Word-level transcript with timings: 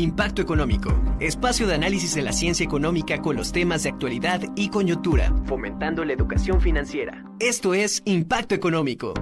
Impacto 0.00 0.40
Económico, 0.40 0.98
espacio 1.20 1.66
de 1.66 1.74
análisis 1.74 2.14
de 2.14 2.22
la 2.22 2.32
ciencia 2.32 2.64
económica 2.64 3.20
con 3.20 3.36
los 3.36 3.52
temas 3.52 3.82
de 3.82 3.90
actualidad 3.90 4.40
y 4.56 4.70
coyuntura, 4.70 5.30
fomentando 5.44 6.06
la 6.06 6.14
educación 6.14 6.58
financiera. 6.62 7.22
Esto 7.38 7.74
es 7.74 8.00
Impacto 8.06 8.54
Económico. 8.54 9.12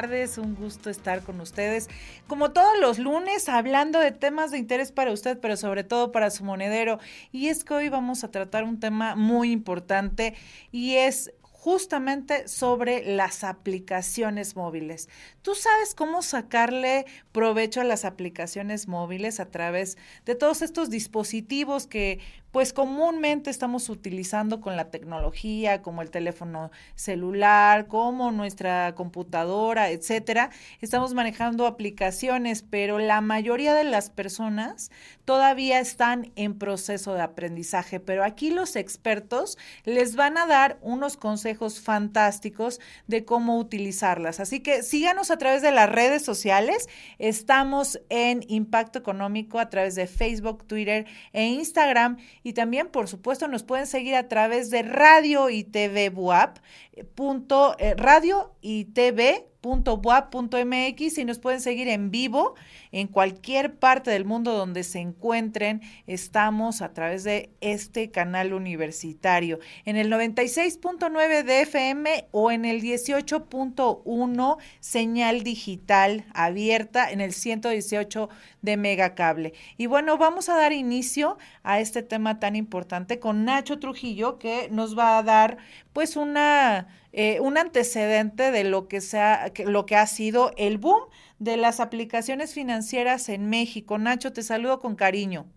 Tardes, 0.00 0.38
un 0.38 0.54
gusto 0.54 0.88
estar 0.88 1.22
con 1.22 1.42
ustedes. 1.42 1.90
Como 2.26 2.52
todos 2.52 2.78
los 2.80 2.98
lunes, 2.98 3.50
hablando 3.50 3.98
de 3.98 4.12
temas 4.12 4.50
de 4.50 4.56
interés 4.56 4.92
para 4.92 5.12
usted, 5.12 5.38
pero 5.38 5.58
sobre 5.58 5.84
todo 5.84 6.10
para 6.10 6.30
su 6.30 6.42
monedero. 6.42 6.98
Y 7.32 7.48
es 7.48 7.64
que 7.64 7.74
hoy 7.74 7.88
vamos 7.90 8.24
a 8.24 8.30
tratar 8.30 8.64
un 8.64 8.80
tema 8.80 9.14
muy 9.14 9.52
importante 9.52 10.34
y 10.72 10.94
es 10.94 11.32
justamente 11.42 12.48
sobre 12.48 13.04
las 13.14 13.44
aplicaciones 13.44 14.56
móviles. 14.56 15.10
¿Tú 15.42 15.54
sabes 15.54 15.94
cómo 15.94 16.20
sacarle 16.20 17.06
provecho 17.32 17.80
a 17.80 17.84
las 17.84 18.04
aplicaciones 18.04 18.88
móviles 18.88 19.40
a 19.40 19.50
través 19.50 19.96
de 20.26 20.34
todos 20.34 20.60
estos 20.60 20.90
dispositivos 20.90 21.86
que 21.86 22.20
pues 22.50 22.72
comúnmente 22.72 23.48
estamos 23.48 23.88
utilizando 23.88 24.60
con 24.60 24.76
la 24.76 24.90
tecnología, 24.90 25.82
como 25.82 26.02
el 26.02 26.10
teléfono 26.10 26.70
celular, 26.96 27.86
como 27.86 28.32
nuestra 28.32 28.94
computadora, 28.94 29.90
etcétera. 29.90 30.50
Estamos 30.80 31.14
manejando 31.14 31.66
aplicaciones, 31.66 32.62
pero 32.68 32.98
la 32.98 33.20
mayoría 33.20 33.74
de 33.74 33.84
las 33.84 34.10
personas 34.10 34.90
todavía 35.24 35.78
están 35.78 36.32
en 36.34 36.58
proceso 36.58 37.14
de 37.14 37.22
aprendizaje. 37.22 38.00
Pero 38.00 38.24
aquí 38.24 38.50
los 38.50 38.74
expertos 38.74 39.56
les 39.84 40.16
van 40.16 40.36
a 40.36 40.46
dar 40.46 40.78
unos 40.82 41.16
consejos 41.16 41.80
fantásticos 41.80 42.80
de 43.06 43.24
cómo 43.24 43.58
utilizarlas. 43.58 44.40
Así 44.40 44.58
que 44.58 44.82
síganos 44.82 45.29
a 45.30 45.38
través 45.38 45.62
de 45.62 45.72
las 45.72 45.90
redes 45.90 46.24
sociales. 46.24 46.88
Estamos 47.18 48.00
en 48.08 48.44
Impacto 48.48 48.98
Económico 48.98 49.58
a 49.58 49.70
través 49.70 49.94
de 49.94 50.06
Facebook, 50.06 50.66
Twitter 50.66 51.06
e 51.32 51.46
Instagram 51.46 52.18
y 52.42 52.52
también, 52.52 52.88
por 52.88 53.08
supuesto, 53.08 53.48
nos 53.48 53.62
pueden 53.62 53.86
seguir 53.86 54.14
a 54.14 54.28
través 54.28 54.70
de 54.70 54.82
Radio 54.82 55.50
y 55.50 55.64
TV 55.64 56.10
Buap, 56.10 56.58
eh, 56.92 57.04
punto, 57.04 57.76
eh, 57.78 57.94
radio 57.96 58.54
y 58.60 58.86
TV 58.86 59.49
.boa.mx 59.62 61.18
y 61.18 61.24
nos 61.24 61.38
pueden 61.38 61.60
seguir 61.60 61.88
en 61.88 62.10
vivo 62.10 62.54
en 62.92 63.06
cualquier 63.06 63.74
parte 63.76 64.10
del 64.10 64.24
mundo 64.24 64.52
donde 64.52 64.82
se 64.82 65.00
encuentren. 65.00 65.82
Estamos 66.06 66.82
a 66.82 66.92
través 66.92 67.24
de 67.24 67.50
este 67.60 68.10
canal 68.10 68.52
universitario 68.52 69.58
en 69.84 69.96
el 69.96 70.10
96.9 70.10 71.44
de 71.44 71.62
FM 71.62 72.26
o 72.30 72.50
en 72.50 72.64
el 72.64 72.80
18.1 72.80 74.58
señal 74.80 75.42
digital 75.42 76.24
abierta 76.32 77.10
en 77.10 77.20
el 77.20 77.32
118 77.32 78.28
de 78.62 78.76
Megacable. 78.76 79.52
Y 79.76 79.86
bueno, 79.86 80.18
vamos 80.18 80.48
a 80.48 80.56
dar 80.56 80.72
inicio 80.72 81.38
a 81.62 81.80
este 81.80 82.02
tema 82.02 82.40
tan 82.40 82.56
importante 82.56 83.18
con 83.18 83.44
Nacho 83.44 83.78
Trujillo 83.78 84.38
que 84.38 84.68
nos 84.70 84.98
va 84.98 85.18
a 85.18 85.22
dar 85.22 85.58
pues 85.92 86.16
una 86.16 86.88
eh, 87.12 87.40
un 87.40 87.58
antecedente 87.58 88.50
de 88.50 88.64
lo 88.64 88.88
que, 88.88 89.00
sea, 89.00 89.52
lo 89.64 89.86
que 89.86 89.96
ha 89.96 90.06
sido 90.06 90.52
el 90.56 90.78
boom 90.78 91.02
de 91.38 91.56
las 91.56 91.80
aplicaciones 91.80 92.54
financieras 92.54 93.28
en 93.28 93.48
México. 93.48 93.98
Nacho, 93.98 94.32
te 94.32 94.42
saludo 94.42 94.78
con 94.78 94.94
cariño. 94.94 95.50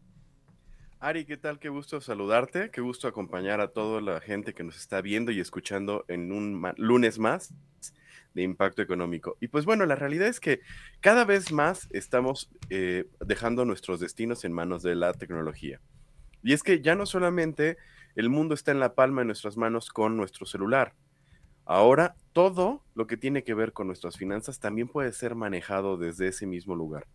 Ari, 1.00 1.26
¿qué 1.26 1.36
tal? 1.36 1.60
Qué 1.60 1.68
gusto 1.68 2.00
saludarte, 2.00 2.72
qué 2.72 2.80
gusto 2.80 3.10
acompañar 3.10 3.60
a 3.60 3.68
toda 3.68 4.00
la 4.00 4.22
gente 4.22 4.54
que 4.54 4.64
nos 4.64 4.78
está 4.78 5.02
viendo 5.02 5.32
y 5.32 5.42
escuchando 5.42 6.06
en 6.08 6.32
un 6.32 6.74
lunes 6.78 7.20
más 7.20 7.54
de 8.34 8.42
impacto 8.42 8.82
económico. 8.82 9.38
Y 9.42 9.50
pues 9.50 9.66
bueno, 9.66 9.86
la 9.86 9.96
realidad 9.96 10.28
es 10.28 10.40
que 10.40 10.62
cada 11.02 11.26
vez 11.26 11.52
más 11.52 11.88
estamos 11.92 12.50
eh, 12.70 13.06
dejando 13.20 13.66
nuestros 13.66 14.00
destinos 14.00 14.46
en 14.46 14.54
manos 14.54 14.82
de 14.82 14.96
la 14.96 15.14
tecnología. 15.14 15.82
Y 16.42 16.54
es 16.54 16.64
que 16.64 16.82
ya 16.82 16.96
no 16.96 17.06
solamente 17.06 17.78
el 18.16 18.30
mundo 18.30 18.56
está 18.56 18.72
en 18.72 18.80
la 18.80 18.96
palma 18.96 19.22
de 19.22 19.26
nuestras 19.26 19.58
manos 19.58 19.90
con 19.90 20.18
nuestro 20.18 20.46
celular, 20.46 20.94
Ahora, 21.66 22.16
todo 22.34 22.84
lo 22.94 23.08
que 23.08 23.16
tiene 23.16 23.44
que 23.44 23.54
ver 23.54 23.74
con 23.74 23.88
nuestras 23.88 24.18
finanzas 24.18 24.60
también 24.60 24.88
puede 24.88 25.14
ser 25.14 25.36
manejado 25.36 25.98
desde 25.98 26.28
ese 26.28 26.46
mismo 26.46 26.76
lugar. 26.76 27.08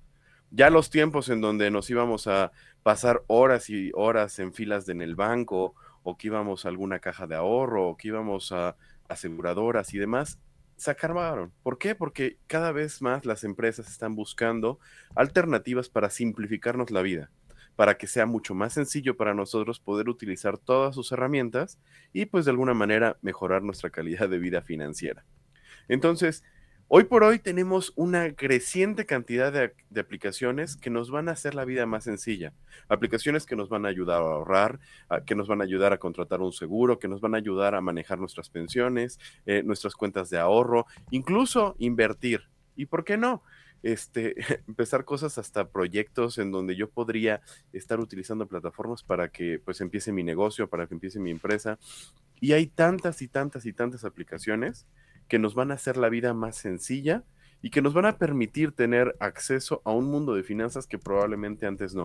Ya 0.50 0.70
los 0.70 0.88
tiempos 0.88 1.28
en 1.28 1.42
donde 1.42 1.70
nos 1.70 1.90
íbamos 1.90 2.26
a 2.26 2.52
pasar 2.82 3.22
horas 3.26 3.68
y 3.68 3.90
horas 3.94 4.38
en 4.38 4.54
filas 4.54 4.88
en 4.88 5.02
el 5.02 5.14
banco, 5.14 5.74
o 6.02 6.16
que 6.16 6.28
íbamos 6.28 6.64
a 6.64 6.68
alguna 6.68 7.00
caja 7.00 7.26
de 7.26 7.34
ahorro, 7.34 7.88
o 7.88 7.96
que 7.96 8.08
íbamos 8.08 8.52
a 8.52 8.76
aseguradoras 9.08 9.92
y 9.92 9.98
demás, 9.98 10.38
se 10.76 10.90
acabaron. 10.90 11.52
¿Por 11.62 11.76
qué? 11.76 11.94
Porque 11.94 12.38
cada 12.46 12.72
vez 12.72 13.02
más 13.02 13.26
las 13.26 13.44
empresas 13.44 13.88
están 13.88 14.14
buscando 14.14 14.78
alternativas 15.14 15.90
para 15.90 16.08
simplificarnos 16.08 16.90
la 16.90 17.02
vida 17.02 17.30
para 17.78 17.96
que 17.96 18.08
sea 18.08 18.26
mucho 18.26 18.56
más 18.56 18.72
sencillo 18.72 19.16
para 19.16 19.34
nosotros 19.34 19.78
poder 19.78 20.08
utilizar 20.08 20.58
todas 20.58 20.96
sus 20.96 21.12
herramientas 21.12 21.78
y 22.12 22.26
pues 22.26 22.44
de 22.44 22.50
alguna 22.50 22.74
manera 22.74 23.18
mejorar 23.22 23.62
nuestra 23.62 23.90
calidad 23.90 24.28
de 24.28 24.40
vida 24.40 24.62
financiera. 24.62 25.24
Entonces, 25.86 26.42
hoy 26.88 27.04
por 27.04 27.22
hoy 27.22 27.38
tenemos 27.38 27.92
una 27.94 28.34
creciente 28.34 29.06
cantidad 29.06 29.52
de, 29.52 30.00
aplicaciones 30.00 30.76
que 30.76 30.90
nos 30.90 31.12
van 31.12 31.28
a 31.28 31.32
hacer 31.32 31.54
la 31.54 31.64
vida 31.64 31.86
más 31.86 32.02
sencilla. 32.02 32.52
Aplicaciones 32.88 33.46
que 33.46 33.54
nos 33.54 33.68
van 33.68 33.86
a 33.86 33.90
ayudar 33.90 34.22
a 34.22 34.24
ahorrar, 34.24 34.80
que 35.24 35.36
nos 35.36 35.46
van 35.46 35.60
a 35.60 35.64
ayudar 35.64 35.92
a 35.92 35.98
contratar 35.98 36.40
un 36.40 36.52
seguro, 36.52 36.98
que 36.98 37.06
nos 37.06 37.20
van 37.20 37.36
a 37.36 37.38
ayudar 37.38 37.76
a 37.76 37.80
manejar 37.80 38.18
nuestras 38.18 38.50
pensiones, 38.50 39.20
eh, 39.46 39.62
nuestras 39.64 39.94
cuentas 39.94 40.30
de 40.30 40.38
ahorro, 40.40 40.86
incluso 41.12 41.76
invertir. 41.78 42.42
¿Y 42.74 42.86
por 42.86 43.04
qué 43.04 43.16
no? 43.16 43.44
Este, 43.82 44.34
empezar 44.68 45.04
cosas 45.04 45.38
hasta 45.38 45.68
proyectos 45.68 46.38
en 46.38 46.50
donde 46.50 46.76
yo 46.76 46.90
podría 46.90 47.40
estar 47.72 48.00
utilizando 48.00 48.46
plataformas 48.46 49.02
para 49.02 49.28
que 49.30 49.60
pues 49.64 49.80
empiece 49.80 50.12
mi 50.12 50.22
negocio, 50.22 50.68
para 50.68 50.86
que 50.86 50.94
empiece 50.94 51.20
mi 51.20 51.30
empresa. 51.30 51.78
Y 52.40 52.52
hay 52.52 52.66
tantas 52.66 53.22
y 53.22 53.28
tantas 53.28 53.66
y 53.66 53.72
tantas 53.72 54.04
aplicaciones 54.04 54.86
que 55.28 55.38
nos 55.38 55.54
van 55.54 55.70
a 55.70 55.74
hacer 55.74 55.96
la 55.96 56.08
vida 56.08 56.34
más 56.34 56.56
sencilla 56.56 57.24
y 57.60 57.70
que 57.70 57.82
nos 57.82 57.94
van 57.94 58.06
a 58.06 58.18
permitir 58.18 58.72
tener 58.72 59.16
acceso 59.18 59.82
a 59.84 59.92
un 59.92 60.06
mundo 60.06 60.34
de 60.34 60.44
finanzas 60.44 60.86
que 60.86 60.98
probablemente 60.98 61.66
antes 61.66 61.94
no. 61.94 62.04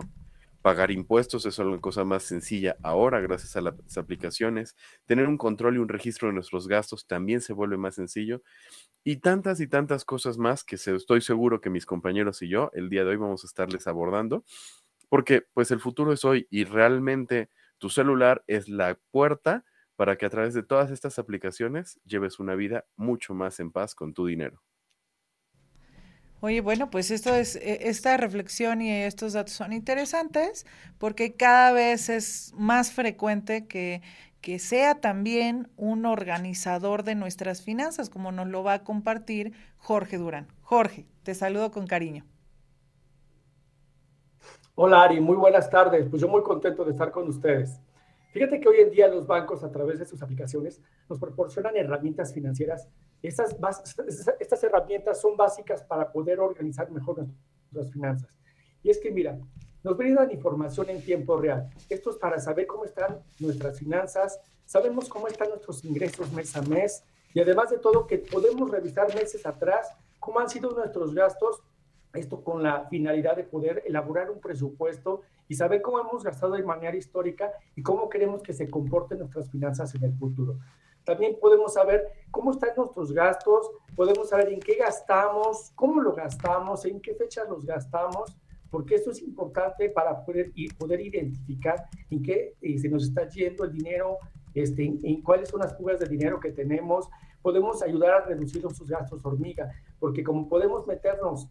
Pagar 0.61 0.91
impuestos 0.91 1.45
es 1.45 1.59
una 1.59 1.79
cosa 1.79 2.05
más 2.05 2.23
sencilla 2.23 2.77
ahora 2.81 3.19
gracias 3.19 3.55
a 3.57 3.61
las 3.61 3.97
aplicaciones. 3.97 4.75
Tener 5.05 5.27
un 5.27 5.37
control 5.37 5.75
y 5.75 5.79
un 5.79 5.89
registro 5.89 6.29
de 6.29 6.33
nuestros 6.33 6.67
gastos 6.67 7.05
también 7.05 7.41
se 7.41 7.53
vuelve 7.53 7.77
más 7.77 7.95
sencillo 7.95 8.41
y 9.03 9.17
tantas 9.17 9.59
y 9.59 9.67
tantas 9.67 10.05
cosas 10.05 10.37
más 10.37 10.63
que 10.63 10.75
estoy 10.75 11.21
seguro 11.21 11.61
que 11.61 11.69
mis 11.69 11.85
compañeros 11.85 12.41
y 12.41 12.49
yo 12.49 12.71
el 12.73 12.89
día 12.89 13.03
de 13.03 13.11
hoy 13.11 13.17
vamos 13.17 13.43
a 13.43 13.47
estarles 13.47 13.87
abordando, 13.87 14.45
porque 15.09 15.43
pues 15.53 15.71
el 15.71 15.79
futuro 15.79 16.13
es 16.13 16.25
hoy 16.25 16.47
y 16.49 16.63
realmente 16.63 17.49
tu 17.77 17.89
celular 17.89 18.43
es 18.47 18.69
la 18.69 18.99
puerta 19.11 19.65
para 19.95 20.17
que 20.17 20.25
a 20.25 20.29
través 20.29 20.53
de 20.53 20.63
todas 20.63 20.89
estas 20.91 21.19
aplicaciones 21.19 21.99
lleves 22.05 22.39
una 22.39 22.55
vida 22.55 22.85
mucho 22.95 23.33
más 23.33 23.59
en 23.59 23.71
paz 23.71 23.93
con 23.93 24.13
tu 24.13 24.25
dinero. 24.25 24.63
Oye, 26.39 26.59
bueno, 26.59 26.89
pues 26.89 27.09
esto 27.09 27.33
es, 27.33 27.55
e, 27.55 27.87
esta 27.87 28.17
reflexión 28.17 28.81
y 28.81 28.91
estos 28.91 29.31
datos 29.31 29.53
son 29.53 29.71
interesantes 29.71 30.65
porque 30.97 31.35
cada 31.35 31.71
vez 31.71 32.09
es 32.09 32.51
más 32.55 32.91
frecuente 32.91 33.65
que, 33.65 34.01
que 34.43 34.59
sea 34.59 34.99
también 34.99 35.69
un 35.77 36.05
organizador 36.05 37.03
de 37.03 37.15
nuestras 37.15 37.61
finanzas, 37.61 38.09
como 38.09 38.33
nos 38.33 38.49
lo 38.49 38.61
va 38.61 38.73
a 38.73 38.83
compartir 38.83 39.53
Jorge 39.77 40.17
Durán. 40.17 40.47
Jorge, 40.61 41.05
te 41.23 41.33
saludo 41.33 41.71
con 41.71 41.87
cariño. 41.87 42.25
Hola 44.75 45.03
Ari, 45.03 45.21
muy 45.21 45.37
buenas 45.37 45.69
tardes. 45.69 46.09
Pues 46.09 46.21
yo 46.21 46.27
muy 46.27 46.43
contento 46.43 46.83
de 46.83 46.91
estar 46.91 47.09
con 47.09 47.29
ustedes. 47.29 47.79
Fíjate 48.33 48.59
que 48.59 48.67
hoy 48.67 48.81
en 48.81 48.91
día 48.91 49.07
los 49.07 49.25
bancos 49.25 49.63
a 49.63 49.71
través 49.71 49.99
de 49.99 50.05
sus 50.05 50.21
aplicaciones 50.21 50.81
nos 51.07 51.19
proporcionan 51.19 51.77
herramientas 51.77 52.33
financieras. 52.33 52.89
Estas, 53.21 53.55
estas 54.41 54.61
herramientas 54.61 55.21
son 55.21 55.37
básicas 55.37 55.83
para 55.83 56.11
poder 56.11 56.41
organizar 56.41 56.91
mejor 56.91 57.25
nuestras 57.71 57.93
finanzas. 57.93 58.29
Y 58.83 58.89
es 58.89 58.99
que 58.99 59.09
mira, 59.09 59.39
nos 59.83 59.97
brindan 59.97 60.31
información 60.31 60.89
en 60.89 61.03
tiempo 61.03 61.37
real. 61.37 61.69
Esto 61.89 62.11
es 62.11 62.17
para 62.17 62.39
saber 62.39 62.67
cómo 62.67 62.85
están 62.85 63.19
nuestras 63.39 63.77
finanzas, 63.79 64.39
sabemos 64.65 65.09
cómo 65.09 65.27
están 65.27 65.49
nuestros 65.49 65.83
ingresos 65.83 66.31
mes 66.31 66.55
a 66.55 66.61
mes 66.61 67.03
y 67.33 67.39
además 67.39 67.69
de 67.69 67.79
todo 67.79 68.07
que 68.07 68.19
podemos 68.19 68.71
revisar 68.71 69.13
meses 69.13 69.45
atrás 69.45 69.89
cómo 70.19 70.39
han 70.39 70.49
sido 70.49 70.71
nuestros 70.71 71.13
gastos 71.13 71.61
esto 72.13 72.43
con 72.43 72.61
la 72.61 72.87
finalidad 72.89 73.35
de 73.35 73.43
poder 73.43 73.83
elaborar 73.85 74.29
un 74.29 74.39
presupuesto 74.39 75.21
y 75.47 75.55
saber 75.55 75.81
cómo 75.81 75.99
hemos 75.99 76.23
gastado 76.23 76.53
de 76.53 76.63
manera 76.63 76.95
histórica 76.95 77.51
y 77.75 77.81
cómo 77.81 78.07
queremos 78.07 78.41
que 78.43 78.53
se 78.53 78.69
comporten 78.69 79.19
nuestras 79.19 79.49
finanzas 79.49 79.93
en 79.95 80.03
el 80.03 80.13
futuro. 80.13 80.59
También 81.03 81.37
podemos 81.39 81.73
saber 81.73 82.07
cómo 82.31 82.51
están 82.51 82.69
nuestros 82.77 83.11
gastos, 83.11 83.69
podemos 83.95 84.29
saber 84.29 84.49
en 84.49 84.59
qué 84.59 84.75
gastamos, 84.75 85.71
cómo 85.75 86.01
lo 86.01 86.13
gastamos, 86.13 86.85
en 86.85 87.01
qué 87.01 87.13
fecha 87.13 87.43
los 87.45 87.65
gastamos, 87.65 88.37
porque 88.73 88.95
esto 88.95 89.11
es 89.11 89.21
importante 89.21 89.87
para 89.91 90.25
poder, 90.25 90.51
poder 90.79 90.99
identificar 90.99 91.75
en 92.09 92.23
qué 92.23 92.55
eh, 92.59 92.79
se 92.79 92.89
nos 92.89 93.03
está 93.03 93.29
yendo 93.29 93.65
el 93.65 93.71
dinero, 93.71 94.17
este, 94.55 94.83
en, 94.83 95.21
cuáles 95.21 95.49
son 95.49 95.59
las 95.59 95.77
fugas 95.77 95.99
de 95.99 96.07
dinero 96.07 96.39
que 96.39 96.51
tenemos. 96.51 97.07
Podemos 97.43 97.83
ayudar 97.83 98.13
a 98.15 98.25
reducir 98.25 98.63
nuestros 98.63 98.89
gastos 98.89 99.23
hormiga, 99.23 99.71
porque 99.99 100.23
como 100.23 100.49
podemos 100.49 100.87
meternos 100.87 101.47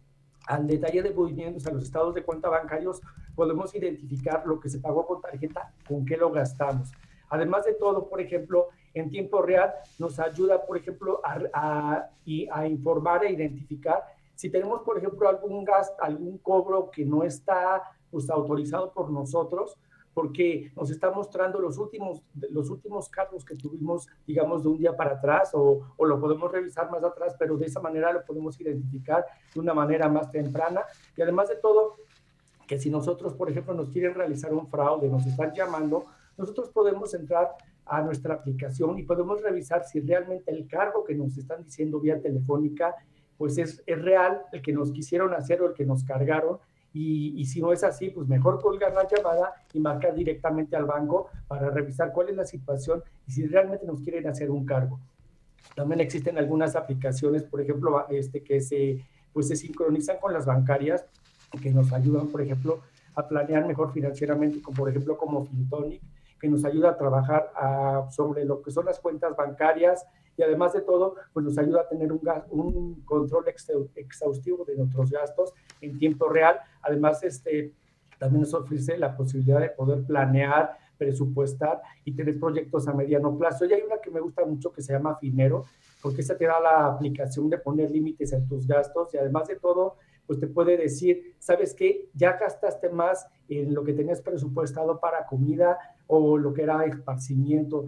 al 0.48 0.66
detalle 0.66 1.00
de 1.00 1.14
movimientos, 1.14 1.64
a 1.68 1.70
los 1.70 1.84
estados 1.84 2.12
de 2.16 2.24
cuenta 2.24 2.48
bancarios, 2.48 3.00
podemos 3.36 3.72
identificar 3.72 4.42
lo 4.44 4.58
que 4.58 4.68
se 4.68 4.80
pagó 4.80 5.06
con 5.06 5.20
tarjeta, 5.20 5.72
con 5.86 6.04
qué 6.04 6.16
lo 6.16 6.32
gastamos. 6.32 6.90
Además 7.28 7.64
de 7.64 7.74
todo, 7.74 8.08
por 8.08 8.20
ejemplo, 8.20 8.70
en 8.94 9.10
tiempo 9.10 9.42
real 9.42 9.72
nos 10.00 10.18
ayuda, 10.18 10.66
por 10.66 10.76
ejemplo, 10.76 11.20
a, 11.22 11.38
a, 11.54 12.10
a 12.52 12.66
informar 12.66 13.24
e 13.24 13.30
identificar 13.30 14.02
si 14.42 14.50
tenemos, 14.50 14.82
por 14.82 14.98
ejemplo, 14.98 15.28
algún 15.28 15.64
gasto, 15.64 15.94
algún 16.02 16.36
cobro 16.38 16.90
que 16.90 17.04
no 17.04 17.22
está 17.22 17.80
pues, 18.10 18.28
autorizado 18.28 18.92
por 18.92 19.08
nosotros, 19.08 19.78
porque 20.14 20.72
nos 20.74 20.90
está 20.90 21.12
mostrando 21.12 21.60
los 21.60 21.78
últimos, 21.78 22.24
los 22.50 22.68
últimos 22.68 23.08
cargos 23.08 23.44
que 23.44 23.54
tuvimos, 23.54 24.08
digamos, 24.26 24.64
de 24.64 24.70
un 24.70 24.78
día 24.78 24.96
para 24.96 25.12
atrás, 25.12 25.52
o, 25.54 25.82
o, 25.96 26.04
lo 26.04 26.18
podemos 26.18 26.50
revisar 26.50 26.90
más 26.90 27.04
atrás, 27.04 27.36
pero 27.38 27.56
de 27.56 27.66
esa 27.66 27.78
manera 27.78 28.12
lo 28.12 28.24
podemos 28.24 28.60
identificar 28.60 29.24
de 29.54 29.60
una 29.60 29.74
manera 29.74 30.08
más 30.08 30.28
temprana. 30.28 30.82
Y 31.16 31.22
además 31.22 31.48
de 31.48 31.58
todo, 31.58 31.98
que 32.66 32.80
si 32.80 32.90
nosotros, 32.90 33.34
por 33.34 33.48
ejemplo, 33.48 33.74
nos 33.74 33.90
quieren 33.90 34.12
realizar 34.12 34.52
un 34.52 34.66
fraude, 34.66 35.08
nos 35.08 35.24
están 35.24 35.52
llamando, 35.54 36.06
nosotros 36.36 36.68
podemos 36.70 37.14
entrar 37.14 37.52
a 37.86 38.02
nuestra 38.02 38.34
aplicación 38.34 38.98
y 38.98 39.04
podemos 39.04 39.40
revisar 39.40 39.84
si 39.84 40.00
realmente 40.00 40.50
el 40.50 40.66
cargo 40.66 41.04
que 41.04 41.14
nos 41.14 41.38
están 41.38 41.62
diciendo 41.62 42.00
vía 42.00 42.20
telefónica, 42.20 42.96
pues 43.38 43.58
es, 43.58 43.82
es 43.86 44.00
real, 44.00 44.42
el 44.52 44.62
que 44.62 44.72
nos 44.72 44.92
quisieron 44.92 45.34
hacer 45.34 45.62
o 45.62 45.68
el 45.68 45.74
que 45.74 45.84
nos 45.84 46.04
cargaron, 46.04 46.58
y, 46.94 47.44
si 47.46 47.60
no 47.60 47.72
es 47.72 47.84
así, 47.84 48.10
pues 48.10 48.28
mejor 48.28 48.60
colgar 48.60 48.92
la 48.92 49.08
llamada 49.08 49.54
y 49.72 49.80
marcar 49.80 50.14
directamente 50.14 50.76
al 50.76 50.84
banco 50.84 51.28
para 51.48 51.70
revisar 51.70 52.12
cuál 52.12 52.28
es 52.28 52.36
la 52.36 52.44
situación 52.44 53.02
y 53.26 53.32
si 53.32 53.46
realmente 53.46 53.86
nos 53.86 54.02
quieren 54.02 54.26
hacer 54.26 54.50
un 54.50 54.66
cargo. 54.66 55.00
También 55.74 56.00
existen 56.00 56.36
algunas 56.36 56.76
aplicaciones, 56.76 57.44
por 57.44 57.62
ejemplo, 57.62 58.06
este, 58.10 58.42
que 58.42 58.60
se, 58.60 59.02
pues 59.32 59.48
se 59.48 59.56
sincronizan 59.56 60.18
con 60.18 60.34
las 60.34 60.44
bancarias, 60.44 61.06
que 61.62 61.70
nos 61.70 61.92
ayudan, 61.92 62.28
por 62.28 62.42
ejemplo, 62.42 62.80
a 63.14 63.26
planear 63.26 63.66
mejor 63.66 63.92
financieramente, 63.92 64.60
como 64.60 64.76
por 64.76 64.88
ejemplo 64.90 65.16
como 65.16 65.44
Fintonic, 65.46 66.02
que 66.38 66.48
nos 66.48 66.64
ayuda 66.64 66.90
a 66.90 66.96
trabajar 66.98 67.50
sobre 68.10 68.44
lo 68.44 68.60
que 68.62 68.70
son 68.70 68.84
las 68.84 69.00
cuentas 69.00 69.34
bancarias, 69.36 70.04
y 70.36 70.42
además 70.42 70.72
de 70.72 70.82
todo, 70.82 71.16
pues 71.32 71.44
nos 71.44 71.58
ayuda 71.58 71.82
a 71.82 71.88
tener 71.88 72.12
un, 72.12 72.20
un 72.50 73.02
control 73.04 73.44
exhaustivo 73.94 74.64
de 74.64 74.76
nuestros 74.76 75.10
gastos 75.10 75.52
en 75.80 75.98
tiempo 75.98 76.28
real. 76.28 76.58
Además, 76.82 77.22
este, 77.22 77.74
también 78.18 78.42
nos 78.42 78.54
ofrece 78.54 78.96
la 78.96 79.16
posibilidad 79.16 79.60
de 79.60 79.70
poder 79.70 80.04
planear, 80.04 80.78
presupuestar 80.96 81.82
y 82.04 82.14
tener 82.14 82.38
proyectos 82.38 82.86
a 82.86 82.94
mediano 82.94 83.36
plazo. 83.36 83.64
Y 83.64 83.72
hay 83.72 83.82
una 83.82 83.98
que 83.98 84.10
me 84.10 84.20
gusta 84.20 84.44
mucho 84.44 84.72
que 84.72 84.80
se 84.80 84.92
llama 84.92 85.16
Finero, 85.16 85.64
porque 86.00 86.20
esa 86.20 86.36
te 86.36 86.46
da 86.46 86.60
la 86.60 86.86
aplicación 86.86 87.50
de 87.50 87.58
poner 87.58 87.90
límites 87.90 88.32
en 88.32 88.46
tus 88.46 88.66
gastos 88.66 89.12
y 89.12 89.18
además 89.18 89.48
de 89.48 89.56
todo, 89.56 89.96
pues 90.26 90.38
te 90.38 90.46
puede 90.46 90.76
decir, 90.76 91.34
¿sabes 91.38 91.74
qué? 91.74 92.08
Ya 92.14 92.36
gastaste 92.38 92.88
más 92.90 93.26
en 93.48 93.74
lo 93.74 93.82
que 93.82 93.92
tenías 93.92 94.20
presupuestado 94.20 95.00
para 95.00 95.26
comida 95.26 95.78
o 96.06 96.38
lo 96.38 96.52
que 96.52 96.62
era 96.62 96.84
esparcimiento 96.84 97.86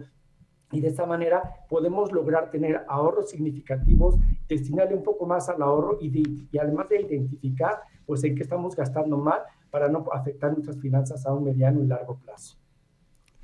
y 0.71 0.81
de 0.81 0.87
esta 0.87 1.05
manera 1.05 1.65
podemos 1.69 2.11
lograr 2.11 2.51
tener 2.51 2.85
ahorros 2.87 3.29
significativos, 3.29 4.15
destinarle 4.47 4.95
un 4.95 5.03
poco 5.03 5.25
más 5.25 5.47
al 5.49 5.61
ahorro 5.61 5.97
y, 6.01 6.57
además 6.57 6.89
de 6.89 7.01
identificar 7.01 7.81
pues 8.05 8.23
en 8.23 8.35
qué 8.35 8.43
estamos 8.43 8.75
gastando 8.75 9.17
mal 9.17 9.41
para 9.71 9.87
no 9.87 10.05
afectar 10.11 10.51
nuestras 10.51 10.79
finanzas 10.79 11.25
a 11.25 11.33
un 11.33 11.43
mediano 11.43 11.81
y 11.83 11.87
largo 11.87 12.15
plazo. 12.17 12.57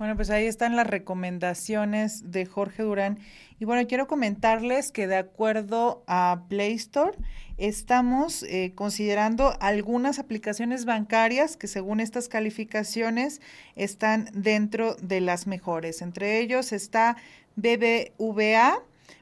Bueno, 0.01 0.15
pues 0.15 0.31
ahí 0.31 0.48
están 0.48 0.75
las 0.75 0.88
recomendaciones 0.88 2.31
de 2.31 2.48
Jorge 2.48 2.81
Durán. 2.81 3.19
Y 3.59 3.65
bueno, 3.65 3.88
quiero 3.88 4.07
comentarles 4.07 4.92
que 4.92 5.06
de 5.06 5.18
acuerdo 5.18 6.03
a 6.07 6.45
Play 6.50 6.74
Store, 6.74 7.15
estamos 7.57 8.42
eh, 8.42 8.71
considerando 8.74 9.56
algunas 9.59 10.18
aplicaciones 10.18 10.86
bancarias 10.86 11.56
que 11.56 11.68
según 11.68 12.00
estas 12.00 12.30
calificaciones 12.30 13.42
están 13.75 14.27
dentro 14.33 14.95
de 14.95 15.21
las 15.21 15.45
mejores. 15.45 16.01
Entre 16.01 16.39
ellos 16.39 16.71
está 16.71 17.15
BBVA, 17.56 18.80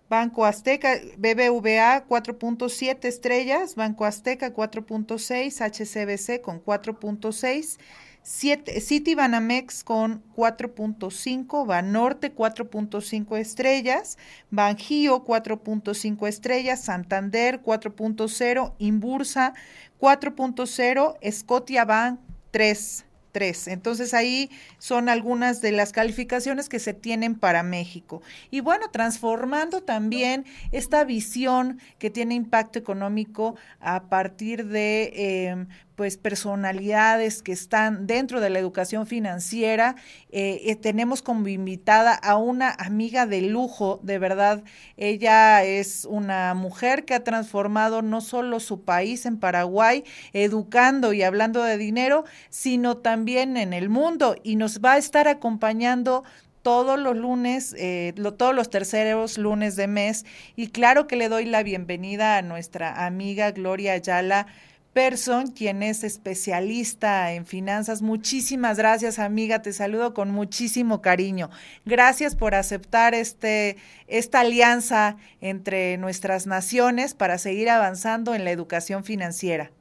Banco 0.07 0.45
Azteca, 0.45 0.95
BBVA 1.17 2.07
4.7 2.07 3.03
estrellas, 3.03 3.75
Banco 3.75 4.05
Azteca 4.05 4.53
4.6, 4.53 5.59
HCBC 5.59 6.41
con 6.41 6.63
4.6. 6.63 7.77
City 8.23 9.15
Banamex 9.15 9.83
con 9.83 10.23
4.5, 10.35 11.65
Banorte 11.65 12.35
4.5 12.35 13.37
estrellas, 13.37 14.17
Banjío 14.51 15.23
4.5 15.23 16.27
estrellas, 16.27 16.81
Santander 16.81 17.61
4.0, 17.63 18.73
Imbursa 18.77 19.53
4.0, 19.99 21.31
Scotia 21.31 21.85
Bank 21.85 22.19
3 22.51 23.05
3. 23.31 23.67
Entonces 23.69 24.13
ahí 24.13 24.49
son 24.77 25.09
algunas 25.09 25.61
de 25.61 25.71
las 25.71 25.91
calificaciones 25.91 26.69
que 26.69 26.79
se 26.79 26.93
tienen 26.93 27.35
para 27.35 27.63
México. 27.63 28.21
Y 28.51 28.61
bueno, 28.61 28.89
transformando 28.91 29.81
también 29.81 30.45
esta 30.71 31.03
visión 31.03 31.79
que 31.97 32.09
tiene 32.09 32.35
impacto 32.35 32.79
económico 32.79 33.55
a 33.79 34.03
partir 34.03 34.65
de 34.67 35.11
eh, 35.15 35.65
pues 35.99 36.15
personalidades 36.15 37.43
que 37.43 37.51
están 37.51 38.07
dentro 38.07 38.39
de 38.39 38.49
la 38.49 38.57
educación 38.57 39.05
financiera. 39.05 39.97
Eh, 40.31 40.61
eh, 40.67 40.77
tenemos 40.77 41.21
como 41.21 41.45
invitada 41.49 42.13
a 42.13 42.37
una 42.37 42.71
amiga 42.71 43.25
de 43.25 43.41
lujo, 43.41 43.99
de 44.01 44.17
verdad. 44.17 44.63
Ella 44.95 45.61
es 45.65 46.05
una 46.05 46.53
mujer 46.53 47.03
que 47.03 47.15
ha 47.15 47.25
transformado 47.25 48.01
no 48.01 48.21
solo 48.21 48.61
su 48.61 48.85
país 48.85 49.25
en 49.25 49.41
Paraguay, 49.41 50.05
educando 50.31 51.11
y 51.11 51.21
hablando 51.21 51.63
de 51.63 51.77
dinero, 51.77 52.23
sino 52.49 52.95
también 52.95 53.57
en 53.57 53.73
el 53.73 53.89
mundo 53.89 54.37
y 54.41 54.55
nos 54.55 54.79
va 54.79 54.93
a 54.93 54.97
estar 54.99 55.27
acompañando 55.27 56.23
todos 56.61 56.97
los 56.97 57.17
lunes, 57.17 57.75
eh, 57.77 58.13
todos 58.37 58.55
los 58.55 58.69
terceros 58.69 59.37
lunes 59.37 59.75
de 59.75 59.87
mes. 59.87 60.25
Y 60.55 60.67
claro 60.67 61.07
que 61.07 61.17
le 61.17 61.27
doy 61.27 61.43
la 61.43 61.61
bienvenida 61.61 62.37
a 62.37 62.41
nuestra 62.41 63.05
amiga 63.05 63.51
Gloria 63.51 63.91
Ayala 63.91 64.47
Person, 64.93 65.51
quien 65.51 65.83
es 65.83 66.03
especialista 66.03 67.31
en 67.33 67.45
finanzas. 67.45 68.01
Muchísimas 68.01 68.77
gracias, 68.77 69.19
amiga. 69.19 69.61
Te 69.61 69.71
saludo 69.71 70.13
con 70.13 70.31
muchísimo 70.31 71.01
cariño. 71.01 71.49
Gracias 71.85 72.35
por 72.35 72.55
aceptar 72.55 73.13
este, 73.13 73.77
esta 74.07 74.39
alianza 74.39 75.17
entre 75.41 75.97
nuestras 75.97 76.47
naciones 76.47 77.13
para 77.13 77.37
seguir 77.37 77.69
avanzando 77.69 78.33
en 78.33 78.43
la 78.43 78.51
educación 78.51 79.03
financiera. 79.03 79.71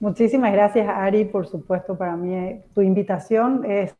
Muchísimas 0.00 0.52
gracias, 0.52 0.88
Ari. 0.88 1.26
Por 1.26 1.46
supuesto, 1.46 1.96
para 1.96 2.16
mí 2.16 2.34
eh, 2.34 2.62
tu 2.74 2.82
invitación 2.82 3.64
es, 3.64 3.94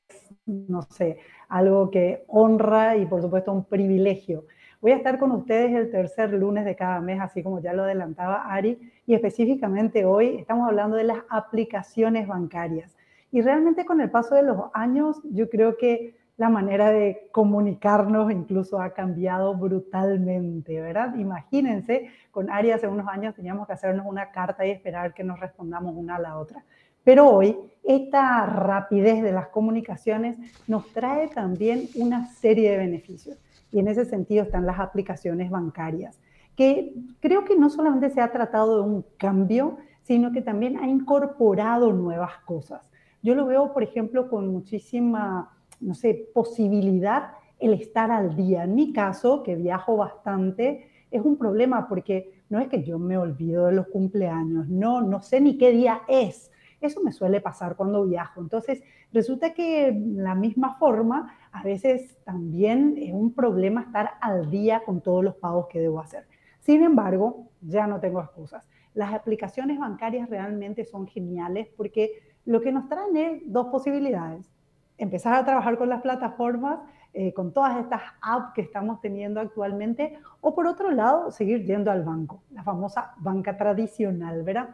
no 0.47 0.83
sé, 0.83 1.19
algo 1.49 1.91
que 1.91 2.25
honra 2.29 2.97
y 2.97 3.07
por 3.07 3.23
supuesto 3.23 3.53
un 3.53 3.65
privilegio. 3.65 4.45
Voy 4.81 4.93
a 4.93 4.97
estar 4.97 5.19
con 5.19 5.33
ustedes 5.33 5.75
el 5.75 5.91
tercer 5.91 6.33
lunes 6.33 6.65
de 6.65 6.77
cada 6.77 7.01
mes, 7.01 7.21
así 7.21 7.43
como 7.43 7.61
ya 7.61 7.73
lo 7.73 7.85
adelantaba 7.85 8.53
Ari, 8.53 8.79
y 9.07 9.15
específicamente 9.15 10.05
hoy 10.05 10.37
estamos 10.37 10.69
hablando 10.69 10.97
de 10.97 11.05
las 11.05 11.19
aplicaciones 11.29 12.27
bancarias. 12.27 12.97
Y 13.31 13.41
realmente 13.41 13.85
con 13.85 14.01
el 14.01 14.11
paso 14.11 14.35
de 14.35 14.43
los 14.43 14.65
años, 14.75 15.21
yo 15.31 15.49
creo 15.49 15.77
que 15.77 16.17
la 16.37 16.49
manera 16.49 16.91
de 16.91 17.29
comunicarnos 17.33 18.31
incluso 18.31 18.81
ha 18.81 18.93
cambiado 18.93 19.55
brutalmente, 19.55 20.81
¿verdad? 20.81 21.15
Imagínense, 21.17 22.11
con 22.31 22.51
Ari 22.51 22.73
hace 22.73 22.89
unos 22.89 23.09
años 23.09 23.35
teníamos 23.35 23.67
que 23.67 23.73
hacernos 23.73 24.07
una 24.07 24.31
carta 24.31 24.67
y 24.67 24.71
esperar 24.71 25.15
que 25.15 25.25
nos 25.25 25.41
respondamos 25.41 25.95
una 25.97 26.17
a 26.17 26.21
la 26.21 26.39
otra. 26.39 26.63
Pero 27.05 27.31
hoy 27.31 27.57
esta 27.85 28.45
rapidez 28.47 29.23
de 29.23 29.33
las 29.33 29.49
comunicaciones 29.49 30.37
nos 30.67 30.93
trae 30.93 31.29
también 31.29 31.85
una 31.95 32.27
serie 32.27 32.73
de 32.73 32.79
beneficios 32.79 33.39
y 33.73 33.79
en 33.79 33.89
ese 33.89 34.05
sentido 34.05 34.43
están 34.43 34.67
las 34.67 34.79
aplicaciones 34.79 35.51
bancarias, 35.51 36.19
que 36.57 36.95
creo 37.21 37.45
que 37.45 37.57
no 37.57 37.71
solamente 37.71 38.11
se 38.11 38.21
ha 38.21 38.33
tratado 38.33 38.77
de 38.77 38.89
un 38.89 39.05
cambio, 39.19 39.77
sino 40.03 40.33
que 40.33 40.41
también 40.41 40.79
ha 40.79 40.87
incorporado 40.87 41.93
nuevas 41.93 42.39
cosas. 42.45 42.91
Yo 43.23 43.35
lo 43.35 43.47
veo, 43.47 43.73
por 43.73 43.83
ejemplo, 43.83 44.31
con 44.31 44.49
muchísima, 44.49 45.51
no 45.81 45.95
sé, 45.95 46.29
posibilidad 46.33 47.33
el 47.59 47.75
estar 47.75 48.11
al 48.11 48.37
día. 48.37 48.65
En 48.65 48.75
mi 48.75 48.93
caso, 48.93 49.43
que 49.43 49.57
viajo 49.57 49.97
bastante, 49.97 50.89
es 51.11 51.23
un 51.23 51.37
problema 51.37 51.89
porque 51.89 52.43
no 52.49 52.59
es 52.61 52.69
que 52.69 52.83
yo 52.83 52.99
me 52.99 53.19
olvido 53.19 53.67
de 53.67 53.73
los 53.73 53.89
cumpleaños, 53.89 54.69
no, 54.69 55.01
no 55.01 55.21
sé 55.21 55.41
ni 55.41 55.59
qué 55.59 55.73
día 55.73 56.03
es. 56.09 56.51
Eso 56.81 57.03
me 57.03 57.13
suele 57.13 57.41
pasar 57.41 57.75
cuando 57.75 58.05
viajo. 58.05 58.41
Entonces, 58.41 58.83
resulta 59.13 59.55
que 59.55 59.99
la 60.15 60.35
misma 60.35 60.77
forma, 60.79 61.35
a 61.51 61.63
veces 61.63 62.19
también 62.25 62.97
es 62.99 63.13
un 63.13 63.33
problema 63.33 63.83
estar 63.83 64.13
al 64.21 64.51
día 64.51 64.83
con 64.85 65.01
todos 65.01 65.25
los 65.25 65.35
pagos 65.37 65.67
que 65.69 65.81
debo 65.81 66.01
hacer. 66.01 66.27
Sin 66.67 66.83
embargo, 66.83 67.47
ya 67.61 67.87
no 67.87 68.01
tengo 68.01 68.21
excusas. 68.21 68.69
Las 68.93 69.15
aplicaciones 69.15 69.79
bancarias 69.79 70.29
realmente 70.29 70.85
son 70.85 71.07
geniales 71.07 71.69
porque 71.77 72.35
lo 72.45 72.61
que 72.61 72.73
nos 72.73 72.89
traen 72.89 73.17
es 73.17 73.43
dos 73.47 73.69
posibilidades. 73.69 74.51
Empezar 74.99 75.35
a 75.35 75.45
trabajar 75.45 75.79
con 75.79 75.89
las 75.89 76.03
plataformas, 76.03 76.81
eh, 77.15 77.33
con 77.35 77.53
todas 77.53 77.79
estas 77.79 78.03
apps 78.21 78.53
que 78.53 78.63
estamos 78.63 79.01
teniendo 79.01 79.39
actualmente, 79.39 80.19
o 80.41 80.57
por 80.57 80.67
otro 80.67 80.91
lado, 80.91 81.31
seguir 81.31 81.65
yendo 81.65 81.93
al 81.93 82.03
banco, 82.03 82.43
la 82.51 82.65
famosa 82.65 83.15
banca 83.19 83.57
tradicional, 83.57 84.43
¿verdad? 84.43 84.71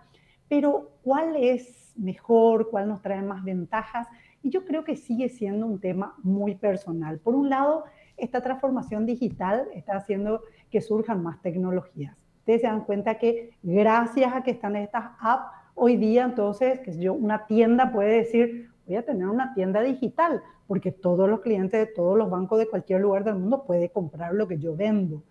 Pero 0.49 0.93
¿cuál 1.03 1.37
es 1.37 1.93
mejor? 1.97 2.71
¿Cuál 2.71 2.89
nos 2.89 3.03
trae 3.03 3.21
más 3.21 3.45
ventajas? 3.45 4.09
Y 4.43 4.49
yo 4.49 4.65
creo 4.65 4.83
que 4.83 4.97
sigue 4.97 5.29
siendo 5.29 5.67
un 5.67 5.79
tema 5.79 6.15
muy 6.23 6.55
personal. 6.55 7.19
Por 7.19 7.35
un 7.35 7.51
lado, 7.51 7.85
esta 8.17 8.41
transformación 8.41 9.07
digital 9.07 9.69
está 9.75 9.97
haciendo 9.97 10.43
que 10.71 10.81
surjan 10.81 11.23
más 11.23 11.41
tecnologías. 11.43 12.17
Ustedes 12.39 12.63
se 12.63 12.67
dan 12.67 12.85
cuenta 12.85 13.19
que 13.19 13.51
gracias 13.63 14.35
a 14.35 14.43
que 14.43 14.51
están 14.51 14.77
estas 14.77 15.13
apps, 15.21 15.47
hoy 15.75 15.97
día 15.97 16.25
entonces, 16.25 16.81
que 16.81 16.99
yo, 16.99 17.15
una 17.15 17.47
tienda 17.47 17.93
puede 17.93 18.17
decir, 18.17 18.71
voy 18.87 18.97
a 18.97 19.05
tener 19.05 19.29
una 19.29 19.55
tienda 19.55 19.81
digital, 19.81 20.43
porque 20.67 20.91
todos 20.91 21.29
los 21.29 21.41
clientes 21.41 21.79
de 21.79 21.93
todos 21.93 22.17
los 22.17 22.31
bancos 22.31 22.59
de 22.59 22.69
cualquier 22.69 23.01
lugar 23.01 23.25
del 23.25 23.37
mundo 23.37 23.65
puede 23.65 23.91
comprar 23.91 24.35
lo 24.35 24.49
que 24.49 24.59
yo 24.59 24.75
vendo. 24.75 25.23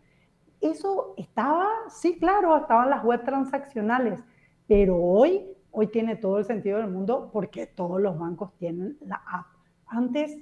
Eso 0.61 1.15
estaba, 1.17 1.67
sí, 1.89 2.17
claro, 2.19 2.55
estaban 2.55 2.89
las 2.89 3.03
web 3.03 3.23
transaccionales, 3.25 4.23
pero 4.67 4.97
hoy, 4.97 5.45
hoy 5.71 5.87
tiene 5.87 6.15
todo 6.15 6.37
el 6.37 6.45
sentido 6.45 6.77
del 6.77 6.89
mundo 6.89 7.29
porque 7.33 7.67
todos 7.67 7.99
los 7.99 8.17
bancos 8.17 8.55
tienen 8.57 8.97
la 9.01 9.21
app. 9.27 9.47
Antes 9.87 10.37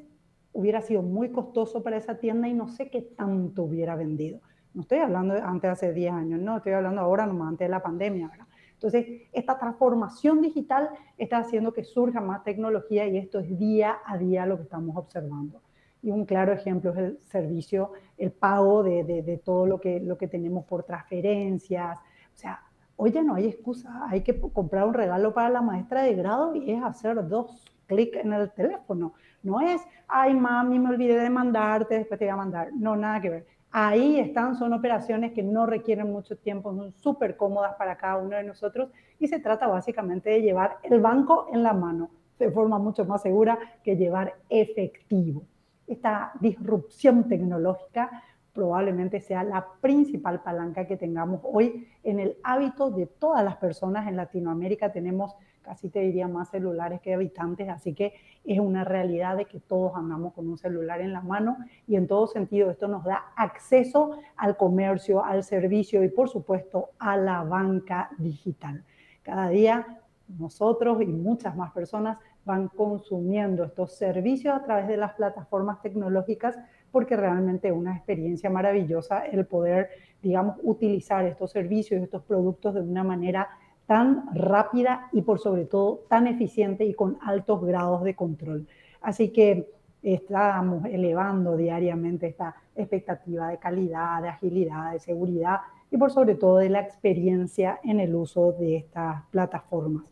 hubiera 0.53 0.81
sido 0.81 1.01
muy 1.01 1.31
costoso 1.31 1.83
para 1.83 1.97
esa 1.97 2.19
tienda 2.19 2.47
y 2.47 2.53
no 2.53 2.67
sé 2.67 2.89
qué 2.89 3.01
tanto 3.01 3.63
hubiera 3.63 3.95
vendido. 3.95 4.39
No 4.73 4.81
estoy 4.81 4.99
hablando 4.99 5.33
de 5.33 5.41
antes, 5.41 5.69
hace 5.69 5.93
10 5.93 6.13
años, 6.13 6.39
no, 6.39 6.57
estoy 6.57 6.73
hablando 6.73 7.01
ahora 7.01 7.25
nomás 7.25 7.49
antes 7.49 7.67
de 7.67 7.71
la 7.71 7.81
pandemia, 7.81 8.27
¿verdad? 8.27 8.45
Entonces, 8.73 9.23
esta 9.33 9.59
transformación 9.59 10.41
digital 10.41 10.89
está 11.17 11.39
haciendo 11.39 11.73
que 11.73 11.83
surja 11.83 12.21
más 12.21 12.43
tecnología 12.43 13.05
y 13.07 13.17
esto 13.17 13.39
es 13.39 13.57
día 13.57 13.97
a 14.05 14.17
día 14.17 14.45
lo 14.45 14.57
que 14.57 14.63
estamos 14.63 14.95
observando. 14.95 15.61
Y 16.01 16.11
un 16.11 16.25
claro 16.25 16.53
ejemplo 16.53 16.91
es 16.91 16.97
el 16.97 17.19
servicio, 17.23 17.91
el 18.17 18.31
pago 18.31 18.83
de, 18.83 19.03
de, 19.03 19.21
de 19.21 19.37
todo 19.37 19.65
lo 19.65 19.81
que, 19.81 19.99
lo 19.99 20.17
que 20.17 20.29
tenemos 20.29 20.63
por 20.63 20.83
transferencias. 20.83 21.97
O 21.97 22.37
sea, 22.37 22.61
Hoy 23.01 23.13
ya 23.13 23.23
no 23.23 23.35
hay 23.35 23.47
excusa, 23.47 24.09
hay 24.09 24.23
que 24.23 24.37
comprar 24.37 24.85
un 24.85 24.93
regalo 24.93 25.33
para 25.33 25.49
la 25.49 25.61
maestra 25.61 26.01
de 26.01 26.15
grado 26.15 26.53
y 26.53 26.69
es 26.69 26.83
hacer 26.83 27.29
dos 27.29 27.63
clics 27.87 28.17
en 28.17 28.33
el 28.33 28.51
teléfono. 28.51 29.13
No 29.43 29.61
es, 29.61 29.81
ay 30.07 30.33
mami, 30.33 30.79
me 30.79 30.89
olvidé 30.89 31.17
de 31.19 31.29
mandarte, 31.29 31.97
después 31.97 32.19
te 32.19 32.25
voy 32.25 32.33
a 32.33 32.37
mandar. 32.37 32.69
No, 32.73 32.95
nada 32.95 33.21
que 33.21 33.29
ver. 33.29 33.47
Ahí 33.71 34.19
están, 34.19 34.55
son 34.55 34.73
operaciones 34.73 35.31
que 35.31 35.43
no 35.43 35.67
requieren 35.67 36.11
mucho 36.11 36.35
tiempo, 36.37 36.73
son 36.73 36.91
súper 36.93 37.37
cómodas 37.37 37.75
para 37.75 37.97
cada 37.97 38.17
uno 38.17 38.35
de 38.35 38.43
nosotros 38.43 38.89
y 39.19 39.27
se 39.27 39.39
trata 39.39 39.67
básicamente 39.67 40.31
de 40.31 40.41
llevar 40.41 40.77
el 40.83 40.99
banco 40.99 41.47
en 41.53 41.61
la 41.61 41.73
mano 41.73 42.09
de 42.39 42.49
forma 42.49 42.79
mucho 42.79 43.05
más 43.05 43.21
segura 43.21 43.59
que 43.83 43.95
llevar 43.95 44.33
efectivo. 44.49 45.43
Esta 45.85 46.31
disrupción 46.39 47.27
tecnológica 47.27 48.23
probablemente 48.53 49.19
sea 49.19 49.43
la 49.43 49.65
principal 49.81 50.41
palanca 50.41 50.87
que 50.87 50.97
tengamos 50.97 51.41
hoy 51.43 51.87
en 52.03 52.19
el 52.19 52.37
hábito 52.43 52.89
de 52.89 53.05
todas 53.05 53.43
las 53.43 53.57
personas 53.57 54.07
en 54.07 54.15
Latinoamérica. 54.15 54.91
Tenemos 54.91 55.35
casi 55.61 55.89
te 55.89 55.99
diría 55.99 56.27
más 56.27 56.49
celulares 56.49 57.01
que 57.01 57.13
habitantes, 57.13 57.69
así 57.69 57.93
que 57.93 58.13
es 58.43 58.59
una 58.59 58.83
realidad 58.83 59.37
de 59.37 59.45
que 59.45 59.59
todos 59.59 59.95
andamos 59.95 60.33
con 60.33 60.47
un 60.47 60.57
celular 60.57 61.01
en 61.01 61.13
la 61.13 61.21
mano 61.21 61.57
y 61.87 61.95
en 61.95 62.07
todo 62.07 62.27
sentido 62.27 62.69
esto 62.71 62.87
nos 62.87 63.03
da 63.03 63.33
acceso 63.35 64.17
al 64.35 64.57
comercio, 64.57 65.23
al 65.23 65.43
servicio 65.43 66.03
y 66.03 66.09
por 66.09 66.29
supuesto 66.29 66.89
a 66.99 67.17
la 67.17 67.43
banca 67.43 68.09
digital. 68.17 68.83
Cada 69.23 69.49
día 69.49 69.99
nosotros 70.37 71.01
y 71.01 71.05
muchas 71.05 71.55
más 71.55 71.71
personas 71.71 72.17
van 72.45 72.67
consumiendo 72.67 73.63
estos 73.63 73.95
servicios 73.95 74.55
a 74.55 74.63
través 74.63 74.87
de 74.87 74.97
las 74.97 75.13
plataformas 75.13 75.81
tecnológicas 75.81 76.57
porque 76.91 77.15
realmente 77.15 77.67
es 77.67 77.73
una 77.73 77.95
experiencia 77.95 78.49
maravillosa 78.49 79.25
el 79.25 79.45
poder, 79.45 79.89
digamos, 80.21 80.57
utilizar 80.63 81.25
estos 81.25 81.51
servicios, 81.51 82.01
estos 82.01 82.23
productos 82.23 82.73
de 82.73 82.81
una 82.81 83.03
manera 83.03 83.49
tan 83.89 84.29
rápida 84.35 85.09
y 85.11 85.23
por 85.23 85.39
sobre 85.39 85.65
todo 85.65 86.01
tan 86.07 86.27
eficiente 86.27 86.85
y 86.85 86.93
con 86.93 87.17
altos 87.21 87.65
grados 87.65 88.03
de 88.03 88.15
control. 88.15 88.67
Así 89.01 89.29
que 89.29 89.67
estamos 90.03 90.85
elevando 90.85 91.57
diariamente 91.57 92.27
esta 92.27 92.55
expectativa 92.75 93.47
de 93.47 93.57
calidad, 93.57 94.21
de 94.21 94.29
agilidad, 94.29 94.91
de 94.91 94.99
seguridad 94.99 95.61
y 95.89 95.97
por 95.97 96.11
sobre 96.11 96.35
todo 96.35 96.57
de 96.57 96.69
la 96.69 96.81
experiencia 96.81 97.79
en 97.83 97.99
el 97.99 98.13
uso 98.13 98.51
de 98.51 98.77
estas 98.77 99.23
plataformas. 99.31 100.05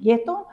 Y 0.00 0.10
esto 0.10 0.48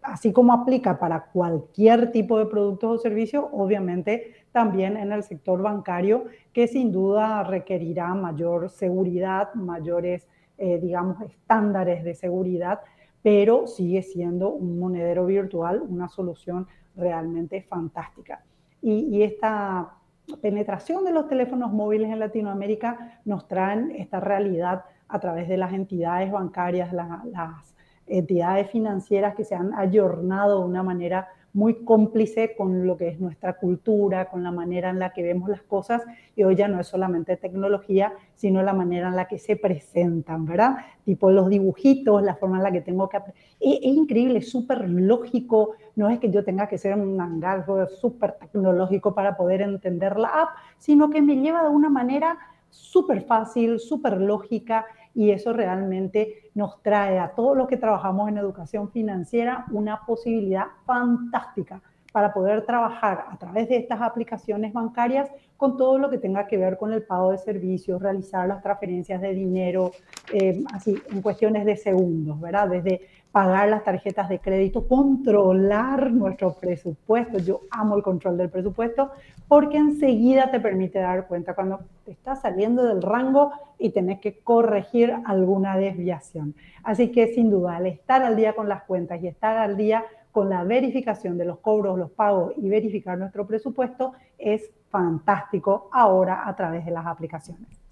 así 0.00 0.32
como 0.32 0.52
aplica 0.52 1.00
para 1.00 1.24
cualquier 1.24 2.12
tipo 2.12 2.38
de 2.38 2.46
productos 2.46 3.00
o 3.00 3.02
servicios, 3.02 3.46
obviamente 3.50 4.32
también 4.52 4.96
en 4.96 5.10
el 5.10 5.24
sector 5.24 5.60
bancario, 5.60 6.26
que 6.52 6.68
sin 6.68 6.92
duda 6.92 7.42
requerirá 7.42 8.14
mayor 8.14 8.70
seguridad, 8.70 9.52
mayores, 9.54 10.28
eh, 10.58 10.78
digamos, 10.80 11.20
estándares 11.22 12.04
de 12.04 12.14
seguridad, 12.14 12.80
pero 13.22 13.66
sigue 13.66 14.02
siendo 14.02 14.50
un 14.50 14.78
monedero 14.78 15.26
virtual 15.26 15.82
una 15.86 16.08
solución 16.08 16.66
realmente 16.96 17.62
fantástica. 17.62 18.42
Y, 18.80 19.22
esta 19.22 19.94
penetración 20.40 21.04
de 21.04 21.12
los 21.12 21.28
teléfonos 21.28 21.72
móviles 21.72 22.10
en 22.10 22.20
Latinoamérica 22.20 23.20
nos 23.24 23.46
traen 23.48 23.90
esta 23.92 24.20
realidad 24.20 24.84
a 25.08 25.18
través 25.20 25.48
de 25.48 25.56
las 25.56 25.72
entidades 25.72 26.30
bancarias, 26.30 26.92
las 26.92 27.74
entidades 28.06 28.70
financieras 28.70 29.34
que 29.34 29.44
se 29.44 29.54
han 29.54 29.74
ayornado 29.74 30.60
de 30.60 30.68
una 30.68 30.82
manera 30.82 31.28
muy 31.56 31.84
cómplice 31.84 32.54
con 32.54 32.86
lo 32.86 32.98
que 32.98 33.08
es 33.08 33.18
nuestra 33.18 33.54
cultura, 33.54 34.26
con 34.26 34.42
la 34.42 34.50
manera 34.50 34.90
en 34.90 34.98
la 34.98 35.14
que 35.14 35.22
vemos 35.22 35.48
las 35.48 35.62
cosas, 35.62 36.02
y 36.36 36.42
hoy 36.42 36.54
ya 36.54 36.68
no 36.68 36.78
es 36.78 36.86
solamente 36.86 37.38
tecnología, 37.38 38.12
sino 38.34 38.62
la 38.62 38.74
manera 38.74 39.08
en 39.08 39.16
la 39.16 39.26
que 39.26 39.38
se 39.38 39.56
presentan, 39.56 40.44
¿verdad? 40.44 40.76
Tipo 41.06 41.30
los 41.30 41.48
dibujitos, 41.48 42.22
la 42.22 42.34
forma 42.34 42.58
en 42.58 42.62
la 42.62 42.72
que 42.72 42.82
tengo 42.82 43.08
que... 43.08 43.16
Es, 43.16 43.78
es 43.78 43.96
increíble, 43.96 44.40
es 44.40 44.50
súper 44.50 44.86
lógico, 44.86 45.76
no 45.94 46.10
es 46.10 46.18
que 46.18 46.30
yo 46.30 46.44
tenga 46.44 46.68
que 46.68 46.76
ser 46.76 46.94
un 46.94 47.18
angalgo 47.18 47.86
súper 47.86 48.32
tecnológico 48.32 49.14
para 49.14 49.34
poder 49.38 49.62
entender 49.62 50.18
la 50.18 50.28
app, 50.28 50.48
sino 50.76 51.08
que 51.08 51.22
me 51.22 51.36
lleva 51.36 51.62
de 51.62 51.70
una 51.70 51.88
manera 51.88 52.36
súper 52.68 53.22
fácil, 53.22 53.80
súper 53.80 54.20
lógica, 54.20 54.84
y 55.16 55.30
eso 55.30 55.54
realmente 55.54 56.50
nos 56.54 56.82
trae 56.82 57.18
a 57.18 57.30
todos 57.34 57.56
los 57.56 57.66
que 57.66 57.78
trabajamos 57.78 58.28
en 58.28 58.36
educación 58.36 58.90
financiera 58.90 59.64
una 59.72 60.04
posibilidad 60.04 60.66
fantástica 60.84 61.80
para 62.16 62.32
poder 62.32 62.62
trabajar 62.62 63.26
a 63.30 63.36
través 63.36 63.68
de 63.68 63.76
estas 63.76 64.00
aplicaciones 64.00 64.72
bancarias 64.72 65.28
con 65.58 65.76
todo 65.76 65.98
lo 65.98 66.08
que 66.08 66.16
tenga 66.16 66.46
que 66.46 66.56
ver 66.56 66.78
con 66.78 66.90
el 66.94 67.02
pago 67.02 67.30
de 67.30 67.36
servicios, 67.36 68.00
realizar 68.00 68.48
las 68.48 68.62
transferencias 68.62 69.20
de 69.20 69.34
dinero, 69.34 69.92
eh, 70.32 70.64
así 70.72 70.96
en 71.12 71.20
cuestiones 71.20 71.66
de 71.66 71.76
segundos, 71.76 72.40
¿verdad? 72.40 72.70
Desde 72.70 73.02
pagar 73.30 73.68
las 73.68 73.84
tarjetas 73.84 74.30
de 74.30 74.38
crédito, 74.38 74.88
controlar 74.88 76.10
nuestro 76.10 76.54
presupuesto. 76.54 77.36
Yo 77.36 77.60
amo 77.70 77.96
el 77.96 78.02
control 78.02 78.38
del 78.38 78.48
presupuesto 78.48 79.10
porque 79.46 79.76
enseguida 79.76 80.50
te 80.50 80.58
permite 80.58 80.98
dar 81.00 81.26
cuenta 81.26 81.52
cuando 81.52 81.80
te 82.06 82.12
estás 82.12 82.40
saliendo 82.40 82.82
del 82.82 83.02
rango 83.02 83.52
y 83.78 83.90
tenés 83.90 84.20
que 84.20 84.38
corregir 84.38 85.14
alguna 85.26 85.76
desviación. 85.76 86.54
Así 86.82 87.12
que 87.12 87.34
sin 87.34 87.50
duda, 87.50 87.76
el 87.76 87.88
estar 87.88 88.22
al 88.22 88.36
día 88.36 88.54
con 88.54 88.70
las 88.70 88.84
cuentas 88.84 89.22
y 89.22 89.28
estar 89.28 89.58
al 89.58 89.76
día 89.76 90.02
con 90.36 90.50
la 90.50 90.64
verificación 90.64 91.38
de 91.38 91.46
los 91.46 91.60
cobros, 91.60 91.98
los 91.98 92.10
pagos 92.10 92.52
y 92.58 92.68
verificar 92.68 93.16
nuestro 93.16 93.46
presupuesto 93.46 94.12
es 94.36 94.70
fantástico 94.90 95.88
ahora 95.90 96.46
a 96.46 96.54
través 96.54 96.84
de 96.84 96.90
las 96.90 97.06
aplicaciones. 97.06 97.85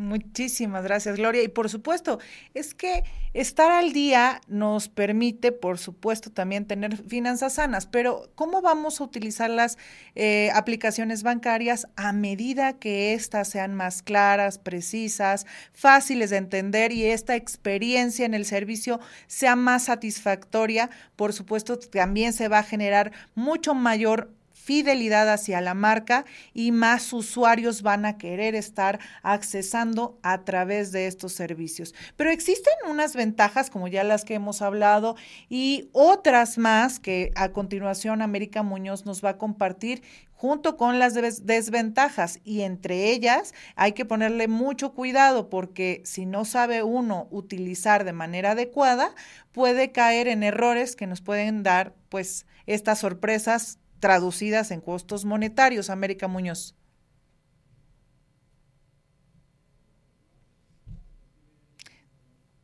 Muchísimas 0.00 0.82
gracias, 0.82 1.18
Gloria. 1.18 1.42
Y 1.42 1.48
por 1.48 1.68
supuesto, 1.68 2.20
es 2.54 2.72
que 2.72 3.04
estar 3.34 3.70
al 3.70 3.92
día 3.92 4.40
nos 4.48 4.88
permite, 4.88 5.52
por 5.52 5.76
supuesto, 5.76 6.30
también 6.30 6.64
tener 6.64 6.96
finanzas 6.96 7.52
sanas, 7.56 7.84
pero 7.84 8.30
¿cómo 8.34 8.62
vamos 8.62 8.98
a 8.98 9.04
utilizar 9.04 9.50
las 9.50 9.76
eh, 10.14 10.50
aplicaciones 10.54 11.22
bancarias 11.22 11.86
a 11.96 12.14
medida 12.14 12.78
que 12.78 13.12
éstas 13.12 13.48
sean 13.48 13.74
más 13.74 14.02
claras, 14.02 14.58
precisas, 14.58 15.44
fáciles 15.74 16.30
de 16.30 16.38
entender 16.38 16.92
y 16.92 17.04
esta 17.04 17.36
experiencia 17.36 18.24
en 18.24 18.32
el 18.32 18.46
servicio 18.46 19.00
sea 19.26 19.54
más 19.54 19.84
satisfactoria? 19.84 20.88
Por 21.14 21.34
supuesto, 21.34 21.78
también 21.78 22.32
se 22.32 22.48
va 22.48 22.60
a 22.60 22.62
generar 22.62 23.12
mucho 23.34 23.74
mayor 23.74 24.30
fidelidad 24.60 25.32
hacia 25.32 25.60
la 25.60 25.74
marca 25.74 26.24
y 26.52 26.72
más 26.72 27.12
usuarios 27.12 27.82
van 27.82 28.04
a 28.04 28.18
querer 28.18 28.54
estar 28.54 29.00
accesando 29.22 30.18
a 30.22 30.44
través 30.44 30.92
de 30.92 31.06
estos 31.06 31.32
servicios. 31.32 31.94
Pero 32.16 32.30
existen 32.30 32.72
unas 32.88 33.16
ventajas, 33.16 33.70
como 33.70 33.88
ya 33.88 34.04
las 34.04 34.24
que 34.24 34.34
hemos 34.34 34.62
hablado, 34.62 35.16
y 35.48 35.88
otras 35.92 36.58
más 36.58 37.00
que 37.00 37.32
a 37.34 37.50
continuación 37.50 38.22
América 38.22 38.62
Muñoz 38.62 39.06
nos 39.06 39.24
va 39.24 39.30
a 39.30 39.38
compartir 39.38 40.02
junto 40.40 40.78
con 40.78 40.98
las 40.98 41.12
desventajas 41.12 42.40
y 42.44 42.62
entre 42.62 43.10
ellas 43.10 43.52
hay 43.76 43.92
que 43.92 44.06
ponerle 44.06 44.48
mucho 44.48 44.94
cuidado 44.94 45.50
porque 45.50 46.00
si 46.06 46.24
no 46.24 46.46
sabe 46.46 46.82
uno 46.82 47.28
utilizar 47.30 48.04
de 48.04 48.14
manera 48.14 48.52
adecuada, 48.52 49.14
puede 49.52 49.92
caer 49.92 50.28
en 50.28 50.42
errores 50.42 50.96
que 50.96 51.06
nos 51.06 51.20
pueden 51.20 51.62
dar 51.62 51.92
pues 52.08 52.46
estas 52.64 53.00
sorpresas 53.00 53.79
traducidas 54.00 54.70
en 54.70 54.80
costos 54.80 55.24
monetarios. 55.24 55.90
América 55.90 56.26
Muñoz. 56.26 56.74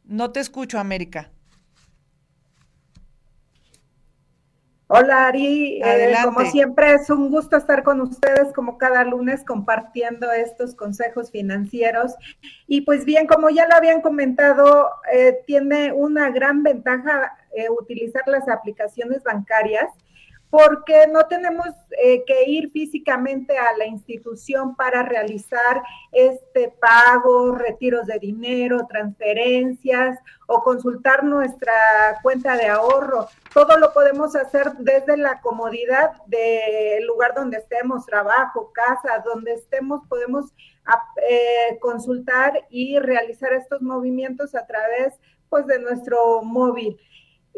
No 0.05 0.33
te 0.33 0.41
escucho, 0.41 0.79
América. 0.79 1.31
Hola 4.89 5.27
Ari, 5.27 5.83
eh, 5.83 6.15
como 6.23 6.43
siempre 6.43 6.95
es 6.95 7.11
un 7.11 7.29
gusto 7.29 7.57
estar 7.57 7.83
con 7.83 8.01
ustedes 8.01 8.53
como 8.55 8.79
cada 8.79 9.03
lunes 9.03 9.45
compartiendo 9.45 10.31
estos 10.31 10.77
consejos 10.77 11.33
financieros. 11.33 12.15
Y 12.69 12.83
pues 12.83 13.05
bien, 13.05 13.27
como 13.27 13.51
ya 13.51 13.67
lo 13.67 13.75
habían 13.75 14.01
comentado, 14.01 14.89
eh, 15.13 15.41
tiene 15.45 15.93
una 15.93 16.31
gran 16.31 16.63
ventaja 16.63 17.37
eh, 17.57 17.69
utilizar 17.69 18.23
las 18.29 18.49
aplicaciones 18.49 19.25
bancarias 19.25 19.91
porque 20.51 21.07
no 21.09 21.27
tenemos 21.27 21.67
eh, 22.03 22.25
que 22.25 22.45
ir 22.49 22.71
físicamente 22.71 23.59
a 23.59 23.77
la 23.77 23.87
institución 23.87 24.77
para 24.77 25.03
realizar 25.03 25.83
este 26.13 26.73
pago, 26.81 27.53
retiros 27.53 28.07
de 28.07 28.19
dinero, 28.19 28.87
transferencias 28.89 30.19
o 30.47 30.63
consultar 30.63 31.25
nuestra 31.25 31.73
cuenta 32.23 32.57
de 32.57 32.67
ahorro. 32.67 33.27
Todo 33.53 33.77
lo 33.79 33.93
podemos 33.93 34.37
hacer 34.37 34.73
desde 34.79 35.17
la 35.17 35.41
comodidad 35.41 36.11
del 36.27 37.05
lugar 37.07 37.35
donde 37.35 37.59
estemos, 37.59 38.07
trabajo, 38.07 38.73
casa, 38.73 39.23
donde 39.25 39.55
estemos, 39.55 40.07
podemos 40.09 40.53
eh, 41.29 41.79
consultar 41.81 42.67
y 42.71 42.99
realizar 42.99 43.53
estos 43.53 43.83
movimientos 43.83 44.55
a 44.55 44.67
través 44.67 45.15
pues 45.49 45.67
de 45.67 45.79
nuestro 45.81 46.43
móvil. 46.43 46.99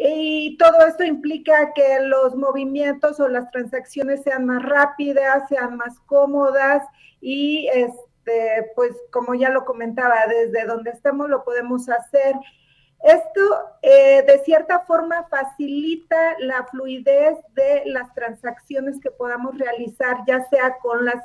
Y 0.01 0.57
todo 0.59 0.87
esto 0.87 1.03
implica 1.03 1.73
que 1.75 1.99
los 2.01 2.37
movimientos 2.37 3.19
o 3.19 3.27
las 3.27 3.51
transacciones 3.51 4.23
sean 4.23 4.47
más 4.47 4.63
rápidas, 4.63 5.49
sean 5.49 5.77
más 5.77 5.99
cómodas 6.07 6.87
y 7.21 7.69
este, 7.75 8.71
pues 8.77 8.93
como 9.11 9.35
ya 9.35 9.51
lo 9.51 9.65
comentaba, 9.65 10.27
desde 10.29 10.67
donde 10.67 10.91
estemos 10.91 11.29
lo 11.29 11.43
podemos 11.43 11.89
hacer. 11.89 12.37
Esto 13.03 13.41
eh, 13.81 14.25
de 14.27 14.39
cierta 14.45 14.81
forma 14.81 15.25
facilita 15.29 16.35
la 16.41 16.65
fluidez 16.65 17.39
de 17.55 17.83
las 17.87 18.13
transacciones 18.13 19.01
que 19.01 19.13
podamos 19.13 19.57
realizar, 19.57 20.17
ya 20.27 20.45
sea 20.49 20.79
con, 20.83 21.05
las, 21.05 21.23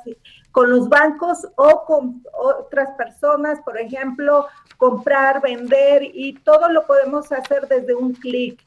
con 0.52 0.70
los 0.70 0.88
bancos 0.88 1.48
o 1.56 1.84
con 1.84 2.22
otras 2.32 2.90
personas, 2.96 3.60
por 3.62 3.76
ejemplo, 3.76 4.46
comprar, 4.76 5.42
vender 5.42 6.02
y 6.04 6.34
todo 6.34 6.68
lo 6.68 6.86
podemos 6.86 7.32
hacer 7.32 7.66
desde 7.66 7.94
un 7.94 8.12
clic. 8.14 8.64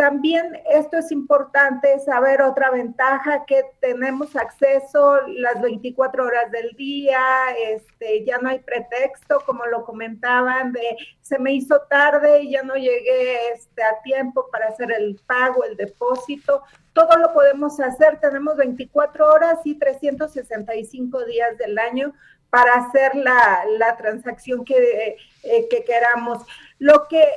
También 0.00 0.58
esto 0.72 0.96
es 0.96 1.12
importante 1.12 2.00
saber 2.00 2.40
otra 2.40 2.70
ventaja 2.70 3.44
que 3.44 3.62
tenemos 3.80 4.34
acceso 4.34 5.20
las 5.26 5.60
24 5.60 6.24
horas 6.24 6.50
del 6.50 6.70
día, 6.70 7.20
este, 7.68 8.24
ya 8.24 8.38
no 8.38 8.48
hay 8.48 8.60
pretexto, 8.60 9.42
como 9.44 9.66
lo 9.66 9.84
comentaban, 9.84 10.72
de 10.72 10.96
se 11.20 11.38
me 11.38 11.52
hizo 11.52 11.82
tarde 11.90 12.44
y 12.44 12.52
ya 12.52 12.62
no 12.62 12.76
llegué 12.76 13.52
este, 13.52 13.82
a 13.82 14.00
tiempo 14.02 14.48
para 14.50 14.68
hacer 14.68 14.90
el 14.90 15.20
pago, 15.26 15.64
el 15.64 15.76
depósito. 15.76 16.62
Todo 16.94 17.18
lo 17.18 17.34
podemos 17.34 17.78
hacer, 17.78 18.20
tenemos 18.20 18.56
24 18.56 19.28
horas 19.28 19.58
y 19.64 19.78
365 19.78 21.26
días 21.26 21.58
del 21.58 21.78
año 21.78 22.14
para 22.48 22.72
hacer 22.72 23.14
la, 23.16 23.96
transacción 23.98 24.64
que, 24.64 25.18
eh, 25.42 25.68
que 25.68 25.84
queramos. 25.84 26.42
Lo 26.78 27.06
que 27.06 27.28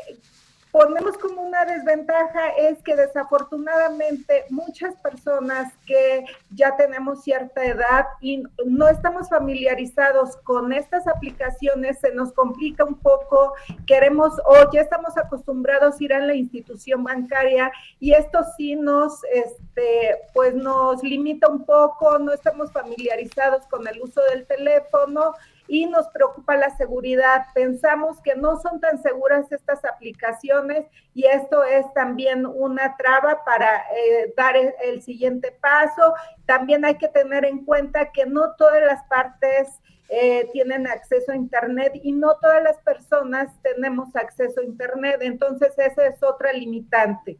ponemos 0.73 1.15
como 1.19 1.43
una 1.43 1.65
desventaja 1.65 2.49
es 2.57 2.81
que 2.81 2.95
desafortunadamente 2.95 4.45
muchas 4.49 4.95
personas 4.95 5.71
que 5.85 6.25
ya 6.49 6.75
tenemos 6.75 7.21
cierta 7.21 7.63
edad 7.63 8.07
y 8.21 8.43
no 8.65 8.87
estamos 8.87 9.29
familiarizados 9.29 10.35
con 10.37 10.73
estas 10.73 11.07
aplicaciones, 11.07 11.99
se 11.99 12.11
nos 12.15 12.33
complica 12.33 12.83
un 12.85 12.95
poco, 12.95 13.53
queremos 13.85 14.33
o 14.45 14.71
ya 14.73 14.81
estamos 14.81 15.15
acostumbrados 15.15 16.01
a 16.01 16.03
ir 16.03 16.11
a 16.11 16.25
la 16.25 16.33
institución 16.33 17.03
bancaria 17.03 17.71
y 17.99 18.13
esto 18.13 18.39
sí 18.57 18.75
nos, 18.75 19.23
este, 19.25 20.21
pues 20.33 20.55
nos 20.55 21.03
limita 21.03 21.49
un 21.49 21.65
poco, 21.65 22.17
no 22.17 22.33
estamos 22.33 22.71
familiarizados 22.71 23.67
con 23.67 23.87
el 23.87 24.01
uso 24.01 24.21
del 24.31 24.47
teléfono 24.47 25.35
y 25.73 25.87
nos 25.87 26.07
preocupa 26.09 26.55
la 26.55 26.69
seguridad. 26.77 27.47
Pensamos 27.55 28.21
que 28.21 28.35
no 28.35 28.59
son 28.59 28.79
tan 28.79 29.01
seguras 29.01 29.51
estas 29.51 29.83
aplicaciones 29.83 30.85
y 31.15 31.25
esto 31.25 31.63
es 31.63 31.91
también 31.95 32.45
una 32.45 32.95
traba 32.95 33.43
para 33.43 33.77
eh, 33.97 34.31
dar 34.37 34.55
el, 34.55 35.01
siguiente 35.01 35.51
paso. 35.59 36.13
También 36.45 36.85
hay 36.85 36.99
que 36.99 37.07
tener 37.07 37.43
en 37.43 37.65
cuenta 37.65 38.11
que 38.11 38.27
no 38.27 38.53
todas 38.55 38.83
las 38.83 39.03
partes 39.05 39.67
eh, 40.09 40.47
tienen 40.53 40.85
acceso 40.85 41.31
a 41.31 41.35
Internet 41.35 41.93
y 42.03 42.11
no 42.11 42.35
todas 42.39 42.61
las 42.61 42.77
personas 42.83 43.51
tenemos 43.63 44.15
acceso 44.15 44.61
a 44.61 44.65
Internet. 44.65 45.17
Entonces, 45.21 45.73
esa 45.75 46.05
es 46.05 46.21
otra 46.21 46.53
limitante. 46.53 47.39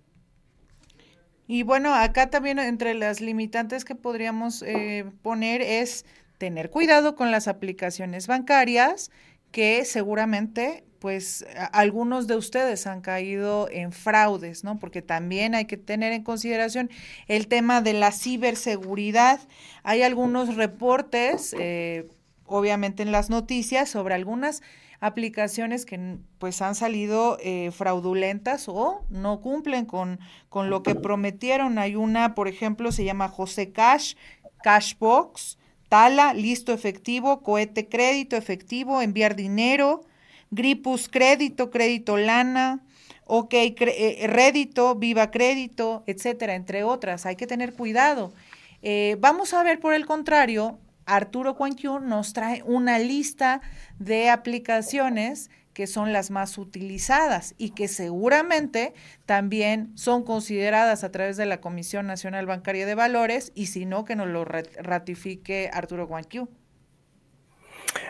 Y 1.45 1.61
bueno, 1.61 1.93
acá 1.93 2.31
también 2.31 2.57
entre 2.57 2.95
las 2.95 3.21
limitantes 3.21 3.85
que 3.85 3.93
podríamos 3.93 4.63
eh, 4.63 5.05
poner 5.21 5.61
es 5.61 6.03
tener 6.37 6.69
cuidado 6.69 7.15
con 7.15 7.31
las 7.31 7.47
aplicaciones 7.47 8.27
bancarias 8.27 9.11
que 9.51 9.85
seguramente 9.85 10.83
pues 11.03 11.45
algunos 11.73 12.27
de 12.27 12.37
ustedes 12.37 12.87
han 12.87 13.01
caído 13.01 13.67
en 13.69 13.91
fraudes, 13.91 14.63
¿no? 14.63 14.79
Porque 14.79 15.01
también 15.01 15.53
hay 15.53 15.65
que 15.65 15.75
tener 15.75 16.13
en 16.13 16.23
consideración 16.23 16.89
el 17.27 17.47
tema 17.49 17.81
de 17.81 17.91
la 17.91 18.13
ciberseguridad. 18.13 19.41
Hay 19.83 20.01
algunos 20.01 20.55
reportes, 20.55 21.53
eh, 21.59 22.07
obviamente 22.45 23.03
en 23.03 23.11
las 23.11 23.29
noticias, 23.29 23.89
sobre 23.89 24.15
algunas 24.15 24.61
aplicaciones 25.01 25.85
que 25.85 26.19
pues 26.37 26.61
han 26.61 26.73
salido 26.73 27.37
eh, 27.41 27.71
fraudulentas 27.71 28.69
o 28.69 29.05
no 29.09 29.41
cumplen 29.41 29.85
con, 29.85 30.21
con 30.47 30.69
lo 30.69 30.83
que 30.83 30.95
prometieron. 30.95 31.79
Hay 31.79 31.97
una, 31.97 32.33
por 32.33 32.47
ejemplo, 32.47 32.93
se 32.93 33.03
llama 33.03 33.27
José 33.27 33.73
Cash, 33.73 34.15
Cashbox, 34.63 35.57
Tala, 35.93 36.33
listo 36.33 36.73
efectivo, 36.73 37.43
cohete 37.43 37.87
crédito 37.87 38.35
efectivo, 38.35 38.99
enviar 39.03 39.35
dinero, 39.35 40.01
Gripus 40.49 41.07
crédito, 41.07 41.69
crédito 41.69 42.17
lana, 42.17 42.79
OK 43.25 43.53
eh, 43.53 44.25
rédito, 44.25 44.95
Viva 44.95 45.29
crédito, 45.29 46.03
etcétera, 46.07 46.55
entre 46.55 46.83
otras. 46.83 47.27
Hay 47.27 47.35
que 47.35 47.45
tener 47.45 47.75
cuidado. 47.75 48.33
Eh, 48.81 49.17
vamos 49.19 49.53
a 49.53 49.61
ver 49.61 49.79
por 49.79 49.93
el 49.93 50.07
contrario, 50.07 50.79
Arturo 51.05 51.55
Cuanquiu 51.55 51.99
nos 51.99 52.33
trae 52.33 52.63
una 52.65 52.97
lista 52.97 53.61
de 53.99 54.31
aplicaciones 54.31 55.51
que 55.73 55.87
son 55.87 56.13
las 56.13 56.31
más 56.31 56.57
utilizadas 56.57 57.55
y 57.57 57.71
que 57.71 57.87
seguramente 57.87 58.93
también 59.25 59.91
son 59.95 60.23
consideradas 60.23 61.03
a 61.03 61.11
través 61.11 61.37
de 61.37 61.45
la 61.45 61.61
Comisión 61.61 62.07
Nacional 62.07 62.45
Bancaria 62.45 62.85
de 62.85 62.95
Valores 62.95 63.51
y 63.55 63.67
si 63.67 63.85
no, 63.85 64.05
que 64.05 64.15
nos 64.15 64.27
lo 64.27 64.45
ratifique 64.45 65.69
Arturo 65.73 66.07
Guanquiu. 66.07 66.47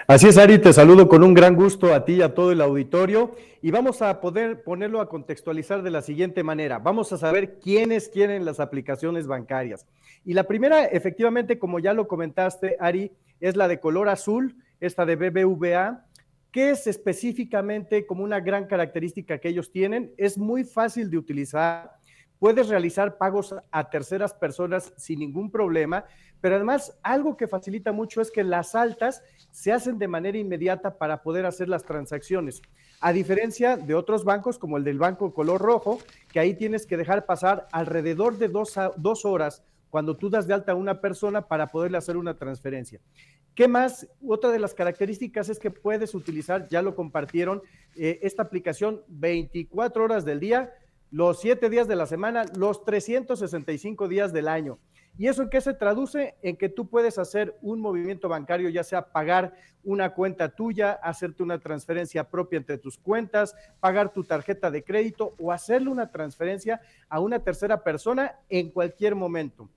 Así 0.08 0.28
es, 0.28 0.38
Ari, 0.38 0.60
te 0.60 0.74
saludo 0.74 1.08
con 1.08 1.24
un 1.24 1.34
gran 1.34 1.56
gusto 1.56 1.94
a 1.94 2.04
ti 2.04 2.16
y 2.16 2.22
a 2.22 2.34
todo 2.34 2.52
el 2.52 2.62
auditorio 2.62 3.36
y 3.62 3.72
vamos 3.72 4.02
a 4.02 4.20
poder 4.20 4.64
ponerlo 4.64 5.00
a 5.00 5.08
contextualizar 5.08 5.82
de 5.82 5.92
la 5.92 6.02
siguiente 6.02 6.44
manera. 6.44 6.80
Vamos 6.80 7.14
a 7.14 7.18
saber 7.18 7.60
quiénes 7.60 8.10
quieren 8.10 8.44
las 8.44 8.60
aplicaciones 8.60 9.28
bancarias. 9.28 9.86
Y 10.26 10.34
la 10.34 10.44
primera, 10.44 10.86
efectivamente, 10.86 11.60
como 11.60 11.80
ya 11.80 11.94
lo 11.94 12.08
comentaste, 12.08 12.76
Ari, 12.80 13.12
es 13.40 13.56
la 13.56 13.68
de 13.68 13.80
color 13.80 14.10
azul, 14.10 14.58
esta 14.82 15.06
de 15.06 15.16
BBVA, 15.16 16.06
¿Qué 16.54 16.70
es 16.70 16.86
específicamente 16.86 18.06
como 18.06 18.24
una 18.24 18.40
gran 18.40 18.68
característica 18.68 19.40
que 19.40 19.50
ellos 19.50 19.72
tienen? 19.72 20.14
Es 20.18 20.38
muy 20.38 20.64
fácil 20.64 21.10
de 21.10 21.18
utilizar. 21.18 21.94
Puedes 22.38 22.68
realizar 22.68 23.18
pagos 23.18 23.56
a 23.72 23.90
terceras 23.90 24.36
personas 24.36 24.94
sin 24.96 25.18
ningún 25.18 25.50
problema, 25.50 26.06
pero 26.42 26.58
además 26.58 26.96
algo 27.02 27.36
que 27.38 27.48
facilita 27.48 27.92
mucho 27.92 28.22
es 28.22 28.30
que 28.30 28.44
las 28.44 28.76
altas 28.76 29.24
se 29.50 29.72
hacen 29.72 29.98
de 29.98 30.08
manera 30.08 30.38
inmediata 30.38 31.00
para 31.00 31.24
poder 31.24 31.48
hacer 31.48 31.70
las 31.70 31.86
transacciones. 31.86 32.62
A 33.00 33.12
diferencia 33.14 33.76
de 33.76 33.96
otros 33.96 34.24
bancos 34.24 34.60
como 34.60 34.78
el 34.78 34.84
del 34.84 35.00
banco 35.00 35.34
color 35.34 35.60
rojo, 35.60 35.98
que 36.32 36.40
ahí 36.40 36.54
tienes 36.54 36.86
que 36.86 36.98
dejar 36.98 37.26
pasar 37.26 37.68
alrededor 37.72 38.38
de 38.38 38.50
dos, 38.50 38.76
dos 38.98 39.26
horas 39.26 39.64
cuando 39.94 40.18
tú 40.18 40.28
das 40.28 40.48
de 40.48 40.56
alta 40.56 40.72
a 40.72 40.76
una 40.76 41.02
persona 41.02 41.48
para 41.48 41.68
poderle 41.68 42.00
hacer 42.00 42.18
una 42.18 42.36
transferencia. 42.36 43.00
¿Qué 43.54 43.68
más? 43.68 44.08
Otra 44.28 44.50
de 44.50 44.58
las 44.58 44.74
características 44.74 45.50
es 45.50 45.60
que 45.60 45.70
puedes 45.70 46.16
utilizar, 46.16 46.68
ya 46.68 46.82
lo 46.82 46.96
compartieron, 46.96 47.62
eh, 47.96 48.18
esta 48.24 48.42
aplicación 48.42 49.04
24 49.08 50.04
horas 50.04 50.26
del 50.26 50.40
día, 50.40 50.74
los 51.12 51.42
7 51.42 51.70
días 51.70 51.88
de 51.88 51.96
la 51.96 52.08
semana, 52.08 52.46
los 52.58 52.84
365 52.84 54.08
días 54.08 54.34
del 54.34 54.48
año. 54.48 54.80
¿Y 55.16 55.28
eso 55.28 55.44
en 55.44 55.52
qué 55.52 55.62
se 55.62 55.76
traduce? 55.76 56.34
En 56.42 56.58
que 56.58 56.70
tú 56.70 56.88
puedes 56.88 57.20
hacer 57.20 57.56
un 57.62 57.80
movimiento 57.80 58.28
bancario, 58.28 58.70
ya 58.70 58.84
sea 58.84 59.12
pagar 59.12 59.54
una 59.84 60.16
cuenta 60.16 60.50
tuya, 60.50 60.94
hacerte 60.94 61.44
una 61.44 61.60
transferencia 61.60 62.24
propia 62.32 62.58
entre 62.58 62.80
tus 62.80 62.98
cuentas, 62.98 63.56
pagar 63.80 64.12
tu 64.12 64.24
tarjeta 64.24 64.72
de 64.72 64.84
crédito 64.84 65.36
o 65.38 65.52
hacerle 65.52 65.92
una 65.92 66.10
transferencia 66.10 66.82
a 67.10 67.20
una 67.20 67.44
tercera 67.44 67.84
persona 67.84 68.40
en 68.50 68.72
cualquier 68.72 69.14
momento. 69.14 69.70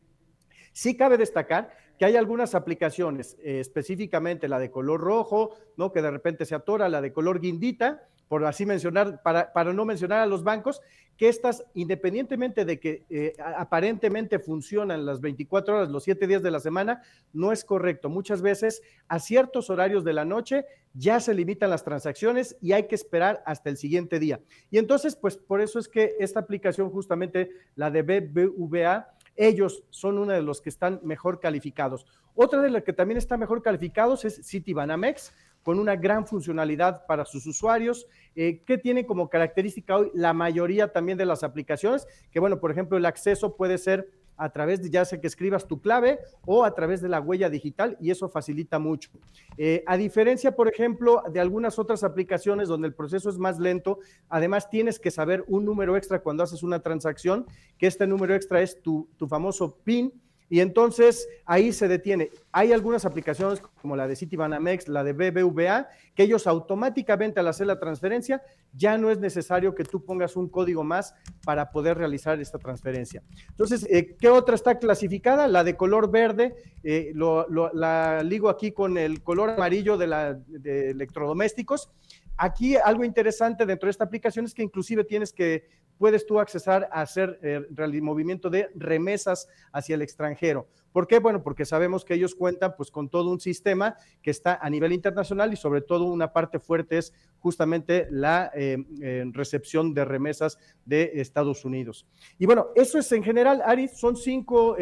Sí 0.76 0.94
cabe 0.94 1.16
destacar 1.16 1.70
que 1.98 2.04
hay 2.04 2.16
algunas 2.16 2.54
aplicaciones, 2.54 3.38
eh, 3.42 3.60
específicamente 3.60 4.46
la 4.46 4.58
de 4.58 4.70
color 4.70 5.00
rojo, 5.00 5.56
¿no? 5.78 5.90
Que 5.90 6.02
de 6.02 6.10
repente 6.10 6.44
se 6.44 6.54
atora, 6.54 6.90
la 6.90 7.00
de 7.00 7.14
color 7.14 7.40
guindita, 7.40 8.02
por 8.28 8.44
así 8.44 8.66
mencionar, 8.66 9.22
para, 9.22 9.54
para 9.54 9.72
no 9.72 9.86
mencionar 9.86 10.20
a 10.20 10.26
los 10.26 10.44
bancos, 10.44 10.82
que 11.16 11.30
estas, 11.30 11.64
independientemente 11.72 12.66
de 12.66 12.78
que 12.78 13.04
eh, 13.08 13.32
aparentemente 13.56 14.38
funcionan 14.38 15.06
las 15.06 15.22
24 15.22 15.76
horas, 15.76 15.88
los 15.88 16.04
7 16.04 16.26
días 16.26 16.42
de 16.42 16.50
la 16.50 16.60
semana, 16.60 17.00
no 17.32 17.52
es 17.52 17.64
correcto. 17.64 18.10
Muchas 18.10 18.42
veces 18.42 18.82
a 19.08 19.18
ciertos 19.18 19.70
horarios 19.70 20.04
de 20.04 20.12
la 20.12 20.26
noche 20.26 20.66
ya 20.92 21.20
se 21.20 21.32
limitan 21.32 21.70
las 21.70 21.84
transacciones 21.84 22.54
y 22.60 22.72
hay 22.72 22.86
que 22.86 22.96
esperar 22.96 23.42
hasta 23.46 23.70
el 23.70 23.78
siguiente 23.78 24.18
día. 24.18 24.40
Y 24.70 24.76
entonces, 24.76 25.16
pues 25.16 25.38
por 25.38 25.62
eso 25.62 25.78
es 25.78 25.88
que 25.88 26.16
esta 26.20 26.40
aplicación, 26.40 26.90
justamente 26.90 27.48
la 27.76 27.90
de 27.90 28.02
BBVA, 28.02 29.15
ellos 29.36 29.84
son 29.90 30.18
uno 30.18 30.32
de 30.32 30.42
los 30.42 30.60
que 30.60 30.68
están 30.68 31.00
mejor 31.02 31.40
calificados. 31.40 32.06
Otra 32.34 32.60
de 32.60 32.70
las 32.70 32.82
que 32.82 32.92
también 32.92 33.18
está 33.18 33.36
mejor 33.36 33.62
calificados 33.62 34.24
es 34.24 34.46
Citibanamex, 34.46 35.32
con 35.62 35.80
una 35.80 35.96
gran 35.96 36.26
funcionalidad 36.26 37.06
para 37.06 37.24
sus 37.24 37.46
usuarios, 37.46 38.06
eh, 38.36 38.62
que 38.64 38.78
tiene 38.78 39.04
como 39.04 39.28
característica 39.28 39.96
hoy 39.96 40.12
la 40.14 40.32
mayoría 40.32 40.92
también 40.92 41.18
de 41.18 41.26
las 41.26 41.42
aplicaciones, 41.42 42.06
que 42.30 42.38
bueno, 42.38 42.60
por 42.60 42.70
ejemplo, 42.70 42.96
el 42.96 43.04
acceso 43.04 43.56
puede 43.56 43.78
ser 43.78 44.08
a 44.36 44.50
través 44.50 44.82
de 44.82 44.90
ya 44.90 45.04
sea 45.04 45.20
que 45.20 45.26
escribas 45.26 45.66
tu 45.66 45.80
clave 45.80 46.18
o 46.44 46.64
a 46.64 46.74
través 46.74 47.00
de 47.00 47.08
la 47.08 47.20
huella 47.20 47.50
digital 47.50 47.96
y 48.00 48.10
eso 48.10 48.28
facilita 48.28 48.78
mucho. 48.78 49.10
Eh, 49.56 49.82
a 49.86 49.96
diferencia, 49.96 50.54
por 50.54 50.68
ejemplo, 50.68 51.22
de 51.32 51.40
algunas 51.40 51.78
otras 51.78 52.04
aplicaciones 52.04 52.68
donde 52.68 52.88
el 52.88 52.94
proceso 52.94 53.30
es 53.30 53.38
más 53.38 53.58
lento, 53.58 53.98
además 54.28 54.70
tienes 54.70 54.98
que 54.98 55.10
saber 55.10 55.44
un 55.48 55.64
número 55.64 55.96
extra 55.96 56.20
cuando 56.20 56.42
haces 56.42 56.62
una 56.62 56.80
transacción, 56.80 57.46
que 57.78 57.86
este 57.86 58.06
número 58.06 58.34
extra 58.34 58.60
es 58.60 58.80
tu, 58.82 59.08
tu 59.16 59.26
famoso 59.26 59.76
PIN 59.84 60.12
y 60.48 60.60
entonces 60.60 61.28
ahí 61.44 61.72
se 61.72 61.88
detiene. 61.88 62.30
Hay 62.52 62.72
algunas 62.72 63.04
aplicaciones 63.04 63.60
como 63.80 63.96
la 63.96 64.06
de 64.06 64.14
Citibanamex, 64.14 64.88
la 64.88 65.02
de 65.02 65.12
BBVA, 65.12 65.88
que 66.14 66.22
ellos 66.22 66.46
automáticamente 66.46 67.40
al 67.40 67.48
hacer 67.48 67.66
la 67.66 67.78
transferencia 67.80 68.42
ya 68.72 68.96
no 68.98 69.10
es 69.10 69.18
necesario 69.18 69.74
que 69.74 69.84
tú 69.84 70.04
pongas 70.04 70.36
un 70.36 70.48
código 70.48 70.84
más 70.84 71.14
para 71.44 71.70
poder 71.70 71.98
realizar 71.98 72.40
esta 72.40 72.58
transferencia. 72.58 73.22
Entonces, 73.48 73.86
eh, 73.90 74.16
¿qué 74.18 74.28
otra 74.28 74.54
está 74.54 74.78
clasificada? 74.78 75.48
La 75.48 75.64
de 75.64 75.76
color 75.76 76.10
verde, 76.10 76.54
eh, 76.84 77.12
la 77.14 78.22
ligo 78.22 78.48
aquí 78.48 78.72
con 78.72 78.98
el 78.98 79.22
color 79.22 79.50
amarillo 79.50 79.96
de, 79.96 80.06
la, 80.06 80.34
de 80.34 80.90
electrodomésticos. 80.90 81.90
Aquí 82.36 82.76
algo 82.76 83.02
interesante 83.02 83.64
dentro 83.64 83.86
de 83.86 83.92
esta 83.92 84.04
aplicación 84.04 84.44
es 84.44 84.54
que 84.54 84.62
inclusive 84.62 85.04
tienes 85.04 85.32
que 85.32 85.64
puedes 85.98 86.26
tú 86.26 86.38
accesar 86.38 86.88
a 86.92 87.00
hacer 87.00 87.38
el 87.42 87.66
eh, 87.76 88.00
movimiento 88.00 88.50
de 88.50 88.68
remesas 88.74 89.48
hacia 89.72 89.94
el 89.94 90.02
extranjero. 90.02 90.66
¿Por 90.92 91.06
qué? 91.06 91.18
Bueno, 91.18 91.42
porque 91.42 91.64
sabemos 91.64 92.04
que 92.04 92.14
ellos 92.14 92.34
cuentan 92.34 92.74
pues 92.76 92.90
con 92.90 93.08
todo 93.08 93.30
un 93.30 93.40
sistema 93.40 93.96
que 94.22 94.30
está 94.30 94.58
a 94.60 94.70
nivel 94.70 94.92
internacional 94.92 95.52
y 95.52 95.56
sobre 95.56 95.82
todo 95.82 96.04
una 96.04 96.32
parte 96.32 96.58
fuerte 96.58 96.98
es 96.98 97.12
justamente 97.38 98.06
la 98.10 98.50
eh, 98.54 98.78
eh, 99.02 99.24
recepción 99.32 99.92
de 99.92 100.04
remesas 100.04 100.58
de 100.84 101.12
Estados 101.16 101.64
Unidos. 101.64 102.06
Y 102.38 102.46
bueno, 102.46 102.68
eso 102.74 102.98
es 102.98 103.12
en 103.12 103.22
general, 103.22 103.62
Ari, 103.64 103.88
son 103.88 104.16
cinco 104.16 104.76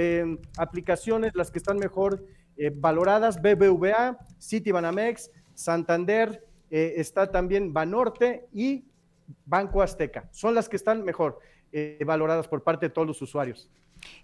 aplicaciones 0.57 1.35
las 1.35 1.51
que 1.51 1.59
están 1.59 1.79
mejor 1.79 2.25
valoradas, 2.75 3.41
BBVA, 3.43 4.19
Citibanamex, 4.41 5.31
Santander, 5.55 6.45
está 6.71 7.31
también 7.31 7.73
Banorte 7.73 8.47
y 8.53 8.85
Banco 9.47 9.83
Azteca. 9.83 10.29
Son 10.33 10.55
las 10.55 10.69
que 10.69 10.77
están 10.77 11.05
mejor 11.05 11.41
eh, 11.73 12.03
valoradas 12.07 12.49
por 12.49 12.63
parte 12.63 12.87
de 12.87 12.91
todos 12.91 13.07
los 13.07 13.21
usuarios. 13.23 13.69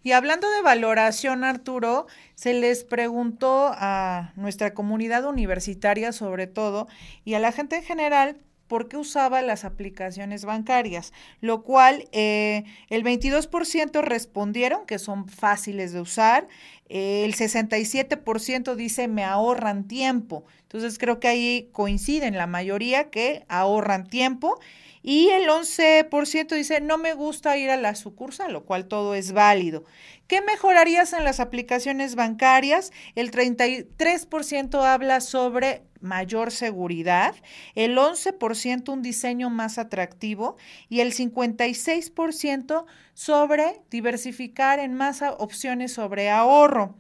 Y 0.03 0.13
hablando 0.13 0.51
de 0.51 0.63
valoración, 0.63 1.45
Arturo, 1.45 2.07
se 2.35 2.55
les 2.55 2.85
preguntó 2.85 3.71
a 3.75 4.33
nuestra 4.37 4.75
comunidad 4.75 5.25
universitaria 5.25 6.13
sobre 6.13 6.47
todo 6.47 6.89
y 7.25 7.35
a 7.35 7.39
la 7.39 7.53
gente 7.53 7.77
en 7.77 7.83
general 7.83 8.37
por 8.71 8.89
qué 8.89 8.97
usaba 8.97 9.43
las 9.43 9.65
aplicaciones 9.65 10.45
bancarias, 10.45 11.13
lo 11.41 11.63
cual 11.65 12.09
eh, 12.13 12.63
el 12.89 13.03
22% 13.03 14.01
respondieron 14.01 14.87
que 14.87 15.01
son 15.01 15.27
fáciles 15.27 15.93
de 15.93 16.01
usar, 16.01 16.47
eh, 16.89 17.25
el 17.25 17.35
67% 17.35 18.77
dice 18.77 19.09
me 19.09 19.25
ahorran 19.25 19.89
tiempo, 19.89 20.45
entonces 20.63 20.99
creo 21.01 21.19
que 21.19 21.27
ahí 21.27 21.69
coinciden 21.73 22.37
la 22.37 22.47
mayoría 22.47 23.11
que 23.11 23.45
ahorran 23.49 24.07
tiempo 24.07 24.61
y 25.03 25.29
el 25.31 25.49
11% 25.49 26.55
dice, 26.55 26.81
no 26.81 26.99
me 26.99 27.15
gusta 27.15 27.57
ir 27.57 27.71
a 27.71 27.77
la 27.77 27.95
sucursal, 27.95 28.53
lo 28.53 28.65
cual 28.65 28.87
todo 28.87 29.15
es 29.15 29.33
válido. 29.33 29.85
¿Qué 30.27 30.43
mejorarías 30.43 31.13
en 31.15 31.25
las 31.25 31.41
aplicaciones 31.41 32.15
bancarias? 32.17 32.93
El 33.15 33.31
33% 33.31 34.85
habla 34.85 35.21
sobre 35.21 35.85
mayor 36.01 36.51
seguridad, 36.51 37.35
el 37.75 37.97
11% 37.97 38.93
un 38.93 39.03
diseño 39.03 39.51
más 39.51 39.79
atractivo 39.79 40.57
y 40.89 41.01
el 41.01 41.15
56% 41.15 42.85
sobre 43.15 43.83
diversificar 43.91 44.79
en 44.81 44.95
más 44.95 45.23
opciones 45.23 45.93
sobre 45.93 46.31
ahorro. 46.31 46.97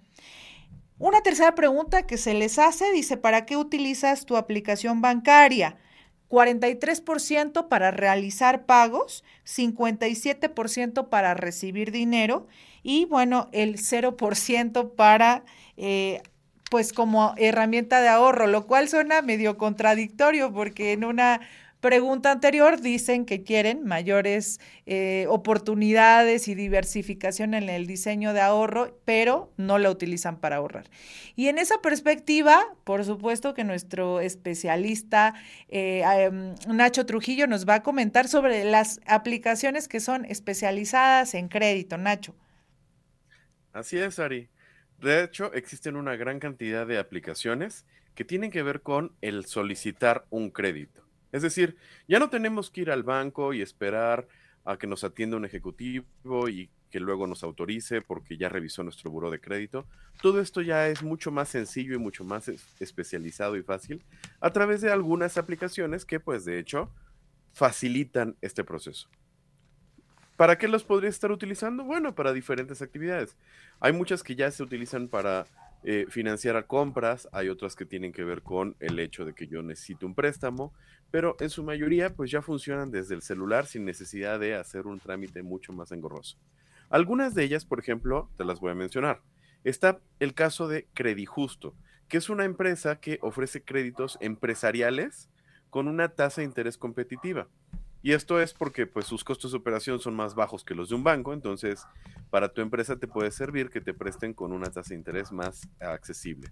Una 0.99 1.23
tercera 1.23 1.55
pregunta 1.55 2.07
que 2.07 2.19
se 2.19 2.35
les 2.35 2.59
hace 2.59 2.93
dice, 2.93 3.17
¿para 3.17 3.47
qué 3.47 3.57
utilizas 3.57 4.27
tu 4.27 4.37
aplicación 4.37 5.01
bancaria? 5.01 5.79
43% 6.31 7.69
para 7.69 7.91
realizar 7.91 8.65
pagos, 8.65 9.25
57% 9.45 11.09
para 11.09 11.35
recibir 11.35 11.91
dinero 11.91 12.47
y 12.83 13.05
bueno, 13.05 13.49
el 13.53 13.77
0% 13.77 14.95
para 14.95 15.45
eh, 15.77 16.23
pues 16.71 16.93
como 16.93 17.35
herramienta 17.37 18.01
de 18.01 18.09
ahorro, 18.09 18.47
lo 18.47 18.67
cual 18.67 18.89
suena 18.89 19.23
medio 19.23 19.59
contradictorio 19.59 20.53
porque 20.53 20.93
en 20.93 21.05
una 21.05 21.41
pregunta 21.81 22.31
anterior 22.31 22.81
dicen 22.81 23.25
que 23.25 23.43
quieren 23.43 23.85
mayores 23.85 24.61
eh, 24.87 25.27
oportunidades 25.29 26.49
y 26.49 26.55
diversificación 26.55 27.55
en 27.55 27.69
el 27.69 27.87
diseño 27.87 28.33
de 28.33 28.41
ahorro, 28.41 28.99
pero 29.05 29.53
no 29.57 29.79
la 29.79 29.91
utilizan 29.91 30.39
para 30.39 30.57
ahorrar. 30.57 30.91
Y 31.37 31.49
en 31.49 31.59
esa 31.59 31.81
perspectiva, 31.81 32.63
por 32.85 33.05
supuesto 33.05 33.55
que 33.55 33.65
nuestro 33.65 34.21
especialista 34.21 35.35
eh, 35.69 36.03
em, 36.03 36.55
Nacho 36.69 37.07
Trujillo 37.07 37.47
nos 37.47 37.67
va 37.69 37.77
a 37.77 37.83
comentar 37.83 38.29
sobre 38.29 38.65
las 38.65 39.01
aplicaciones 39.07 39.89
que 39.89 40.01
son 40.01 40.25
especializadas 40.27 41.35
en 41.35 41.49
crédito. 41.49 41.97
Nacho. 41.97 42.35
Así 43.73 43.99
es, 43.99 44.19
Ari. 44.19 44.49
De 45.01 45.25
hecho, 45.25 45.53
existen 45.55 45.97
una 45.97 46.17
gran 46.17 46.41
cantidad 46.41 46.87
de 46.87 46.99
aplicaciones 46.99 47.87
que 48.15 48.25
tienen 48.25 48.51
que 48.51 48.63
ver 48.63 48.83
con 48.83 49.17
el 49.23 49.47
solicitar 49.47 50.27
un 50.29 50.51
crédito. 50.51 51.00
Es 51.33 51.43
decir, 51.43 51.77
ya 52.09 52.19
no 52.19 52.31
tenemos 52.31 52.71
que 52.71 52.83
ir 52.83 52.91
al 52.91 53.03
banco 53.03 53.53
y 53.53 53.63
esperar 53.63 54.27
a 54.65 54.77
que 54.77 54.87
nos 54.87 55.05
atienda 55.05 55.37
un 55.37 55.45
ejecutivo 55.45 56.49
y 56.49 56.71
que 56.91 57.01
luego 57.01 57.27
nos 57.27 57.43
autorice 57.45 58.03
porque 58.03 58.37
ya 58.37 58.49
revisó 58.49 58.83
nuestro 58.83 59.11
buro 59.11 59.31
de 59.31 59.41
crédito. 59.41 59.87
Todo 60.21 60.41
esto 60.41 60.61
ya 60.61 60.89
es 60.89 61.03
mucho 61.03 61.31
más 61.31 61.49
sencillo 61.49 61.95
y 61.95 61.99
mucho 61.99 62.25
más 62.25 62.49
especializado 62.81 63.57
y 63.57 63.63
fácil 63.63 64.05
a 64.41 64.51
través 64.53 64.81
de 64.81 64.91
algunas 64.91 65.39
aplicaciones 65.39 66.05
que 66.05 66.21
pues 66.21 66.45
de 66.45 66.59
hecho 66.59 66.91
facilitan 67.53 68.37
este 68.41 68.65
proceso. 68.65 69.09
¿Para 70.37 70.59
qué 70.59 70.69
los 70.69 70.85
podría 70.85 71.11
estar 71.11 71.31
utilizando? 71.31 71.85
Bueno, 71.85 72.15
para 72.15 72.33
diferentes 72.33 72.81
actividades. 72.81 73.37
Hay 73.79 73.93
muchas 73.93 74.23
que 74.23 74.35
ya 74.35 74.51
se 74.51 74.63
utilizan 74.63 75.09
para 75.09 75.47
eh, 75.83 76.07
financiar 76.09 76.57
a 76.57 76.67
compras, 76.67 77.29
hay 77.33 77.49
otras 77.49 77.75
que 77.75 77.87
tienen 77.87 78.13
que 78.13 78.25
ver 78.25 78.43
con 78.43 78.77
el 78.81 78.99
hecho 78.99 79.25
de 79.25 79.33
que 79.33 79.47
yo 79.47 79.63
necesito 79.63 80.07
un 80.07 80.15
préstamo, 80.15 80.75
pero 81.11 81.37
en 81.41 81.51
su 81.51 81.65
mayoría 81.65 82.15
pues 82.15 82.31
ya 82.31 82.43
funcionan 82.43 82.91
desde 82.91 83.15
el 83.15 83.23
celular 83.23 83.67
sin 83.67 83.85
necesidad 83.85 84.39
de 84.39 84.55
hacer 84.55 84.87
un 84.87 85.01
trámite 85.01 85.43
mucho 85.43 85.73
más 85.73 85.91
engorroso. 85.93 86.37
Algunas 86.91 87.35
de 87.35 87.45
ellas, 87.45 87.65
por 87.65 87.79
ejemplo, 87.79 88.29
te 88.37 88.45
las 88.45 88.61
voy 88.61 88.73
a 88.73 88.75
mencionar. 88.75 89.23
Está 89.65 90.01
el 90.19 90.35
caso 90.35 90.69
de 90.69 90.87
Credijusto, 90.93 91.75
que 92.09 92.19
es 92.19 92.29
una 92.29 92.45
empresa 92.45 93.01
que 93.01 93.19
ofrece 93.23 93.63
créditos 93.63 94.19
empresariales 94.21 95.31
con 95.71 95.89
una 95.89 96.09
tasa 96.09 96.41
de 96.41 96.47
interés 96.47 96.77
competitiva. 96.77 97.49
Y 98.03 98.13
esto 98.13 98.41
es 98.41 98.55
porque 98.55 98.87
pues 98.87 99.07
sus 99.07 99.25
costos 99.25 99.53
de 99.53 99.59
operación 99.59 100.01
son 100.01 100.15
más 100.15 100.35
bajos 100.35 100.65
que 100.65 100.75
los 100.75 100.89
de 100.89 100.95
un 100.95 101.05
banco, 101.05 101.33
entonces 101.33 101.87
para 102.31 102.53
tu 102.53 102.63
empresa 102.63 102.97
te 102.97 103.07
puede 103.07 103.31
servir 103.31 103.69
que 103.69 103.81
te 103.81 103.93
presten 103.93 104.33
con 104.33 104.53
una 104.53 104.71
tasa 104.71 104.91
de 104.91 104.97
interés 104.97 105.33
más 105.33 105.69
accesible. 105.81 106.51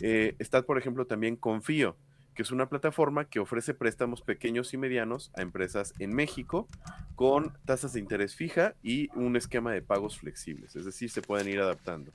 Eh, 0.00 0.36
está, 0.38 0.62
por 0.62 0.78
ejemplo, 0.78 1.06
también 1.06 1.36
Confío, 1.36 1.96
que 2.34 2.42
es 2.42 2.52
una 2.52 2.68
plataforma 2.68 3.24
que 3.24 3.40
ofrece 3.40 3.74
préstamos 3.74 4.22
pequeños 4.22 4.72
y 4.72 4.76
medianos 4.76 5.32
a 5.36 5.42
empresas 5.42 5.92
en 5.98 6.14
México 6.14 6.68
con 7.16 7.52
tasas 7.64 7.94
de 7.94 8.00
interés 8.00 8.36
fija 8.36 8.76
y 8.80 9.08
un 9.16 9.34
esquema 9.34 9.72
de 9.72 9.82
pagos 9.82 10.18
flexibles, 10.18 10.76
es 10.76 10.84
decir, 10.84 11.10
se 11.10 11.22
pueden 11.22 11.48
ir 11.48 11.58
adaptando. 11.58 12.12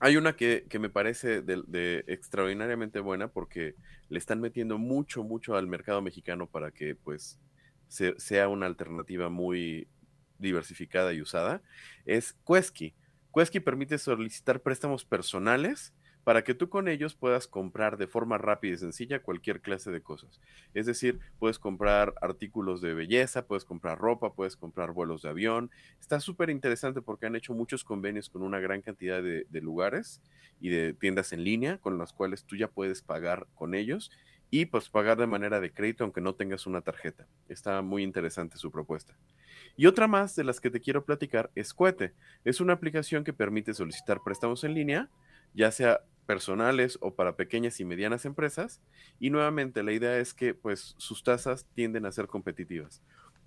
Hay 0.00 0.16
una 0.16 0.36
que, 0.36 0.66
me 0.78 0.88
parece 0.88 1.42
de, 1.42 2.04
extraordinariamente 2.06 3.00
buena 3.00 3.28
porque 3.28 3.74
le 4.08 4.18
están 4.18 4.40
metiendo 4.40 4.78
mucho, 4.78 5.24
mucho 5.24 5.56
al 5.56 5.66
mercado 5.66 6.02
mexicano 6.02 6.46
para 6.46 6.70
que 6.70 6.94
pues 6.94 7.38
sea 7.88 8.48
una 8.48 8.66
alternativa 8.66 9.28
muy 9.28 9.88
diversificada 10.38 11.12
y 11.12 11.20
usada. 11.20 11.62
Es 12.04 12.36
Quesky. 12.46 12.94
Quesky 13.34 13.60
permite 13.60 13.98
solicitar 13.98 14.60
préstamos 14.62 15.04
personales 15.04 15.92
para 16.28 16.44
que 16.44 16.52
tú 16.52 16.68
con 16.68 16.88
ellos 16.88 17.14
puedas 17.14 17.48
comprar 17.48 17.96
de 17.96 18.06
forma 18.06 18.36
rápida 18.36 18.74
y 18.74 18.76
sencilla 18.76 19.22
cualquier 19.22 19.62
clase 19.62 19.90
de 19.90 20.02
cosas. 20.02 20.42
Es 20.74 20.84
decir, 20.84 21.20
puedes 21.38 21.58
comprar 21.58 22.12
artículos 22.20 22.82
de 22.82 22.92
belleza, 22.92 23.46
puedes 23.46 23.64
comprar 23.64 23.96
ropa, 23.96 24.34
puedes 24.34 24.54
comprar 24.54 24.92
vuelos 24.92 25.22
de 25.22 25.30
avión. 25.30 25.70
Está 25.98 26.20
súper 26.20 26.50
interesante 26.50 27.00
porque 27.00 27.24
han 27.24 27.34
hecho 27.34 27.54
muchos 27.54 27.82
convenios 27.82 28.28
con 28.28 28.42
una 28.42 28.60
gran 28.60 28.82
cantidad 28.82 29.22
de, 29.22 29.46
lugares 29.62 30.20
y 30.60 30.68
de 30.68 30.92
tiendas 30.92 31.32
en 31.32 31.44
línea 31.44 31.78
con 31.78 31.96
las 31.96 32.12
cuales 32.12 32.44
tú 32.44 32.56
ya 32.56 32.68
puedes 32.68 33.00
pagar 33.00 33.46
con 33.54 33.74
ellos 33.74 34.10
y 34.50 34.66
pues 34.66 34.90
pagar 34.90 35.16
de 35.16 35.26
manera 35.26 35.60
de 35.60 35.72
crédito 35.72 36.04
aunque 36.04 36.20
no 36.20 36.34
tengas 36.34 36.66
una 36.66 36.82
tarjeta. 36.82 37.26
Está 37.48 37.80
muy 37.80 38.02
interesante 38.02 38.58
su 38.58 38.70
propuesta. 38.70 39.16
Y 39.78 39.86
otra 39.86 40.06
más 40.06 40.36
de 40.36 40.44
las 40.44 40.60
que 40.60 40.68
te 40.68 40.82
quiero 40.82 41.06
platicar 41.06 41.50
es 41.54 41.72
Cuete. 41.72 42.12
Es 42.44 42.60
una 42.60 42.74
aplicación 42.74 43.24
que 43.24 43.32
permite 43.32 43.72
solicitar 43.72 44.20
préstamos 44.22 44.62
en 44.64 44.74
línea, 44.74 45.08
ya 45.54 45.70
sea 45.70 46.02
personales 46.28 46.98
o 47.00 47.14
para 47.14 47.36
pequeñas 47.36 47.80
y 47.80 47.86
medianas 47.86 48.26
empresas. 48.26 48.82
Y 49.18 49.30
nuevamente 49.30 49.82
la 49.82 49.92
idea 49.92 50.18
es 50.18 50.34
que 50.34 50.52
pues 50.52 50.94
sus 50.98 51.22
tasas 51.22 51.66
tienden 51.74 52.04
a 52.04 52.12
ser 52.12 52.26
competitivas. 52.26 53.00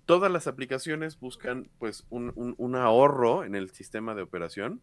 Todas 0.04 0.32
las 0.32 0.48
aplicaciones 0.48 1.20
buscan 1.20 1.70
pues 1.78 2.04
un, 2.10 2.74
ahorro 2.74 3.44
en 3.44 3.54
el 3.54 3.70
sistema 3.70 4.16
de 4.16 4.22
operación 4.22 4.80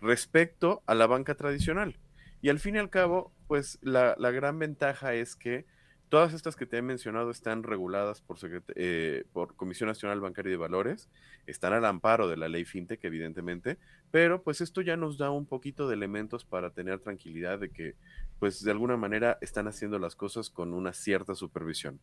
respecto 0.00 0.82
a 0.86 0.96
la 0.96 1.06
banca 1.06 1.36
tradicional. 1.36 1.96
Y 2.42 2.48
al 2.48 2.58
fin 2.58 2.74
y 2.74 2.78
al 2.78 2.90
cabo, 2.90 3.32
pues 3.46 3.78
la, 3.80 4.16
la 4.18 4.32
gran 4.32 4.58
ventaja 4.58 5.14
es 5.14 5.36
que 5.36 5.66
Todas 6.08 6.34
estas 6.34 6.54
que 6.54 6.66
te 6.66 6.76
he 6.76 6.82
mencionado 6.82 7.30
están 7.32 7.64
reguladas 7.64 8.20
por, 8.20 8.38
eh, 8.76 9.24
por 9.32 9.56
Comisión 9.56 9.88
Nacional 9.88 10.20
Bancaria 10.20 10.52
de 10.52 10.56
Valores, 10.56 11.08
están 11.46 11.72
al 11.72 11.84
amparo 11.84 12.28
de 12.28 12.36
la 12.36 12.48
ley 12.48 12.64
FinTech, 12.64 13.04
evidentemente, 13.04 13.76
pero 14.12 14.42
pues 14.42 14.60
esto 14.60 14.82
ya 14.82 14.96
nos 14.96 15.18
da 15.18 15.30
un 15.30 15.46
poquito 15.46 15.88
de 15.88 15.94
elementos 15.94 16.44
para 16.44 16.70
tener 16.70 17.00
tranquilidad 17.00 17.58
de 17.58 17.70
que, 17.70 17.96
pues 18.38 18.62
de 18.62 18.70
alguna 18.70 18.96
manera 18.96 19.36
están 19.40 19.66
haciendo 19.66 19.98
las 19.98 20.14
cosas 20.14 20.48
con 20.48 20.74
una 20.74 20.92
cierta 20.92 21.34
supervisión. 21.34 21.98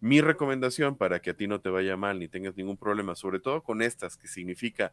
Mi 0.00 0.20
recomendación 0.20 0.96
para 0.96 1.20
que 1.20 1.30
a 1.30 1.34
ti 1.34 1.46
no 1.46 1.60
te 1.60 1.70
vaya 1.70 1.96
mal 1.96 2.18
ni 2.18 2.28
tengas 2.28 2.56
ningún 2.56 2.76
problema, 2.76 3.14
sobre 3.14 3.38
todo 3.38 3.62
con 3.62 3.80
estas, 3.80 4.16
que 4.16 4.26
significa 4.26 4.92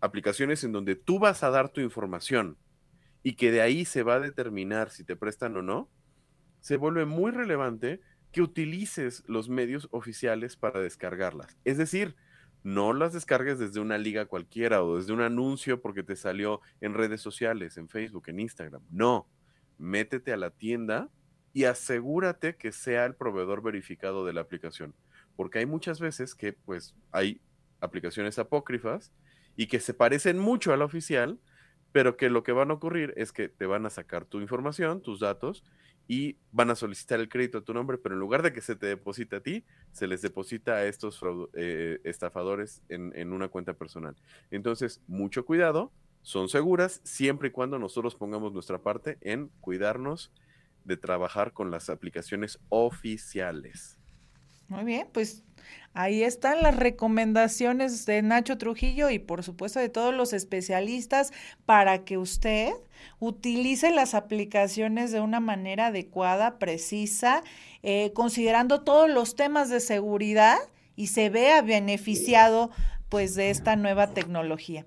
aplicaciones 0.00 0.64
en 0.64 0.72
donde 0.72 0.96
tú 0.96 1.18
vas 1.18 1.42
a 1.42 1.50
dar 1.50 1.68
tu 1.68 1.80
información 1.80 2.56
y 3.22 3.34
que 3.34 3.50
de 3.50 3.60
ahí 3.60 3.84
se 3.84 4.02
va 4.02 4.14
a 4.14 4.20
determinar 4.20 4.90
si 4.90 5.04
te 5.04 5.16
prestan 5.16 5.56
o 5.56 5.62
no, 5.62 5.88
se 6.66 6.78
vuelve 6.78 7.04
muy 7.04 7.30
relevante 7.30 8.00
que 8.32 8.42
utilices 8.42 9.22
los 9.28 9.48
medios 9.48 9.86
oficiales 9.92 10.56
para 10.56 10.80
descargarlas. 10.80 11.56
Es 11.64 11.78
decir, 11.78 12.16
no 12.64 12.92
las 12.92 13.12
descargues 13.12 13.60
desde 13.60 13.78
una 13.78 13.98
liga 13.98 14.26
cualquiera 14.26 14.82
o 14.82 14.96
desde 14.96 15.12
un 15.12 15.20
anuncio 15.20 15.80
porque 15.80 16.02
te 16.02 16.16
salió 16.16 16.60
en 16.80 16.94
redes 16.94 17.20
sociales, 17.20 17.76
en 17.76 17.88
Facebook, 17.88 18.24
en 18.26 18.40
Instagram. 18.40 18.82
No, 18.90 19.28
métete 19.78 20.32
a 20.32 20.36
la 20.36 20.50
tienda 20.50 21.08
y 21.52 21.66
asegúrate 21.66 22.56
que 22.56 22.72
sea 22.72 23.04
el 23.04 23.14
proveedor 23.14 23.62
verificado 23.62 24.26
de 24.26 24.32
la 24.32 24.40
aplicación. 24.40 24.92
Porque 25.36 25.60
hay 25.60 25.66
muchas 25.66 26.00
veces 26.00 26.34
que 26.34 26.52
pues 26.52 26.96
hay 27.12 27.40
aplicaciones 27.78 28.40
apócrifas 28.40 29.12
y 29.54 29.68
que 29.68 29.78
se 29.78 29.94
parecen 29.94 30.40
mucho 30.40 30.72
a 30.72 30.76
la 30.76 30.86
oficial, 30.86 31.38
pero 31.92 32.16
que 32.16 32.28
lo 32.28 32.42
que 32.42 32.50
van 32.50 32.72
a 32.72 32.74
ocurrir 32.74 33.14
es 33.16 33.30
que 33.30 33.48
te 33.48 33.66
van 33.66 33.86
a 33.86 33.90
sacar 33.90 34.24
tu 34.24 34.40
información, 34.40 35.00
tus 35.00 35.20
datos, 35.20 35.62
y 36.08 36.36
van 36.52 36.70
a 36.70 36.76
solicitar 36.76 37.20
el 37.20 37.28
crédito 37.28 37.58
a 37.58 37.64
tu 37.64 37.74
nombre, 37.74 37.98
pero 37.98 38.14
en 38.14 38.20
lugar 38.20 38.42
de 38.42 38.52
que 38.52 38.60
se 38.60 38.76
te 38.76 38.86
deposite 38.86 39.36
a 39.36 39.40
ti, 39.40 39.64
se 39.92 40.06
les 40.06 40.22
deposita 40.22 40.74
a 40.74 40.84
estos 40.84 41.20
eh, 41.54 42.00
estafadores 42.04 42.82
en, 42.88 43.12
en, 43.16 43.32
una 43.32 43.48
cuenta 43.48 43.74
personal. 43.74 44.14
Entonces, 44.50 45.00
mucho 45.06 45.44
cuidado, 45.44 45.92
son 46.22 46.48
seguras 46.48 47.00
siempre 47.04 47.48
y 47.48 47.50
cuando 47.52 47.78
nosotros 47.78 48.14
pongamos 48.14 48.52
nuestra 48.52 48.78
parte 48.78 49.18
en 49.20 49.48
cuidarnos 49.60 50.32
de 50.84 50.96
trabajar 50.96 51.52
con 51.52 51.70
las 51.70 51.90
aplicaciones 51.90 52.58
oficiales. 52.68 53.95
Muy 54.68 54.84
bien, 54.84 55.08
pues 55.12 55.44
Ahí 55.98 56.24
están 56.24 56.62
las 56.62 56.76
recomendaciones 56.76 58.04
de 58.04 58.20
Nacho 58.20 58.58
Trujillo 58.58 59.08
y 59.08 59.18
por 59.18 59.42
supuesto 59.42 59.80
de 59.80 59.88
todos 59.88 60.14
los 60.14 60.34
especialistas 60.34 61.32
para 61.64 62.04
que 62.04 62.18
usted 62.18 62.74
utilice 63.18 63.90
las 63.90 64.12
aplicaciones 64.12 65.10
de 65.10 65.20
una 65.20 65.40
manera 65.40 65.86
adecuada, 65.86 66.58
precisa, 66.58 67.42
eh, 67.82 68.12
considerando 68.14 68.82
todos 68.82 69.08
los 69.08 69.36
temas 69.36 69.70
de 69.70 69.80
seguridad 69.80 70.58
y 70.96 71.06
se 71.06 71.30
vea 71.30 71.62
beneficiado 71.62 72.70
pues 73.08 73.34
de 73.34 73.48
esta 73.48 73.74
nueva 73.74 74.08
tecnología. 74.08 74.84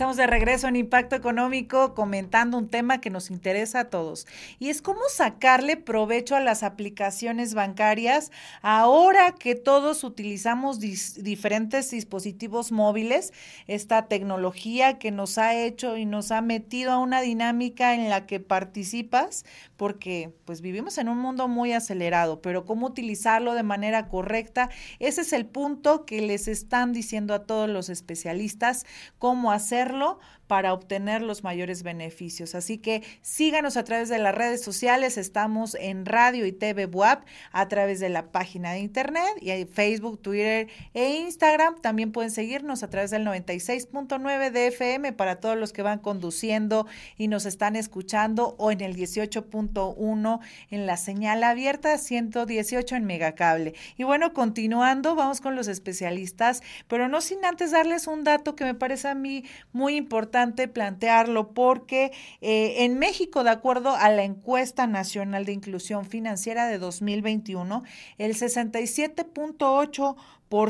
Estamos 0.00 0.16
de 0.16 0.26
regreso 0.26 0.66
en 0.66 0.76
Impacto 0.76 1.14
Económico 1.14 1.92
comentando 1.92 2.56
un 2.56 2.70
tema 2.70 3.02
que 3.02 3.10
nos 3.10 3.30
interesa 3.30 3.80
a 3.80 3.90
todos 3.90 4.26
y 4.58 4.70
es 4.70 4.80
cómo 4.80 5.02
sacarle 5.10 5.76
provecho 5.76 6.36
a 6.36 6.40
las 6.40 6.62
aplicaciones 6.62 7.52
bancarias 7.52 8.32
ahora 8.62 9.34
que 9.38 9.54
todos 9.54 10.02
utilizamos 10.02 10.80
diferentes 10.80 11.90
dispositivos 11.90 12.72
móviles, 12.72 13.34
esta 13.66 14.06
tecnología 14.06 14.98
que 14.98 15.10
nos 15.10 15.36
ha 15.36 15.54
hecho 15.54 15.98
y 15.98 16.06
nos 16.06 16.30
ha 16.30 16.40
metido 16.40 16.92
a 16.92 16.98
una 16.98 17.20
dinámica 17.20 17.94
en 17.94 18.08
la 18.08 18.24
que 18.24 18.40
participas 18.40 19.44
porque 19.76 20.32
pues 20.46 20.62
vivimos 20.62 20.96
en 20.96 21.10
un 21.10 21.18
mundo 21.18 21.46
muy 21.46 21.74
acelerado, 21.74 22.40
pero 22.40 22.64
cómo 22.64 22.86
utilizarlo 22.86 23.52
de 23.52 23.64
manera 23.64 24.08
correcta, 24.08 24.70
ese 24.98 25.20
es 25.20 25.34
el 25.34 25.44
punto 25.44 26.06
que 26.06 26.22
les 26.22 26.48
están 26.48 26.94
diciendo 26.94 27.34
a 27.34 27.44
todos 27.44 27.68
los 27.68 27.90
especialistas, 27.90 28.86
cómo 29.18 29.52
hacer 29.52 29.89
hacerlo, 29.90 30.18
para 30.50 30.72
obtener 30.72 31.22
los 31.22 31.44
mayores 31.44 31.84
beneficios. 31.84 32.56
Así 32.56 32.76
que 32.76 33.04
síganos 33.22 33.76
a 33.76 33.84
través 33.84 34.08
de 34.08 34.18
las 34.18 34.34
redes 34.34 34.60
sociales, 34.64 35.16
estamos 35.16 35.76
en 35.76 36.04
Radio 36.04 36.44
y 36.44 36.50
TV 36.50 36.86
WAP 36.86 37.24
a 37.52 37.68
través 37.68 38.00
de 38.00 38.08
la 38.08 38.32
página 38.32 38.72
de 38.72 38.80
internet 38.80 39.30
y 39.40 39.50
hay 39.50 39.64
Facebook, 39.64 40.20
Twitter 40.20 40.66
e 40.92 41.20
Instagram. 41.20 41.80
También 41.80 42.10
pueden 42.10 42.32
seguirnos 42.32 42.82
a 42.82 42.90
través 42.90 43.12
del 43.12 43.24
96.9 43.24 44.50
de 44.50 44.66
FM 44.66 45.12
para 45.12 45.36
todos 45.36 45.56
los 45.56 45.72
que 45.72 45.82
van 45.82 46.00
conduciendo 46.00 46.88
y 47.16 47.28
nos 47.28 47.46
están 47.46 47.76
escuchando 47.76 48.56
o 48.58 48.72
en 48.72 48.80
el 48.80 48.96
18.1 48.96 50.40
en 50.70 50.86
la 50.86 50.96
señal 50.96 51.44
abierta, 51.44 51.96
118 51.96 52.96
en 52.96 53.04
Megacable. 53.04 53.74
Y 53.96 54.02
bueno, 54.02 54.32
continuando, 54.32 55.14
vamos 55.14 55.40
con 55.40 55.54
los 55.54 55.68
especialistas, 55.68 56.60
pero 56.88 57.06
no 57.06 57.20
sin 57.20 57.44
antes 57.44 57.70
darles 57.70 58.08
un 58.08 58.24
dato 58.24 58.56
que 58.56 58.64
me 58.64 58.74
parece 58.74 59.06
a 59.06 59.14
mí 59.14 59.44
muy 59.72 59.94
importante 59.94 60.39
plantearlo 60.72 61.52
porque 61.52 62.12
eh, 62.40 62.84
en 62.84 62.98
México, 62.98 63.44
de 63.44 63.50
acuerdo 63.50 63.94
a 63.94 64.10
la 64.10 64.24
encuesta 64.24 64.86
nacional 64.86 65.44
de 65.44 65.52
inclusión 65.52 66.06
financiera 66.06 66.66
de 66.66 66.78
2021, 66.78 67.82
el 68.18 68.34
67.8 68.34 70.16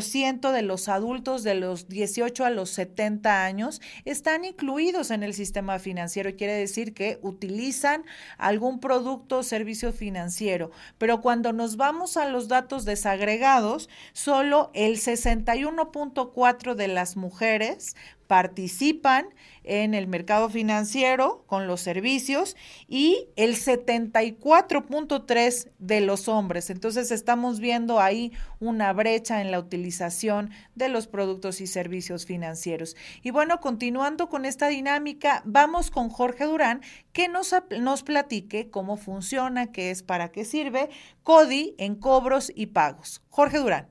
ciento 0.02 0.52
de 0.52 0.60
los 0.60 0.88
adultos 0.88 1.42
de 1.42 1.54
los 1.54 1.88
18 1.88 2.44
a 2.44 2.50
los 2.50 2.68
70 2.70 3.44
años 3.44 3.80
están 4.04 4.44
incluidos 4.44 5.10
en 5.10 5.22
el 5.22 5.32
sistema 5.32 5.78
financiero. 5.78 6.36
Quiere 6.36 6.52
decir 6.52 6.92
que 6.92 7.18
utilizan 7.22 8.04
algún 8.36 8.78
producto 8.78 9.38
o 9.38 9.42
servicio 9.42 9.92
financiero. 9.92 10.70
Pero 10.98 11.22
cuando 11.22 11.54
nos 11.54 11.78
vamos 11.78 12.18
a 12.18 12.28
los 12.28 12.46
datos 12.48 12.84
desagregados, 12.84 13.88
solo 14.12 14.70
el 14.74 14.98
61.4 14.98 16.74
de 16.74 16.88
las 16.88 17.16
mujeres 17.16 17.96
participan 18.26 19.26
en 19.70 19.94
el 19.94 20.06
mercado 20.08 20.50
financiero 20.50 21.44
con 21.46 21.68
los 21.68 21.80
servicios 21.80 22.56
y 22.88 23.28
el 23.36 23.54
74.3 23.54 25.70
de 25.78 26.00
los 26.00 26.26
hombres. 26.26 26.70
Entonces 26.70 27.12
estamos 27.12 27.60
viendo 27.60 28.00
ahí 28.00 28.32
una 28.58 28.92
brecha 28.92 29.40
en 29.40 29.52
la 29.52 29.60
utilización 29.60 30.50
de 30.74 30.88
los 30.88 31.06
productos 31.06 31.60
y 31.60 31.68
servicios 31.68 32.26
financieros. 32.26 32.96
Y 33.22 33.30
bueno, 33.30 33.60
continuando 33.60 34.28
con 34.28 34.44
esta 34.44 34.66
dinámica, 34.66 35.42
vamos 35.44 35.92
con 35.92 36.10
Jorge 36.10 36.46
Durán, 36.46 36.80
que 37.12 37.28
nos, 37.28 37.54
nos 37.78 38.02
platique 38.02 38.70
cómo 38.70 38.96
funciona, 38.96 39.70
qué 39.70 39.92
es, 39.92 40.02
para 40.02 40.32
qué 40.32 40.44
sirve 40.44 40.90
CODI 41.22 41.76
en 41.78 41.94
cobros 41.94 42.50
y 42.52 42.66
pagos. 42.66 43.22
Jorge 43.28 43.58
Durán. 43.58 43.88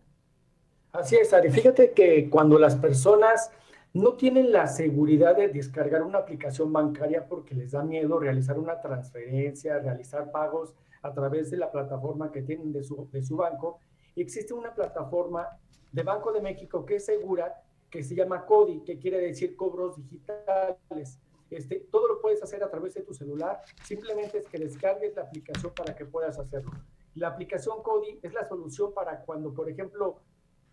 Así 0.92 1.16
es, 1.16 1.34
Ari. 1.34 1.52
Fíjate 1.52 1.92
que 1.92 2.30
cuando 2.30 2.60
las 2.60 2.76
personas 2.76 3.50
no 3.94 4.14
tienen 4.14 4.52
la 4.52 4.68
seguridad 4.68 5.36
de 5.36 5.48
descargar 5.48 6.04
una 6.04 6.20
aplicación 6.20 6.72
bancaria 6.72 7.28
porque 7.28 7.56
les 7.56 7.72
da 7.72 7.84
miedo 7.84 8.20
realizar 8.20 8.60
una 8.60 8.80
transferencia, 8.80 9.80
realizar 9.80 10.32
pagos 10.32 10.76
a 11.02 11.14
través 11.14 11.50
de 11.50 11.58
la 11.58 11.72
plataforma 11.72 12.32
que 12.32 12.42
tienen 12.42 12.72
de 12.72 12.84
su, 12.84 13.10
de 13.12 13.24
su 13.24 13.38
banco, 13.38 13.80
existe 14.16 14.54
una 14.54 14.74
plataforma 14.74 15.48
de 15.92 16.04
Banco 16.04 16.32
de 16.32 16.42
México 16.42 16.86
que 16.86 16.98
es 16.98 17.06
segura, 17.06 17.64
que 17.90 18.04
se 18.04 18.14
llama 18.14 18.46
CODI, 18.46 18.82
que 18.82 19.00
quiere 19.00 19.20
decir 19.20 19.56
cobros 19.56 19.98
digitales. 19.98 21.20
Este, 21.50 21.88
todo 21.92 22.08
lo 22.08 22.22
puedes 22.22 22.44
hacer 22.44 22.64
a 22.64 22.70
través 22.70 22.94
de 22.94 23.02
tu 23.02 23.14
celular, 23.14 23.62
simplemente 23.84 24.38
es 24.38 24.48
que 24.48 24.60
descargues 24.60 25.16
la 25.16 25.24
aplicación 25.24 25.74
para 25.76 25.96
que 25.96 26.06
puedas 26.06 26.38
hacerlo. 26.38 26.72
La 27.16 27.30
aplicación 27.30 27.82
CODI 27.82 28.20
es 28.22 28.34
la 28.34 28.48
solución 28.48 28.94
para 28.94 29.22
cuando, 29.22 29.52
por 29.52 29.68
ejemplo, 29.68 30.18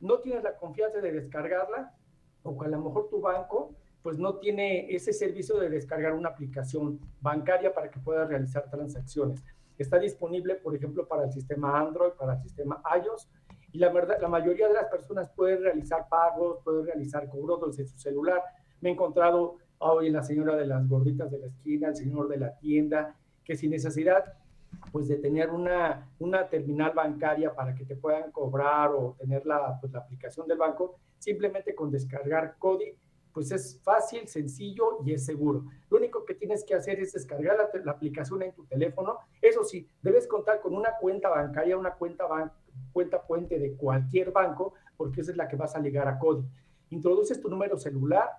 no 0.00 0.18
tienes 0.18 0.42
la 0.42 0.57
confianza 0.57 1.00
de 1.00 1.12
descargarla 1.12 1.94
o 2.46 2.59
que 2.59 2.66
a 2.66 2.70
lo 2.70 2.80
mejor 2.80 3.09
tu 3.09 3.20
banco 3.20 3.74
pues 4.02 4.18
no 4.18 4.37
tiene 4.37 4.94
ese 4.94 5.12
servicio 5.12 5.59
de 5.59 5.68
descargar 5.68 6.12
una 6.12 6.28
aplicación 6.28 7.00
bancaria 7.20 7.74
para 7.74 7.90
que 7.90 7.98
puedas 7.98 8.28
realizar 8.28 8.70
transacciones. 8.70 9.42
Está 9.76 9.98
disponible, 9.98 10.54
por 10.54 10.76
ejemplo, 10.76 11.09
para 11.09 11.24
el 11.24 11.32
sistema 11.32 11.80
Android, 11.80 12.12
para 12.12 12.35
el 12.35 12.42
sistema 12.42 12.80
iOS, 13.04 13.28
y 13.72 13.78
la 13.78 13.90
mayoría 14.28 14.68
de 14.68 14.74
las 14.74 14.87
personas 14.87 15.28
pueden 15.30 15.61
realizar 15.61 16.09
pagos, 16.09 16.59
pueden 16.62 16.87
realizar 16.87 17.28
cobros 17.28 17.76
desde 17.76 17.90
su 17.90 17.98
celular. 17.98 18.40
Me 18.80 18.90
he 18.90 18.92
encontrado 18.92 19.56
hoy 19.78 20.06
en 20.06 20.12
la 20.12 20.22
señora 20.22 20.54
de 20.54 20.66
las 20.66 20.88
gorditas 20.88 21.30
de 21.30 21.38
la 21.40 21.46
esquina, 21.46 21.88
el 21.88 21.96
señor 21.96 22.28
de 22.28 22.38
la 22.38 22.56
tienda, 22.56 23.16
que 23.44 23.56
sin 23.56 23.72
necesidad 23.72 24.24
pues 24.92 25.09
de 25.09 25.16
tener 25.16 25.50
una, 25.50 26.09
una 26.18 26.48
terminal 26.48 26.92
bancaria 26.94 27.54
para 27.54 27.74
que 27.74 27.85
te 27.85 27.96
puedan 27.96 28.30
cobrar 28.30 28.90
o 28.92 29.16
tener 29.18 29.44
la, 29.46 29.78
pues, 29.80 29.92
la 29.92 30.00
aplicación 30.00 30.46
del 30.46 30.59
banco, 30.59 30.96
simplemente 31.18 31.74
con 31.74 31.90
descargar 31.90 32.57
CODI, 32.59 32.96
pues 33.33 33.52
es 33.52 33.79
fácil, 33.83 34.26
sencillo 34.29 35.02
y 35.05 35.12
es 35.12 35.26
seguro. 35.26 35.66
Lo 35.90 35.98
único 35.98 36.24
que 36.24 36.35
tienes 36.35 36.64
que 36.64 36.74
hacer 36.74 36.98
es 37.00 37.12
descargar 37.12 37.59
la, 37.85 37.92
aplicación 37.92 38.42
en 38.42 38.55
tu 38.55 38.64
teléfono. 38.64 39.18
Eso 39.42 39.62
sí, 39.62 39.87
debes 40.00 40.26
contar 40.26 40.61
con 40.62 40.74
una 40.74 40.96
cuenta 40.98 41.29
bancaria, 41.29 41.76
una 41.76 41.92
cuenta, 41.92 42.24
cuenta 42.94 43.22
puente 43.26 43.59
de 43.59 43.74
cualquier 43.76 44.33
banco, 44.33 44.72
porque 44.96 45.20
esa 45.20 45.33
es 45.33 45.37
la 45.37 45.48
que 45.48 45.57
vas 45.57 45.76
a 45.76 45.81
ligar 45.81 46.09
a 46.09 46.18
CODI. 46.18 46.46
Introduces 46.88 47.38
tu 47.38 47.50
número 47.50 47.76
celular, 47.76 48.31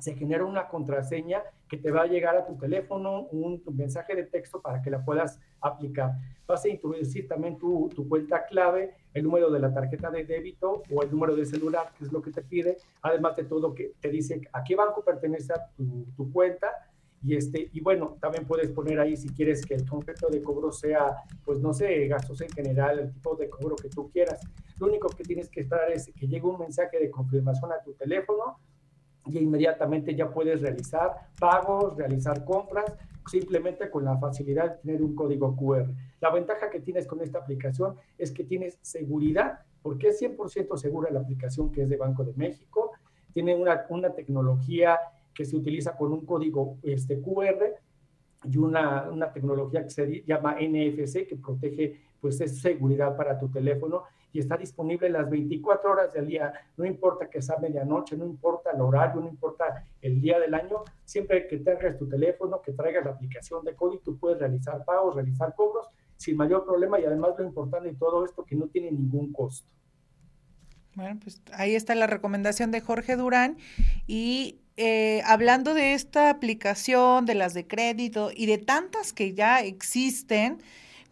se 0.00 0.14
genera 0.14 0.44
una 0.44 0.66
contraseña 0.66 1.42
que 1.74 1.82
te 1.82 1.90
va 1.90 2.02
a 2.02 2.06
llegar 2.06 2.36
a 2.36 2.46
tu 2.46 2.56
teléfono, 2.56 3.22
un, 3.32 3.62
mensaje 3.72 4.14
de 4.14 4.24
texto 4.24 4.60
para 4.60 4.80
que 4.80 4.90
la 4.90 5.04
puedas 5.04 5.40
aplicar. 5.60 6.12
Vas 6.46 6.64
a 6.64 6.68
introducir 6.68 7.26
también 7.26 7.58
tu, 7.58 7.88
tu, 7.94 8.08
cuenta 8.08 8.46
clave, 8.46 8.94
el 9.12 9.24
número 9.24 9.50
de 9.50 9.58
la 9.58 9.72
tarjeta 9.72 10.10
de 10.10 10.24
débito 10.24 10.82
o 10.90 11.02
el 11.02 11.10
número 11.10 11.34
de 11.34 11.44
celular, 11.44 11.92
que 11.98 12.04
es 12.04 12.12
lo 12.12 12.22
que 12.22 12.30
te 12.30 12.42
pide, 12.42 12.76
además 13.02 13.34
de 13.36 13.44
todo 13.44 13.74
que 13.74 13.94
te 14.00 14.08
dice 14.08 14.40
a 14.52 14.62
qué 14.62 14.76
banco 14.76 15.02
pertenece 15.04 15.52
a 15.52 15.66
tu, 15.76 16.06
tu 16.16 16.32
cuenta. 16.32 16.68
Y, 17.22 17.34
este, 17.36 17.70
y 17.72 17.80
bueno, 17.80 18.18
también 18.20 18.46
puedes 18.46 18.70
poner 18.70 19.00
ahí 19.00 19.16
si 19.16 19.28
quieres 19.30 19.64
que 19.64 19.74
el 19.74 19.88
concepto 19.88 20.28
de 20.28 20.42
cobro 20.42 20.70
sea, 20.70 21.16
pues 21.44 21.58
no 21.58 21.72
sé, 21.72 22.06
gastos 22.06 22.40
en 22.42 22.50
general, 22.50 22.98
el 22.98 23.12
tipo 23.12 23.34
de 23.34 23.48
cobro 23.48 23.74
que 23.76 23.88
tú 23.88 24.10
quieras. 24.10 24.38
Lo 24.78 24.86
único 24.86 25.08
que 25.08 25.24
tienes 25.24 25.48
que 25.48 25.60
esperar 25.60 25.90
es 25.90 26.12
que 26.14 26.28
llegue 26.28 26.46
un 26.46 26.58
mensaje 26.58 27.00
de 27.00 27.10
confirmación 27.10 27.72
a 27.72 27.82
tu 27.82 27.94
teléfono 27.94 28.58
y 29.26 29.38
inmediatamente 29.38 30.14
ya 30.14 30.30
puedes 30.30 30.60
realizar 30.60 31.28
pagos, 31.38 31.96
realizar 31.96 32.44
compras, 32.44 32.84
simplemente 33.26 33.90
con 33.90 34.04
la 34.04 34.18
facilidad 34.18 34.72
de 34.72 34.78
tener 34.82 35.02
un 35.02 35.14
código 35.14 35.56
QR. 35.56 35.90
La 36.20 36.30
ventaja 36.30 36.70
que 36.70 36.80
tienes 36.80 37.06
con 37.06 37.20
esta 37.22 37.38
aplicación 37.38 37.96
es 38.18 38.30
que 38.32 38.44
tienes 38.44 38.78
seguridad, 38.82 39.60
porque 39.82 40.08
es 40.08 40.20
100% 40.20 40.76
segura 40.76 41.10
la 41.10 41.20
aplicación 41.20 41.72
que 41.72 41.82
es 41.82 41.88
de 41.88 41.96
Banco 41.96 42.24
de 42.24 42.34
México, 42.34 42.92
tiene 43.32 43.54
una, 43.54 43.86
una 43.88 44.14
tecnología 44.14 44.98
que 45.34 45.44
se 45.44 45.56
utiliza 45.56 45.96
con 45.96 46.12
un 46.12 46.24
código 46.24 46.78
este, 46.82 47.20
QR 47.20 47.74
y 48.44 48.56
una, 48.58 49.10
una 49.10 49.32
tecnología 49.32 49.82
que 49.82 49.90
se 49.90 50.22
llama 50.22 50.56
NFC 50.60 51.26
que 51.26 51.36
protege 51.36 52.00
pues 52.20 52.40
es 52.40 52.60
seguridad 52.60 53.16
para 53.16 53.38
tu 53.38 53.48
teléfono 53.48 54.04
y 54.34 54.40
está 54.40 54.56
disponible 54.56 55.08
las 55.08 55.30
24 55.30 55.92
horas 55.92 56.12
del 56.12 56.26
día, 56.26 56.52
no 56.76 56.84
importa 56.84 57.30
que 57.30 57.40
sea 57.40 57.56
medianoche, 57.58 58.16
no 58.16 58.26
importa 58.26 58.72
el 58.72 58.80
horario, 58.80 59.20
no 59.20 59.28
importa 59.28 59.86
el 60.02 60.20
día 60.20 60.40
del 60.40 60.52
año, 60.54 60.82
siempre 61.04 61.46
que 61.46 61.58
tengas 61.58 61.96
tu 61.96 62.08
teléfono, 62.08 62.60
que 62.60 62.72
traigas 62.72 63.04
la 63.04 63.12
aplicación 63.12 63.64
de 63.64 63.76
código, 63.76 64.02
tú 64.04 64.18
puedes 64.18 64.40
realizar 64.40 64.84
pagos, 64.84 65.14
realizar 65.14 65.54
cobros 65.54 65.86
sin 66.16 66.36
mayor 66.36 66.64
problema 66.64 66.98
y 66.98 67.04
además 67.04 67.30
lo 67.38 67.44
importante 67.44 67.88
de 67.88 67.94
todo 67.94 68.24
esto 68.24 68.44
que 68.44 68.56
no 68.56 68.66
tiene 68.66 68.90
ningún 68.90 69.32
costo. 69.32 69.68
Bueno, 70.96 71.20
pues 71.22 71.40
ahí 71.52 71.76
está 71.76 71.94
la 71.94 72.08
recomendación 72.08 72.72
de 72.72 72.80
Jorge 72.80 73.14
Durán 73.14 73.56
y 74.08 74.58
eh, 74.76 75.22
hablando 75.26 75.74
de 75.74 75.94
esta 75.94 76.28
aplicación, 76.28 77.24
de 77.24 77.36
las 77.36 77.54
de 77.54 77.68
crédito 77.68 78.30
y 78.34 78.46
de 78.46 78.58
tantas 78.58 79.12
que 79.12 79.32
ya 79.32 79.60
existen, 79.60 80.58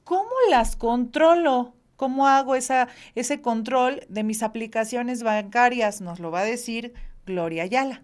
¿cómo 0.02 0.30
las 0.50 0.74
controlo? 0.74 1.76
¿Cómo 2.02 2.26
hago 2.26 2.56
esa, 2.56 2.88
ese 3.14 3.40
control 3.40 4.00
de 4.08 4.24
mis 4.24 4.42
aplicaciones 4.42 5.22
bancarias? 5.22 6.00
Nos 6.00 6.18
lo 6.18 6.32
va 6.32 6.40
a 6.40 6.44
decir 6.44 6.94
Gloria 7.26 7.62
Ayala. 7.62 8.02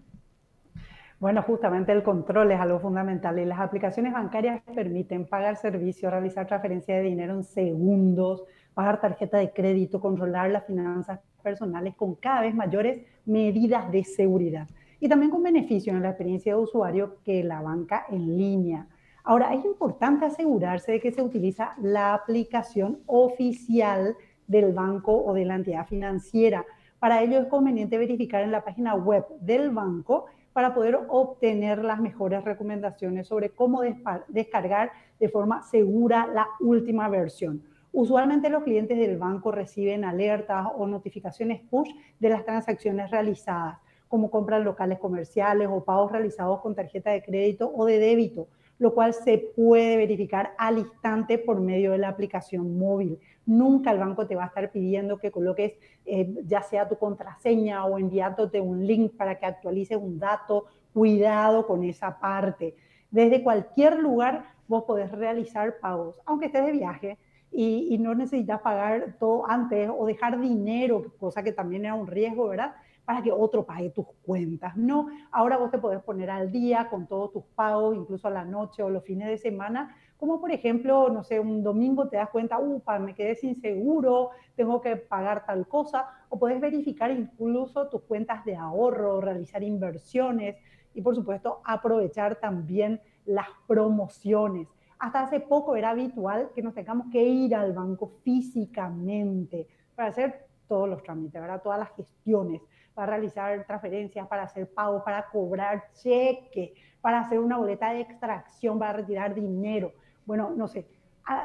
Bueno, 1.19 1.43
justamente 1.43 1.91
el 1.91 2.01
control 2.01 2.53
es 2.53 2.61
algo 2.61 2.79
fundamental 2.79 3.37
y 3.39 3.43
las 3.43 3.59
aplicaciones 3.59 4.13
bancarias 4.13 4.61
permiten 4.73 5.25
pagar 5.25 5.57
servicios, 5.57 6.13
realizar 6.13 6.47
transferencia 6.47 6.95
de 6.95 7.01
dinero 7.01 7.33
en 7.33 7.43
segundos, 7.43 8.45
pagar 8.73 9.01
tarjeta 9.01 9.37
de 9.37 9.51
crédito, 9.51 9.99
controlar 9.99 10.49
las 10.49 10.65
finanzas 10.65 11.19
personales 11.43 11.93
con 11.93 12.15
cada 12.15 12.39
vez 12.39 12.55
mayores 12.55 13.05
medidas 13.25 13.91
de 13.91 14.05
seguridad 14.05 14.69
y 15.01 15.09
también 15.09 15.29
con 15.29 15.43
beneficio 15.43 15.91
en 15.91 16.03
la 16.03 16.11
experiencia 16.11 16.53
de 16.53 16.61
usuario 16.61 17.17
que 17.25 17.43
la 17.43 17.61
banca 17.61 18.05
en 18.09 18.37
línea. 18.37 18.87
Ahora, 19.23 19.53
es 19.53 19.65
importante 19.65 20.25
asegurarse 20.25 20.93
de 20.93 20.99
que 20.99 21.11
se 21.11 21.21
utiliza 21.21 21.73
la 21.81 22.13
aplicación 22.13 22.99
oficial 23.05 24.15
del 24.47 24.73
banco 24.73 25.23
o 25.23 25.33
de 25.33 25.45
la 25.45 25.55
entidad 25.55 25.85
financiera. 25.85 26.65
Para 26.99 27.21
ello 27.21 27.39
es 27.39 27.47
conveniente 27.47 27.97
verificar 27.97 28.41
en 28.43 28.51
la 28.51 28.63
página 28.63 28.95
web 28.95 29.25
del 29.41 29.69
banco 29.71 30.25
para 30.53 30.73
poder 30.73 30.99
obtener 31.09 31.83
las 31.83 31.99
mejores 31.99 32.43
recomendaciones 32.43 33.27
sobre 33.27 33.51
cómo 33.51 33.81
descargar 34.27 34.91
de 35.19 35.29
forma 35.29 35.61
segura 35.63 36.27
la 36.27 36.47
última 36.59 37.07
versión. 37.07 37.63
Usualmente 37.91 38.49
los 38.49 38.63
clientes 38.63 38.97
del 38.97 39.17
banco 39.17 39.51
reciben 39.51 40.03
alertas 40.03 40.67
o 40.75 40.87
notificaciones 40.87 41.61
push 41.69 41.89
de 42.19 42.29
las 42.29 42.45
transacciones 42.45 43.11
realizadas, 43.11 43.77
como 44.07 44.29
compras 44.29 44.63
locales 44.63 44.99
comerciales 44.99 45.67
o 45.71 45.83
pagos 45.83 46.11
realizados 46.11 46.61
con 46.61 46.75
tarjeta 46.75 47.11
de 47.11 47.23
crédito 47.23 47.71
o 47.73 47.85
de 47.85 47.99
débito 47.99 48.47
lo 48.79 48.93
cual 48.93 49.13
se 49.13 49.37
puede 49.37 49.97
verificar 49.97 50.53
al 50.57 50.79
instante 50.79 51.37
por 51.37 51.59
medio 51.59 51.91
de 51.91 51.97
la 51.97 52.07
aplicación 52.07 52.79
móvil. 52.79 53.19
Nunca 53.45 53.91
el 53.91 53.99
banco 53.99 54.25
te 54.25 54.35
va 54.35 54.45
a 54.45 54.47
estar 54.47 54.71
pidiendo 54.71 55.17
que 55.17 55.31
coloques 55.31 55.73
eh, 56.05 56.33
ya 56.45 56.63
sea 56.63 56.87
tu 56.87 56.97
contraseña 56.97 57.85
o 57.85 57.99
enviándote 57.99 58.61
un 58.61 58.87
link 58.87 59.15
para 59.15 59.37
que 59.37 59.45
actualices 59.45 59.97
un 59.97 60.17
dato. 60.17 60.65
Cuidado 60.93 61.67
con 61.67 61.83
esa 61.83 62.19
parte. 62.19 62.75
Desde 63.11 63.43
cualquier 63.43 63.99
lugar 63.99 64.45
vos 64.67 64.83
podés 64.85 65.11
realizar 65.11 65.79
pagos, 65.79 66.19
aunque 66.25 66.47
estés 66.47 66.65
de 66.65 66.71
viaje, 66.71 67.17
y, 67.51 67.87
y, 67.89 67.97
no 67.97 68.13
necesitas 68.13 68.61
pagar 68.61 69.15
todo 69.19 69.49
antes 69.49 69.89
o 69.95 70.05
dejar 70.05 70.39
dinero, 70.39 71.05
cosa 71.19 71.41
que 71.41 71.51
también 71.51 71.85
era 71.85 71.95
un 71.95 72.05
riesgo, 72.05 72.47
¿verdad? 72.47 72.75
Para 73.09 73.23
que 73.23 73.31
otro 73.31 73.65
pague 73.65 73.89
tus 73.89 74.05
cuentas. 74.23 74.77
No, 74.77 75.07
ahora 75.31 75.57
vos 75.57 75.71
te 75.71 75.79
podés 75.79 75.99
poner 76.03 76.29
al 76.29 76.51
día 76.51 76.89
con 76.91 77.07
todos 77.07 77.31
tus 77.31 77.43
pagos, 77.55 77.95
incluso 77.95 78.27
a 78.27 78.29
la 78.29 78.45
noche 78.45 78.83
o 78.83 78.89
los 78.91 79.03
fines 79.03 79.27
de 79.27 79.39
semana, 79.39 79.95
como 80.15 80.39
por 80.39 80.51
ejemplo, 80.51 81.09
no 81.09 81.23
sé, 81.23 81.39
un 81.39 81.63
domingo 81.63 82.07
te 82.07 82.17
das 82.17 82.29
cuenta, 82.29 82.59
upa, 82.59 82.99
me 82.99 83.15
quedé 83.15 83.33
sin 83.33 83.55
seguro, 83.55 84.29
tengo 84.55 84.79
que 84.79 84.95
pagar 84.95 85.43
tal 85.47 85.67
cosa, 85.67 86.05
o 86.29 86.37
podés 86.37 86.61
verificar 86.61 87.09
incluso 87.09 87.87
tus 87.87 88.03
cuentas 88.03 88.45
de 88.45 88.55
ahorro, 88.55 89.21
realizar 89.21 89.63
inversiones 89.63 90.57
y 90.93 91.01
por 91.01 91.15
supuesto 91.15 91.61
aprovechar 91.65 92.35
también 92.35 93.01
las 93.25 93.47
promociones. 93.65 94.67
Hasta 94.99 95.23
hace 95.23 95.39
poco 95.39 95.75
era 95.75 95.89
habitual 95.89 96.51
que 96.53 96.61
nos 96.61 96.75
tengamos 96.75 97.07
que 97.11 97.23
ir 97.23 97.55
al 97.55 97.73
banco 97.73 98.11
físicamente 98.21 99.67
para 99.95 100.09
hacer 100.09 100.45
todos 100.67 100.87
los 100.87 101.01
trámites, 101.01 101.41
¿verdad? 101.41 101.63
todas 101.63 101.79
las 101.79 101.89
gestiones 101.95 102.61
para 102.99 103.13
realizar 103.13 103.65
transferencias, 103.65 104.27
para 104.27 104.43
hacer 104.43 104.69
pagos, 104.73 105.03
para 105.03 105.25
cobrar 105.29 105.89
cheque, 105.93 106.73
para 106.99 107.21
hacer 107.21 107.39
una 107.39 107.55
boleta 107.55 107.93
de 107.93 108.01
extracción, 108.01 108.77
para 108.77 108.91
retirar 108.91 109.33
dinero. 109.33 109.93
Bueno, 110.25 110.51
no 110.53 110.67
sé, 110.67 110.85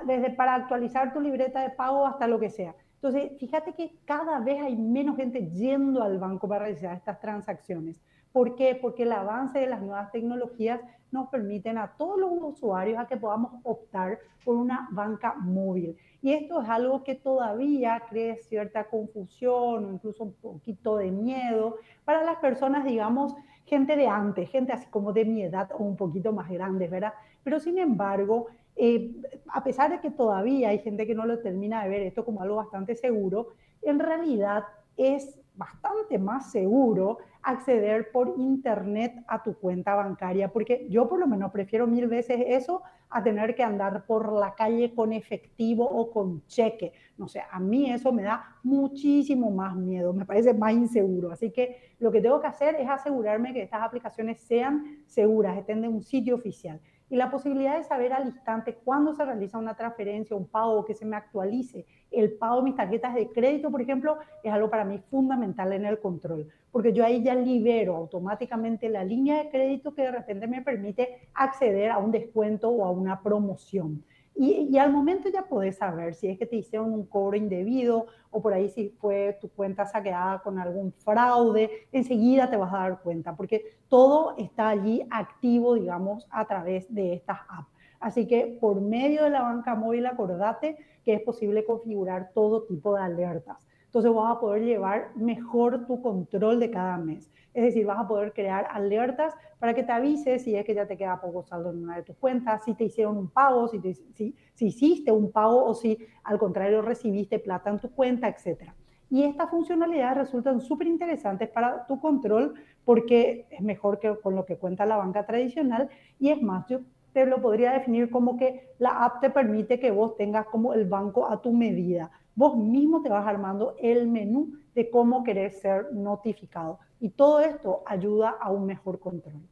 desde 0.05 0.31
para 0.31 0.57
actualizar 0.57 1.13
tu 1.13 1.21
libreta 1.21 1.63
de 1.63 1.71
pago 1.71 2.09
hasta 2.09 2.27
lo 2.27 2.41
que 2.41 2.51
sea. 2.51 2.75
Entonces, 2.97 3.39
fíjate 3.39 3.73
que 3.73 3.95
cada 4.05 4.41
vez 4.41 4.61
hay 4.65 4.75
menos 4.75 5.15
gente 5.15 5.49
yendo 5.49 6.03
al 6.03 6.19
banco 6.19 6.49
para 6.49 6.65
realizar 6.65 6.97
estas 6.97 7.21
transacciones. 7.21 8.03
¿Por 8.33 8.57
qué? 8.57 8.75
Porque 8.75 9.05
el 9.05 9.13
avance 9.13 9.61
de 9.61 9.69
las 9.69 9.81
nuevas 9.81 10.11
tecnologías 10.11 10.81
nos 11.15 11.29
permiten 11.29 11.79
a 11.79 11.93
todos 11.97 12.19
los 12.19 12.31
usuarios 12.43 12.99
a 12.99 13.07
que 13.07 13.17
podamos 13.17 13.53
optar 13.63 14.19
por 14.45 14.57
una 14.57 14.89
banca 14.91 15.35
móvil. 15.35 15.97
Y 16.21 16.33
esto 16.33 16.61
es 16.61 16.69
algo 16.69 17.05
que 17.05 17.15
todavía 17.15 18.03
crea 18.09 18.37
cierta 18.37 18.85
confusión 18.85 19.85
o 19.85 19.93
incluso 19.93 20.25
un 20.25 20.33
poquito 20.33 20.97
de 20.97 21.13
miedo 21.13 21.77
para 22.05 22.25
las 22.25 22.39
personas, 22.39 22.85
digamos, 22.85 23.33
gente 23.65 23.95
de 23.95 24.09
antes, 24.09 24.51
gente 24.51 24.73
así 24.73 24.87
como 24.91 25.13
de 25.13 25.25
mi 25.25 25.43
edad 25.43 25.71
o 25.79 25.85
un 25.85 25.97
poquito 25.97 26.33
más 26.33 26.51
grandes, 26.51 26.91
¿verdad? 26.91 27.15
Pero 27.45 27.61
sin 27.61 27.79
embargo, 27.79 28.49
eh, 28.75 29.13
a 29.53 29.63
pesar 29.63 29.93
de 29.93 30.01
que 30.01 30.11
todavía 30.11 30.71
hay 30.71 30.81
gente 30.81 31.07
que 31.07 31.15
no 31.15 31.27
lo 31.27 31.39
termina 31.39 31.85
de 31.85 31.91
ver 31.91 32.03
esto 32.03 32.25
como 32.25 32.43
algo 32.43 32.57
bastante 32.57 32.97
seguro, 32.97 33.51
en 33.83 34.01
realidad 34.01 34.65
es 34.97 35.39
bastante 35.55 36.19
más 36.19 36.51
seguro 36.51 37.19
acceder 37.43 38.11
por 38.11 38.35
internet 38.39 39.23
a 39.29 39.43
tu 39.43 39.55
cuenta 39.55 39.95
bancaria, 39.95 40.53
porque 40.53 40.87
yo 40.91 41.09
por 41.09 41.21
lo 41.21 41.27
menos 41.27 41.53
prefiero 41.53 41.87
mil 41.87 42.09
veces 42.09 42.43
eso 42.47 42.83
a 43.11 43.23
tener 43.23 43.55
que 43.55 43.63
andar 43.63 44.07
por 44.07 44.33
la 44.33 44.55
calle 44.55 44.93
con 44.95 45.13
efectivo 45.13 45.85
o 45.85 46.11
con 46.11 46.45
cheque. 46.47 46.93
No 47.17 47.29
sé, 47.29 47.43
a 47.49 47.61
mí 47.61 47.91
eso 47.91 48.13
me 48.13 48.23
da 48.23 48.57
muchísimo 48.63 49.51
más 49.51 49.77
miedo, 49.77 50.13
me 50.13 50.25
parece 50.25 50.53
más 50.53 50.73
inseguro. 50.73 51.31
Así 51.31 51.51
que 51.51 51.95
lo 52.01 52.11
que 52.11 52.21
tengo 52.21 52.41
que 52.41 52.49
hacer 52.49 52.75
es 52.77 52.89
asegurarme 52.89 53.53
que 53.53 53.63
estas 53.63 53.83
aplicaciones 53.83 54.41
sean 54.41 55.05
seguras, 55.07 55.57
estén 55.57 55.83
de 55.83 55.89
un 55.89 56.03
sitio 56.03 56.35
oficial 56.35 56.81
y 57.15 57.17
la 57.17 57.31
posibilidad 57.31 57.77
de 57.77 57.85
saber 57.85 58.13
al 58.13 58.27
instante 58.27 58.75
cuándo 58.75 59.15
se 59.15 59.25
realiza 59.25 59.57
una 59.57 59.77
transferencia, 59.77 60.35
un 60.35 60.49
pago, 60.49 60.85
que 60.85 60.95
se 60.95 61.07
me 61.07 61.15
actualice 61.15 61.87
el 62.11 62.33
pago 62.33 62.57
de 62.57 62.63
mis 62.65 62.75
tarjetas 62.75 63.15
de 63.15 63.29
crédito, 63.29 63.71
por 63.71 63.81
ejemplo, 63.81 64.19
es 64.43 64.53
algo 64.53 64.69
para 64.69 64.85
mí 64.85 64.99
fundamental 64.99 65.73
en 65.73 65.85
el 65.85 66.01
control, 66.01 66.49
porque 66.73 66.93
yo 66.93 67.05
ahí 67.05 67.23
ya 67.23 67.37
libero 67.37 67.95
automáticamente 67.95 68.89
la 68.89 69.05
línea 69.05 69.45
de 69.45 69.49
crédito 69.49 69.95
que 69.95 70.03
de 70.03 70.11
repente 70.11 70.49
me 70.49 70.63
permite 70.63 71.29
acceder 71.35 71.93
a 71.93 71.99
un 71.99 72.11
descuento 72.11 72.69
o 72.69 72.85
a 72.85 72.91
una 72.91 73.23
promoción. 73.23 74.03
Y, 74.37 74.77
al 74.79 74.93
momento 74.93 75.29
ya 75.29 75.43
puedes 75.43 75.77
saber 75.77 76.15
si 76.15 76.29
es 76.29 76.39
que 76.39 76.47
te 76.47 76.57
hicieron 76.57 76.93
un 76.93 77.07
cobro 77.07 77.37
indebido 77.37 78.07
o 78.31 78.43
por 78.43 78.53
ahí 78.53 78.69
si 78.69 78.89
fue 78.89 79.39
tu 79.41 79.49
cuenta 79.49 79.87
saqueada 79.87 80.41
con 80.41 80.59
algún 80.59 80.93
fraude, 80.93 81.87
enseguida 81.93 82.51
te 82.51 82.57
vas 82.57 82.75
a 82.75 82.79
dar 82.79 83.01
cuenta 83.01 83.37
porque 83.37 83.77
todo 83.89 84.35
está 84.37 84.71
allí 84.71 85.07
activo, 85.11 85.75
digamos, 85.75 86.27
a 86.31 86.47
través 86.47 86.93
de 86.93 87.15
estas 87.15 87.39
apps. 87.49 87.73
Así 88.01 88.27
que 88.27 88.59
por 88.61 88.81
medio 88.81 89.23
de 89.23 89.31
la 89.31 89.43
banca 89.43 89.77
móvil, 89.77 90.05
acordate 90.07 90.77
que 91.05 91.15
es 91.15 91.23
posible 91.23 91.65
configurar 91.65 92.33
todo 92.35 92.65
tipo 92.65 92.95
de 92.97 93.03
alertas. 93.03 93.65
Entonces 93.95 94.13
vas 94.13 94.37
a 94.37 94.41
poder 94.41 94.65
llevar 94.65 95.11
mejor 95.15 95.87
tu 95.87 96.03
control 96.03 96.59
de 96.59 96.69
cada 96.69 96.97
mes. 96.97 97.31
Es 97.53 97.63
decir, 97.63 97.87
vas 97.87 98.01
a 98.01 98.09
poder 98.09 98.33
crear 98.33 98.67
alertas 98.73 99.37
para 99.61 99.73
que 99.73 99.85
te 99.85 99.93
avise 99.93 100.41
si 100.41 100.57
es 100.57 100.65
que 100.65 100.75
ya 100.75 100.85
te 100.85 100.97
queda 100.97 101.21
poco 101.21 101.45
saldo 101.45 101.71
en 101.71 101.85
una 101.85 101.99
de 101.99 102.03
tus 102.03 102.17
cuentas, 102.17 102.65
si 102.65 102.75
te 102.75 102.83
hicieron 102.83 103.17
un 103.17 103.29
pago, 103.29 103.69
si, 103.69 103.79
si, 104.15 104.35
si 104.53 104.67
hiciste 104.67 105.13
un 105.13 105.31
pago 105.31 105.65
o 105.65 105.75
si 105.75 105.97
al 106.25 106.41
contrario 106.41 106.83
recibiste 106.83 107.39
plata 107.39 107.71
en 107.71 107.79
tu 107.79 107.89
cuenta, 107.93 108.27
etc. 108.27 108.73
Y 109.11 109.23
estas 109.23 109.49
funcionalidades 109.49 110.19
resultan 110.19 110.61
súper 110.61 110.89
interesantes 110.89 111.49
para 111.49 111.87
tu 111.87 112.01
control 112.01 112.55
porque 112.85 113.47
es 113.49 113.61
mejor 113.61 114.01
que 114.01 114.13
con 114.17 114.35
lo 114.35 114.45
que 114.45 114.57
cuenta 114.57 114.87
la 114.87 114.97
banca 114.97 115.25
tradicional 115.25 115.89
y 116.19 116.31
es 116.31 116.43
más, 116.43 116.67
yo 116.67 116.81
te 117.13 117.27
lo 117.27 117.41
podría 117.41 117.71
definir 117.71 118.11
como 118.11 118.37
que 118.37 118.75
la 118.79 119.05
app 119.05 119.21
te 119.21 119.31
permite 119.31 119.79
que 119.79 119.93
vos 119.93 120.17
tengas 120.17 120.47
como 120.47 120.75
el 120.75 120.85
banco 120.85 121.31
a 121.31 121.41
tu 121.41 121.53
medida 121.53 122.11
vos 122.35 122.57
mismo 122.57 123.03
te 123.03 123.09
vas 123.09 123.27
armando 123.27 123.77
el 123.81 124.09
menú 124.09 124.55
de 124.75 124.91
cómo 124.91 125.25
querés 125.25 125.61
ser 125.61 125.93
notificado. 125.93 126.79
Y 127.01 127.11
todo 127.11 127.41
esto 127.41 127.83
ayuda 127.87 128.31
a 128.41 128.51
un 128.51 128.67
mejor 128.67 128.99
control. 128.99 129.43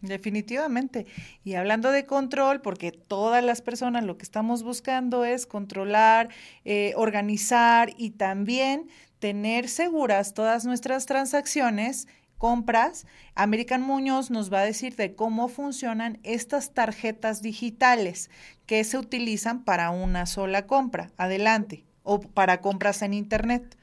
Definitivamente. 0.00 1.06
Y 1.42 1.54
hablando 1.54 1.90
de 1.90 2.06
control, 2.06 2.60
porque 2.60 2.92
todas 2.92 3.42
las 3.42 3.62
personas 3.62 4.04
lo 4.04 4.16
que 4.16 4.22
estamos 4.22 4.62
buscando 4.62 5.24
es 5.24 5.44
controlar, 5.44 6.28
eh, 6.64 6.92
organizar 6.96 7.90
y 7.96 8.10
también 8.10 8.88
tener 9.18 9.68
seguras 9.68 10.34
todas 10.34 10.64
nuestras 10.64 11.06
transacciones, 11.06 12.06
compras, 12.38 13.08
American 13.34 13.82
Muñoz 13.82 14.30
nos 14.30 14.52
va 14.52 14.60
a 14.60 14.64
decir 14.64 14.94
de 14.94 15.16
cómo 15.16 15.48
funcionan 15.48 16.20
estas 16.22 16.72
tarjetas 16.72 17.42
digitales 17.42 18.30
que 18.66 18.84
se 18.84 18.98
utilizan 18.98 19.64
para 19.64 19.90
una 19.90 20.26
sola 20.26 20.68
compra. 20.68 21.10
Adelante 21.16 21.87
o 22.08 22.20
para 22.20 22.62
compras 22.62 23.02
en 23.02 23.12
Internet. 23.12 23.76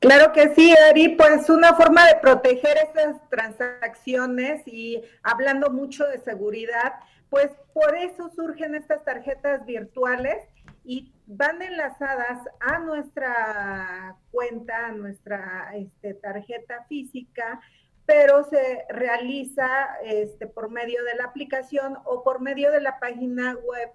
Claro 0.00 0.32
que 0.32 0.52
sí, 0.54 0.74
Ari, 0.88 1.10
pues 1.10 1.48
una 1.48 1.74
forma 1.74 2.06
de 2.06 2.16
proteger 2.16 2.76
esas 2.88 3.20
transacciones 3.28 4.62
y 4.66 5.00
hablando 5.22 5.70
mucho 5.70 6.06
de 6.06 6.18
seguridad, 6.18 6.94
pues 7.28 7.50
por 7.72 7.94
eso 7.94 8.30
surgen 8.34 8.74
estas 8.74 9.04
tarjetas 9.04 9.64
virtuales 9.64 10.38
y 10.84 11.12
van 11.26 11.62
enlazadas 11.62 12.40
a 12.58 12.78
nuestra 12.78 14.16
cuenta, 14.32 14.86
a 14.86 14.92
nuestra 14.92 15.70
este, 15.74 16.14
tarjeta 16.14 16.84
física, 16.88 17.60
pero 18.06 18.42
se 18.44 18.86
realiza 18.88 19.68
este, 20.02 20.48
por 20.48 20.70
medio 20.70 21.04
de 21.04 21.14
la 21.14 21.24
aplicación 21.26 21.96
o 22.04 22.24
por 22.24 22.40
medio 22.40 22.72
de 22.72 22.80
la 22.80 22.98
página 22.98 23.54
web 23.54 23.90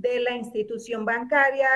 de 0.00 0.20
la 0.20 0.32
institución 0.36 1.04
bancaria, 1.04 1.68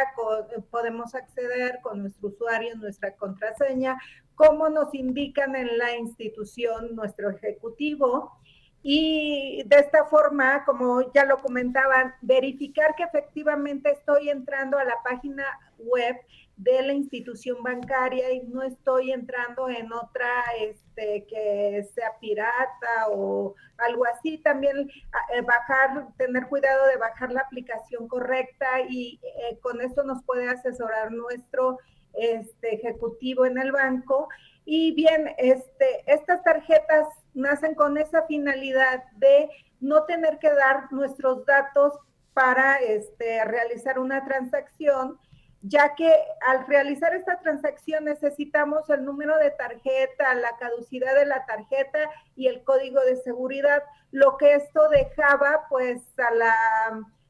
podemos 0.70 1.14
acceder 1.14 1.80
con 1.82 2.02
nuestro 2.02 2.28
usuario, 2.28 2.76
nuestra 2.76 3.14
contraseña, 3.14 3.98
como 4.34 4.68
nos 4.68 4.94
indican 4.94 5.54
en 5.56 5.76
la 5.78 5.96
institución 5.96 6.94
nuestro 6.96 7.30
ejecutivo. 7.30 8.38
Y 8.82 9.62
de 9.66 9.76
esta 9.76 10.04
forma, 10.06 10.64
como 10.64 11.12
ya 11.12 11.24
lo 11.24 11.38
comentaban, 11.38 12.14
verificar 12.20 12.94
que 12.94 13.04
efectivamente 13.04 13.90
estoy 13.92 14.28
entrando 14.28 14.78
a 14.78 14.84
la 14.84 14.96
página 15.02 15.44
web 15.78 16.16
de 16.56 16.82
la 16.82 16.92
institución 16.92 17.62
bancaria 17.62 18.32
y 18.32 18.42
no 18.42 18.62
estoy 18.62 19.12
entrando 19.12 19.68
en 19.68 19.92
otra 19.92 20.28
este, 20.60 21.26
que 21.26 21.88
sea 21.94 22.12
pirata 22.20 23.08
o 23.10 23.54
algo 23.78 24.04
así. 24.06 24.38
También 24.38 24.78
eh, 24.78 25.40
bajar, 25.42 26.08
tener 26.16 26.46
cuidado 26.46 26.86
de 26.86 26.96
bajar 26.96 27.32
la 27.32 27.40
aplicación 27.40 28.06
correcta 28.06 28.80
y 28.88 29.20
eh, 29.22 29.58
con 29.60 29.80
esto 29.80 30.04
nos 30.04 30.22
puede 30.24 30.48
asesorar 30.48 31.10
nuestro 31.10 31.78
este, 32.14 32.74
ejecutivo 32.74 33.46
en 33.46 33.58
el 33.58 33.72
banco. 33.72 34.28
Y 34.64 34.94
bien, 34.94 35.34
este, 35.38 36.04
estas 36.06 36.42
tarjetas 36.44 37.06
nacen 37.34 37.74
con 37.74 37.98
esa 37.98 38.26
finalidad 38.26 39.02
de 39.16 39.50
no 39.80 40.04
tener 40.04 40.38
que 40.38 40.50
dar 40.50 40.90
nuestros 40.92 41.44
datos 41.44 41.98
para 42.32 42.76
este, 42.76 43.44
realizar 43.44 43.98
una 43.98 44.24
transacción 44.24 45.18
ya 45.66 45.94
que 45.94 46.12
al 46.46 46.66
realizar 46.66 47.14
esta 47.14 47.40
transacción 47.40 48.04
necesitamos 48.04 48.88
el 48.90 49.02
número 49.02 49.38
de 49.38 49.50
tarjeta, 49.50 50.34
la 50.34 50.54
caducidad 50.58 51.14
de 51.14 51.24
la 51.24 51.46
tarjeta 51.46 51.98
y 52.36 52.48
el 52.48 52.62
código 52.64 53.00
de 53.00 53.16
seguridad, 53.16 53.82
lo 54.12 54.36
que 54.36 54.56
esto 54.56 54.90
dejaba 54.90 55.64
pues 55.70 56.02
a 56.18 56.34
la, 56.34 56.54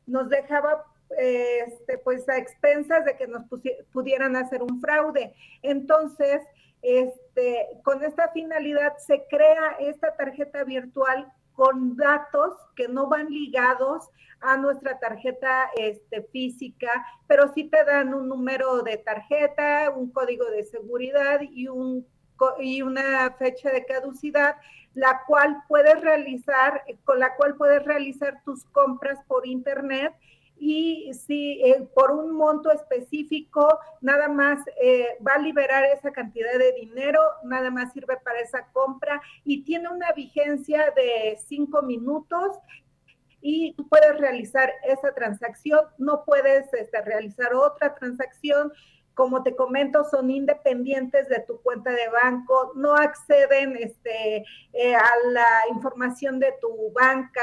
nos 0.06 0.28
dejaba 0.28 0.84
este, 1.16 1.98
pues 1.98 2.28
a 2.28 2.36
expensas 2.36 3.04
de 3.04 3.16
que 3.16 3.28
nos 3.28 3.44
pudieran 3.92 4.34
hacer 4.34 4.64
un 4.64 4.80
fraude. 4.80 5.32
Entonces, 5.62 6.42
este, 6.82 7.68
con 7.84 8.02
esta 8.04 8.30
finalidad 8.30 8.96
se 8.98 9.26
crea 9.28 9.76
esta 9.78 10.16
tarjeta 10.16 10.64
virtual 10.64 11.32
con 11.54 11.96
datos 11.96 12.54
que 12.76 12.88
no 12.88 13.08
van 13.08 13.28
ligados 13.28 14.10
a 14.40 14.56
nuestra 14.56 14.98
tarjeta 14.98 15.70
este, 15.76 16.22
física, 16.22 17.06
pero 17.26 17.52
sí 17.54 17.64
te 17.64 17.84
dan 17.84 18.12
un 18.12 18.28
número 18.28 18.82
de 18.82 18.98
tarjeta, 18.98 19.90
un 19.90 20.10
código 20.10 20.44
de 20.50 20.64
seguridad 20.64 21.40
y, 21.40 21.68
un, 21.68 22.06
y 22.60 22.82
una 22.82 23.30
fecha 23.38 23.70
de 23.70 23.86
caducidad, 23.86 24.56
la 24.92 25.22
cual 25.26 25.62
puedes 25.66 26.00
realizar, 26.00 26.84
con 27.04 27.18
la 27.18 27.34
cual 27.36 27.56
puedes 27.56 27.84
realizar 27.84 28.42
tus 28.44 28.64
compras 28.66 29.18
por 29.26 29.46
internet 29.46 30.12
y 30.66 31.12
si 31.12 31.60
eh, 31.62 31.86
por 31.94 32.10
un 32.10 32.32
monto 32.32 32.72
específico 32.72 33.78
nada 34.00 34.28
más 34.28 34.60
eh, 34.80 35.18
va 35.26 35.34
a 35.34 35.38
liberar 35.38 35.84
esa 35.84 36.10
cantidad 36.10 36.58
de 36.58 36.72
dinero, 36.72 37.20
nada 37.44 37.70
más 37.70 37.92
sirve 37.92 38.16
para 38.24 38.40
esa 38.40 38.66
compra 38.72 39.20
y 39.44 39.62
tiene 39.62 39.90
una 39.90 40.10
vigencia 40.12 40.90
de 40.96 41.38
cinco 41.46 41.82
minutos 41.82 42.56
y 43.42 43.74
tú 43.74 43.86
puedes 43.90 44.18
realizar 44.18 44.72
esa 44.84 45.12
transacción, 45.12 45.84
no 45.98 46.24
puedes 46.24 46.72
este, 46.72 47.02
realizar 47.02 47.52
otra 47.52 47.94
transacción. 47.94 48.72
Como 49.12 49.42
te 49.42 49.54
comento, 49.54 50.04
son 50.04 50.30
independientes 50.30 51.28
de 51.28 51.40
tu 51.40 51.60
cuenta 51.60 51.90
de 51.90 52.08
banco, 52.08 52.72
no 52.74 52.94
acceden 52.94 53.76
este, 53.76 54.44
eh, 54.72 54.94
a 54.94 55.10
la 55.28 55.46
información 55.68 56.40
de 56.40 56.54
tu 56.58 56.90
banca, 56.92 57.42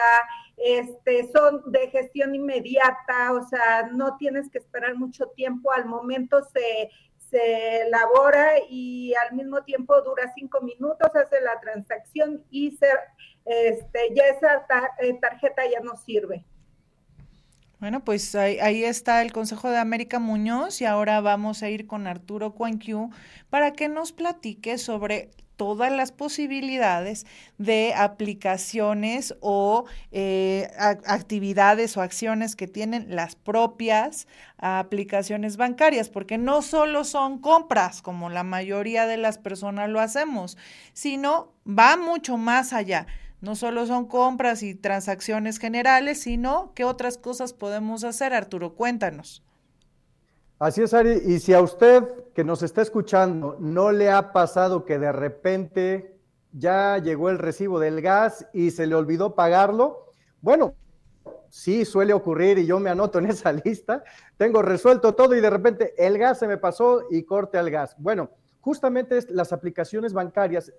este, 0.57 1.31
son 1.31 1.71
de 1.71 1.89
gestión 1.89 2.35
inmediata, 2.35 3.33
o 3.33 3.47
sea, 3.47 3.89
no 3.91 4.17
tienes 4.17 4.49
que 4.49 4.59
esperar 4.59 4.95
mucho 4.95 5.27
tiempo, 5.35 5.71
al 5.71 5.85
momento 5.85 6.43
se, 6.43 6.89
se 7.17 7.81
elabora 7.81 8.53
y 8.69 9.13
al 9.15 9.35
mismo 9.35 9.63
tiempo 9.63 9.99
dura 10.01 10.31
cinco 10.35 10.61
minutos, 10.61 11.15
hace 11.15 11.41
la 11.41 11.59
transacción 11.59 12.43
y 12.51 12.71
se, 12.71 12.87
este, 13.45 14.13
ya 14.13 14.23
esa 14.25 14.65
eh, 14.99 15.17
tarjeta 15.19 15.63
ya 15.69 15.79
no 15.79 15.95
sirve. 15.97 16.45
Bueno, 17.81 18.03
pues 18.03 18.35
ahí, 18.35 18.83
está 18.83 19.23
el 19.23 19.33
Consejo 19.33 19.71
de 19.71 19.79
América 19.79 20.19
Muñoz 20.19 20.81
y 20.81 20.85
ahora 20.85 21.19
vamos 21.19 21.63
a 21.63 21.69
ir 21.71 21.87
con 21.87 22.05
Arturo 22.05 22.53
Cuanquiu 22.53 23.09
para 23.49 23.73
que 23.73 23.89
nos 23.89 24.11
platique 24.11 24.77
sobre 24.77 25.31
todas 25.61 25.91
las 25.91 26.11
posibilidades 26.11 27.27
de 27.59 27.93
aplicaciones 27.95 29.35
o 29.41 29.85
eh, 30.11 30.71
actividades 30.75 31.95
o 31.97 32.01
acciones 32.01 32.55
que 32.55 32.67
tienen 32.67 33.15
las 33.15 33.35
propias 33.35 34.27
aplicaciones 34.57 35.57
bancarias, 35.57 36.09
porque 36.09 36.39
no 36.39 36.63
solo 36.63 37.03
son 37.03 37.37
compras, 37.37 38.01
como 38.01 38.31
la 38.31 38.41
mayoría 38.41 39.05
de 39.05 39.17
las 39.17 39.37
personas 39.37 39.87
lo 39.87 39.99
hacemos, 39.99 40.57
sino 40.93 41.53
va 41.67 41.95
mucho 41.95 42.37
más 42.37 42.73
allá 42.73 43.05
no 43.39 43.55
solo 43.55 43.85
son 43.85 44.05
compras 44.05 44.63
y 44.63 44.73
transacciones 44.73 45.59
generales, 45.59 46.21
sino 46.21 46.73
qué 46.73 46.85
otras 46.85 47.17
cosas 47.19 47.53
podemos 47.53 48.03
hacer, 48.03 48.35
Arturo, 48.35 48.73
cuéntanos. 48.75 49.43
Así 50.61 50.83
es, 50.83 50.93
Ari, 50.93 51.23
y 51.25 51.39
si 51.39 51.55
a 51.55 51.61
usted 51.63 52.03
que 52.35 52.43
nos 52.43 52.61
está 52.61 52.83
escuchando 52.83 53.57
no 53.59 53.91
le 53.91 54.11
ha 54.11 54.31
pasado 54.31 54.85
que 54.85 54.99
de 54.99 55.11
repente 55.11 56.19
ya 56.51 56.99
llegó 56.99 57.31
el 57.31 57.39
recibo 57.39 57.79
del 57.79 57.99
gas 57.99 58.45
y 58.53 58.69
se 58.69 58.85
le 58.85 58.93
olvidó 58.93 59.33
pagarlo, 59.33 60.11
bueno, 60.39 60.75
sí 61.49 61.83
suele 61.83 62.13
ocurrir 62.13 62.59
y 62.59 62.67
yo 62.67 62.79
me 62.79 62.91
anoto 62.91 63.17
en 63.17 63.25
esa 63.31 63.51
lista, 63.51 64.03
tengo 64.37 64.61
resuelto 64.61 65.15
todo 65.15 65.35
y 65.35 65.41
de 65.41 65.49
repente 65.49 65.95
el 65.97 66.19
gas 66.19 66.37
se 66.37 66.47
me 66.47 66.59
pasó 66.59 67.07
y 67.09 67.23
corte 67.23 67.57
al 67.57 67.71
gas. 67.71 67.95
Bueno, 67.97 68.29
justamente 68.59 69.17
las 69.29 69.53
aplicaciones 69.53 70.13
bancarias 70.13 70.71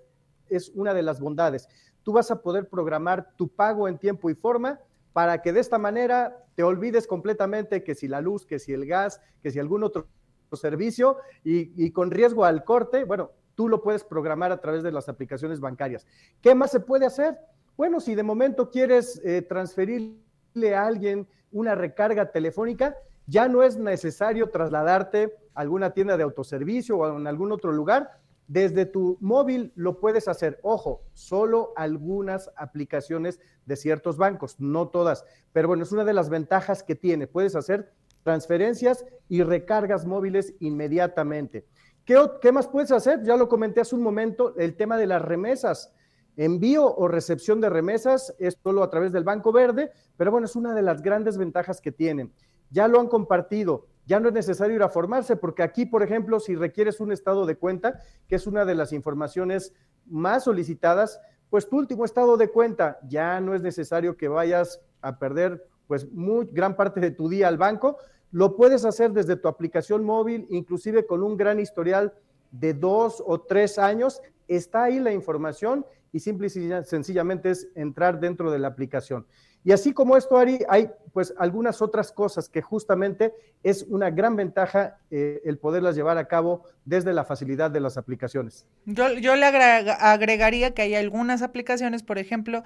es 0.47 0.69
una 0.69 0.93
de 0.93 1.03
las 1.03 1.19
bondades 1.19 1.67
tú 2.03 2.11
vas 2.11 2.29
a 2.29 2.41
poder 2.41 2.67
programar 2.69 3.33
tu 3.35 3.47
pago 3.47 3.87
en 3.87 3.97
tiempo 3.97 4.29
y 4.29 4.35
forma 4.35 4.79
para 5.13 5.41
que 5.41 5.53
de 5.53 5.59
esta 5.59 5.77
manera 5.77 6.43
te 6.55 6.63
olvides 6.63 7.07
completamente 7.07 7.83
que 7.83 7.95
si 7.95 8.07
la 8.07 8.19
luz, 8.19 8.45
que 8.45 8.59
si 8.59 8.73
el 8.73 8.85
gas, 8.85 9.21
que 9.41 9.51
si 9.51 9.59
algún 9.59 9.83
otro 9.83 10.07
servicio 10.53 11.17
y, 11.43 11.91
con 11.91 12.11
riesgo 12.11 12.45
al 12.45 12.63
corte, 12.63 13.05
bueno, 13.05 13.31
tú 13.55 13.69
lo 13.69 13.81
puedes 13.81 14.03
programar 14.03 14.51
a 14.51 14.59
través 14.59 14.83
de 14.83 14.91
las 14.91 15.09
aplicaciones 15.09 15.59
bancarias. 15.59 16.05
¿Qué 16.41 16.55
más 16.55 16.71
se 16.71 16.79
puede 16.79 17.05
hacer? 17.05 17.37
Bueno, 17.77 17.99
si 17.99 18.15
de 18.15 18.23
momento 18.23 18.69
quieres 18.69 19.21
eh, 19.23 19.41
transferirle 19.41 20.75
a 20.75 20.85
alguien 20.85 21.27
una 21.51 21.75
recarga 21.75 22.31
telefónica, 22.31 22.95
ya 23.25 23.47
no 23.47 23.63
es 23.63 23.77
necesario 23.77 24.49
trasladarte 24.49 25.33
a 25.53 25.61
alguna 25.61 25.91
tienda 25.91 26.17
de 26.17 26.23
autoservicio 26.23 26.97
o 26.97 27.17
en 27.17 27.27
algún 27.27 27.51
otro 27.51 27.71
lugar, 27.71 28.19
desde 28.47 28.85
tu 28.85 29.17
móvil 29.21 29.71
lo 29.75 29.99
puedes 29.99 30.27
hacer. 30.27 30.59
Ojo, 30.63 31.01
solo 31.13 31.73
algunas 31.75 32.51
aplicaciones 32.55 33.39
de 33.65 33.75
ciertos 33.75 34.17
bancos, 34.17 34.59
no 34.59 34.89
todas. 34.89 35.25
Pero 35.51 35.67
bueno, 35.67 35.83
es 35.83 35.91
una 35.91 36.03
de 36.03 36.13
las 36.13 36.29
ventajas 36.29 36.83
que 36.83 36.95
tiene. 36.95 37.27
Puedes 37.27 37.55
hacer 37.55 37.93
transferencias 38.23 39.05
y 39.29 39.43
recargas 39.43 40.05
móviles 40.05 40.53
inmediatamente. 40.59 41.65
¿Qué, 42.05 42.21
¿Qué, 42.41 42.51
más 42.51 42.67
puedes 42.67 42.91
hacer? 42.91 43.23
Ya 43.23 43.37
lo 43.37 43.47
comenté 43.47 43.81
hace 43.81 43.95
un 43.95 44.03
momento, 44.03 44.55
el 44.57 44.75
tema 44.75 44.97
de 44.97 45.07
las 45.07 45.21
remesas. 45.21 45.93
Envío 46.35 46.93
o 46.95 47.07
recepción 47.07 47.61
de 47.61 47.69
remesas 47.69 48.33
es 48.39 48.57
solo 48.61 48.83
a 48.83 48.89
través 48.89 49.11
del 49.11 49.23
Banco 49.23 49.51
Verde, 49.51 49.91
pero 50.17 50.31
bueno, 50.31 50.45
es 50.45 50.55
una 50.55 50.73
de 50.73 50.81
las 50.81 51.01
grandes 51.01 51.37
ventajas 51.37 51.79
que 51.79 51.91
tienen. 51.91 52.33
Ya 52.71 52.87
lo 52.87 52.99
han 52.99 53.07
compartido 53.07 53.87
ya 54.05 54.19
no 54.19 54.27
es 54.27 54.33
necesario 54.33 54.75
ir 54.75 54.83
a 54.83 54.89
formarse, 54.89 55.35
porque 55.35 55.63
aquí, 55.63 55.85
por 55.85 56.03
ejemplo, 56.03 56.39
si 56.39 56.55
requieres 56.55 56.99
un 56.99 57.11
estado 57.11 57.45
de 57.45 57.55
cuenta, 57.55 57.99
que 58.27 58.35
es 58.35 58.47
una 58.47 58.65
de 58.65 58.75
las 58.75 58.93
informaciones 58.93 59.73
más 60.05 60.43
solicitadas, 60.43 61.19
pues 61.49 61.69
tu 61.69 61.77
último 61.77 62.03
estado 62.03 62.35
de 62.37 62.49
cuenta 62.49 62.99
ya 63.07 63.39
no 63.39 63.53
es 63.53 63.61
necesario 63.61 64.17
que 64.17 64.27
vayas 64.27 64.81
a 65.01 65.19
perder 65.19 65.65
pues 65.87 66.11
muy 66.11 66.47
gran 66.51 66.75
parte 66.75 66.99
de 66.99 67.11
tu 67.11 67.29
día 67.29 67.47
al 67.47 67.57
banco, 67.57 67.97
lo 68.31 68.55
puedes 68.55 68.83
hacer 68.85 69.11
desde 69.11 69.35
tu 69.35 69.47
aplicación 69.47 70.03
móvil, 70.03 70.47
inclusive 70.49 71.05
con 71.05 71.21
un 71.21 71.37
gran 71.37 71.59
historial 71.59 72.13
de 72.51 72.73
dos 72.73 73.23
o 73.25 73.41
tres 73.41 73.77
años, 73.77 74.21
está 74.47 74.83
ahí 74.83 74.99
la 74.99 75.11
información 75.11 75.85
y 76.11 76.19
simple 76.19 76.47
y 76.47 76.49
sencillamente 76.85 77.51
es 77.51 77.69
entrar 77.75 78.19
dentro 78.19 78.51
de 78.51 78.59
la 78.59 78.69
aplicación. 78.69 79.25
Y 79.63 79.71
así 79.71 79.93
como 79.93 80.17
esto, 80.17 80.37
Ari, 80.37 80.59
hay 80.67 80.89
pues 81.13 81.33
algunas 81.37 81.81
otras 81.81 82.11
cosas 82.11 82.49
que 82.49 82.61
justamente 82.61 83.33
es 83.61 83.83
una 83.83 84.09
gran 84.09 84.35
ventaja 84.35 84.97
eh, 85.09 85.41
el 85.45 85.57
poderlas 85.57 85.95
llevar 85.95 86.17
a 86.17 86.27
cabo 86.27 86.63
desde 86.85 87.13
la 87.13 87.23
facilidad 87.23 87.71
de 87.71 87.79
las 87.79 87.97
aplicaciones. 87.97 88.65
Yo, 88.85 89.13
yo 89.13 89.35
le 89.35 89.45
agregaría 89.45 90.73
que 90.73 90.81
hay 90.81 90.95
algunas 90.95 91.41
aplicaciones, 91.41 92.03
por 92.03 92.17
ejemplo, 92.17 92.63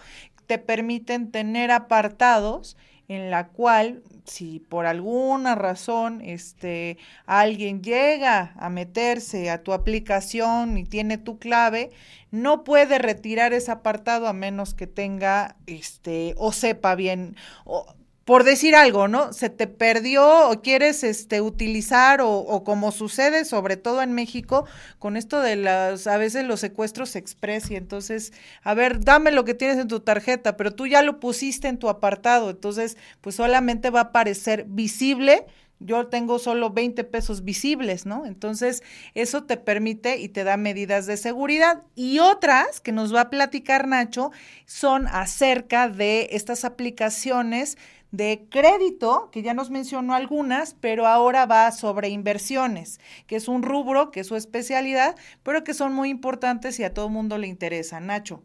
te 0.48 0.58
permiten 0.58 1.32
tener 1.32 1.72
apartados 1.72 2.78
en 3.08 3.32
la 3.32 3.48
cual 3.50 4.04
si 4.26 4.60
por 4.60 4.86
alguna 4.86 5.56
razón 5.56 6.22
este 6.22 6.98
alguien 7.26 7.82
llega 7.82 8.54
a 8.58 8.70
meterse 8.70 9.50
a 9.50 9.64
tu 9.64 9.74
aplicación 9.74 10.78
y 10.78 10.84
tiene 10.84 11.18
tu 11.18 11.40
clave, 11.40 11.92
no 12.32 12.64
puede 12.64 12.98
retirar 13.00 13.54
ese 13.54 13.72
apartado 13.72 14.28
a 14.28 14.34
menos 14.34 14.74
que 14.74 14.88
tenga 14.88 15.56
este 15.66 16.34
o 16.38 16.52
sepa 16.52 16.96
bien 16.96 17.36
o, 17.66 17.86
por 18.28 18.44
decir 18.44 18.76
algo, 18.76 19.08
¿no? 19.08 19.32
Se 19.32 19.50
te 19.50 19.68
perdió 19.68 20.50
o 20.50 20.62
quieres 20.62 21.06
este, 21.06 21.40
utilizar 21.40 22.20
o, 22.20 22.40
o, 22.40 22.66
como 22.66 22.92
sucede 22.92 23.46
sobre 23.46 23.78
todo 23.78 24.02
en 24.02 24.12
México 24.12 24.66
con 25.00 25.16
esto 25.16 25.40
de 25.40 25.56
las, 25.56 26.08
a 26.08 26.18
veces 26.18 26.44
los 26.44 26.60
secuestros 26.60 27.16
express 27.16 27.72
y 27.72 27.78
entonces, 27.78 28.34
a 28.64 28.74
ver, 28.74 29.00
dame 29.00 29.32
lo 29.32 29.46
que 29.46 29.54
tienes 29.54 29.78
en 29.78 29.88
tu 29.88 30.02
tarjeta, 30.02 30.58
pero 30.58 30.76
tú 30.76 30.88
ya 30.88 31.04
lo 31.04 31.22
pusiste 31.22 31.70
en 31.70 31.78
tu 31.78 31.88
apartado, 31.88 32.50
entonces 32.50 32.98
pues 33.22 33.38
solamente 33.38 33.92
va 33.92 34.02
a 34.02 34.04
aparecer 34.04 34.66
visible. 34.68 35.46
Yo 35.80 36.08
tengo 36.08 36.40
solo 36.40 36.72
20 36.72 37.04
pesos 37.04 37.44
visibles, 37.44 38.08
¿no? 38.08 38.26
Entonces, 38.26 38.82
eso 39.14 39.44
te 39.44 39.58
permite 39.58 40.18
y 40.18 40.28
te 40.28 40.44
da 40.44 40.58
medidas 40.58 41.06
de 41.06 41.18
seguridad. 41.18 41.84
Y 41.94 42.18
otras 42.18 42.82
que 42.82 42.92
nos 42.92 43.14
va 43.14 43.22
a 43.22 43.30
platicar 43.30 43.88
Nacho 43.88 44.32
son 44.66 45.06
acerca 45.06 45.88
de 45.88 46.30
estas 46.32 46.66
aplicaciones 46.66 47.78
de 48.18 48.48
crédito, 48.50 49.30
que 49.32 49.44
ya 49.44 49.54
nos 49.54 49.70
mencionó 49.70 50.16
algunas, 50.16 50.74
pero 50.74 51.06
ahora 51.06 51.46
va 51.46 51.72
sobre 51.72 52.10
inversiones, 52.10 53.00
que 53.28 53.36
es 53.36 53.48
un 53.48 53.62
rubro, 53.62 54.10
que 54.10 54.22
es 54.22 54.28
su 54.28 54.36
especialidad, 54.36 55.16
pero 55.44 55.64
que 55.64 55.76
son 55.76 55.94
muy 55.94 56.10
importantes 56.10 56.80
y 56.80 56.84
a 56.84 56.94
todo 56.94 57.10
mundo 57.10 57.38
le 57.38 57.48
interesa. 57.48 58.00
Nacho. 58.00 58.44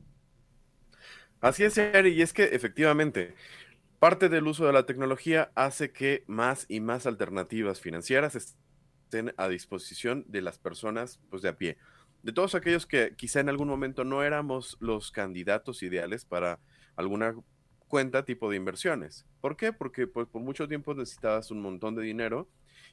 Así 1.41 1.65
es, 1.65 1.77
Eri, 1.79 2.11
y 2.11 2.23
es 2.23 2.35
que 2.35 2.45
efectivamente, 2.45 3.35
parte 3.99 4.29
del 4.29 4.47
uso 4.47 4.67
de 4.67 4.75
la 4.75 4.85
tecnología 4.85 5.51
hace 5.55 5.91
que 5.91 6.23
más 6.27 6.67
y 6.69 6.81
más 6.81 7.07
alternativas 7.07 7.81
financieras 7.81 8.37
estén 8.37 9.33
a 9.39 9.49
disposición 9.49 10.25
de 10.29 10.43
las 10.43 10.59
personas 10.59 11.19
pues, 11.31 11.41
de 11.41 11.49
a 11.49 11.57
pie. 11.57 11.79
De 12.23 12.33
todos 12.33 12.55
aquellos 12.55 12.87
que 12.87 13.15
quizá 13.17 13.41
en 13.41 13.49
algún 13.49 13.69
momento 13.69 14.05
no 14.05 14.23
éramos 14.23 14.77
los 14.81 15.11
candidatos 15.11 15.83
ideales 15.83 16.25
para 16.27 16.61
alguna 16.95 17.35
cuenta 17.93 18.25
tipo 18.25 18.49
de 18.49 18.57
inversiones. 18.57 19.27
¿Por 19.43 19.55
qué? 19.55 19.71
Porque 19.71 20.07
pues, 20.07 20.27
por 20.27 20.41
mucho 20.41 20.67
tiempo 20.67 20.95
necesitabas 20.95 21.51
un 21.51 21.61
montón 21.61 21.95
de 21.95 22.03
dinero 22.03 22.49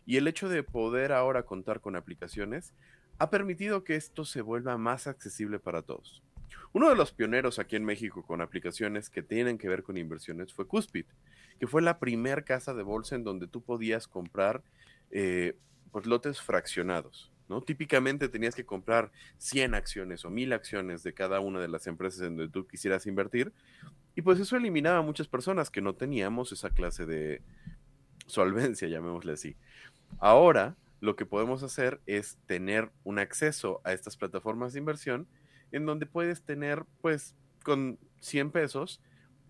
y 0.06 0.18
el 0.18 0.28
hecho 0.28 0.50
de 0.50 0.62
poder 0.62 1.14
ahora 1.14 1.44
contar 1.44 1.80
con 1.80 1.96
aplicaciones 1.96 2.74
ha 3.18 3.30
permitido 3.30 3.86
que 3.86 3.96
esto 3.96 4.26
se 4.26 4.42
vuelva 4.42 4.78
más 4.78 5.08
accesible 5.08 5.58
para 5.58 5.84
todos. 5.84 6.22
Uno 6.74 6.90
de 6.90 6.98
los 6.98 7.14
pioneros 7.14 7.60
aquí 7.60 7.78
en 7.78 7.86
México 7.86 8.26
con 8.28 8.42
aplicaciones 8.42 9.10
que 9.10 9.24
tienen 9.24 9.58
que 9.58 9.70
ver 9.70 9.84
con 9.84 9.96
inversiones 9.96 10.54
fue 10.54 10.68
Cuspid, 10.68 11.06
que 11.62 11.68
fue 11.68 11.82
la 11.82 11.98
primer 11.98 12.44
casa 12.44 12.74
de 12.74 12.84
bolsa 12.84 13.16
en 13.16 13.24
donde 13.24 13.48
tú 13.48 13.64
podías 13.64 14.06
comprar 14.06 14.64
eh, 15.12 15.56
pues, 15.94 16.08
lotes 16.08 16.42
fraccionados. 16.42 17.32
¿no? 17.48 17.62
Típicamente 17.62 18.28
tenías 18.28 18.54
que 18.54 18.66
comprar 18.66 19.14
100 19.38 19.76
acciones 19.76 20.26
o 20.26 20.30
1000 20.30 20.52
acciones 20.52 21.04
de 21.04 21.14
cada 21.14 21.40
una 21.40 21.62
de 21.62 21.70
las 21.70 21.88
empresas 21.88 22.20
en 22.20 22.36
donde 22.36 22.52
tú 22.52 22.68
quisieras 22.68 23.08
invertir 23.08 23.54
y 24.20 24.22
pues 24.22 24.38
eso 24.38 24.58
eliminaba 24.58 24.98
a 24.98 25.02
muchas 25.02 25.30
personas 25.30 25.70
que 25.70 25.80
no 25.80 25.96
teníamos 25.96 26.52
esa 26.52 26.72
clase 26.72 27.06
de 27.06 27.42
solvencia, 28.28 28.86
llamémosle 28.90 29.32
así. 29.32 29.56
Ahora 30.20 30.76
lo 31.00 31.16
que 31.16 31.26
podemos 31.26 31.64
hacer 31.64 32.02
es 32.06 32.38
tener 32.46 32.92
un 33.06 33.18
acceso 33.18 33.80
a 33.86 33.94
estas 33.94 34.18
plataformas 34.18 34.74
de 34.74 34.80
inversión 34.80 35.26
en 35.72 35.86
donde 35.86 36.06
puedes 36.06 36.42
tener 36.42 36.84
pues 37.00 37.34
con 37.64 37.98
100 38.20 38.52
pesos 38.52 39.02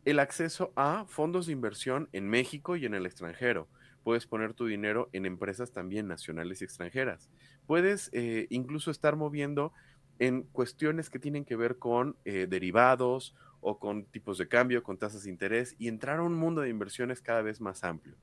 el 0.05 0.19
acceso 0.19 0.71
a 0.75 1.05
fondos 1.07 1.47
de 1.47 1.53
inversión 1.53 2.07
en 2.13 2.29
México 2.29 2.75
y 2.75 2.85
en 2.85 2.93
el 2.93 3.07
extranjero 3.07 3.67
puedes 4.03 4.27
poner 4.27 4.53
tu 4.53 4.67
dinero 4.67 5.09
en 5.13 5.25
empresas 5.25 5.71
también 5.71 6.07
nacionales 6.07 6.61
y 6.61 6.65
extranjeras. 6.65 7.31
Puedes 7.65 8.11
eh, 8.13 8.45
incluso 8.51 8.91
estar 8.91 9.15
moviendo 9.15 9.73
en 10.19 10.43
cuestiones 10.43 11.09
que 11.09 11.17
tienen 11.17 11.43
que 11.43 11.55
ver 11.55 11.79
con 11.79 12.17
eh, 12.23 12.45
derivados 12.47 13.33
o 13.61 13.79
con 13.79 14.05
tipos 14.05 14.37
de 14.37 14.47
cambio, 14.47 14.83
con 14.83 14.97
tasas 14.97 15.23
de 15.23 15.29
interés 15.29 15.75
y 15.77 15.87
entrar 15.87 16.19
a 16.19 16.23
un 16.23 16.33
mundo 16.33 16.61
de 16.61 16.69
inversiones 16.69 17.21
cada 17.21 17.41
vez 17.41 17.61
más 17.61 17.83
amplio. 17.83 18.15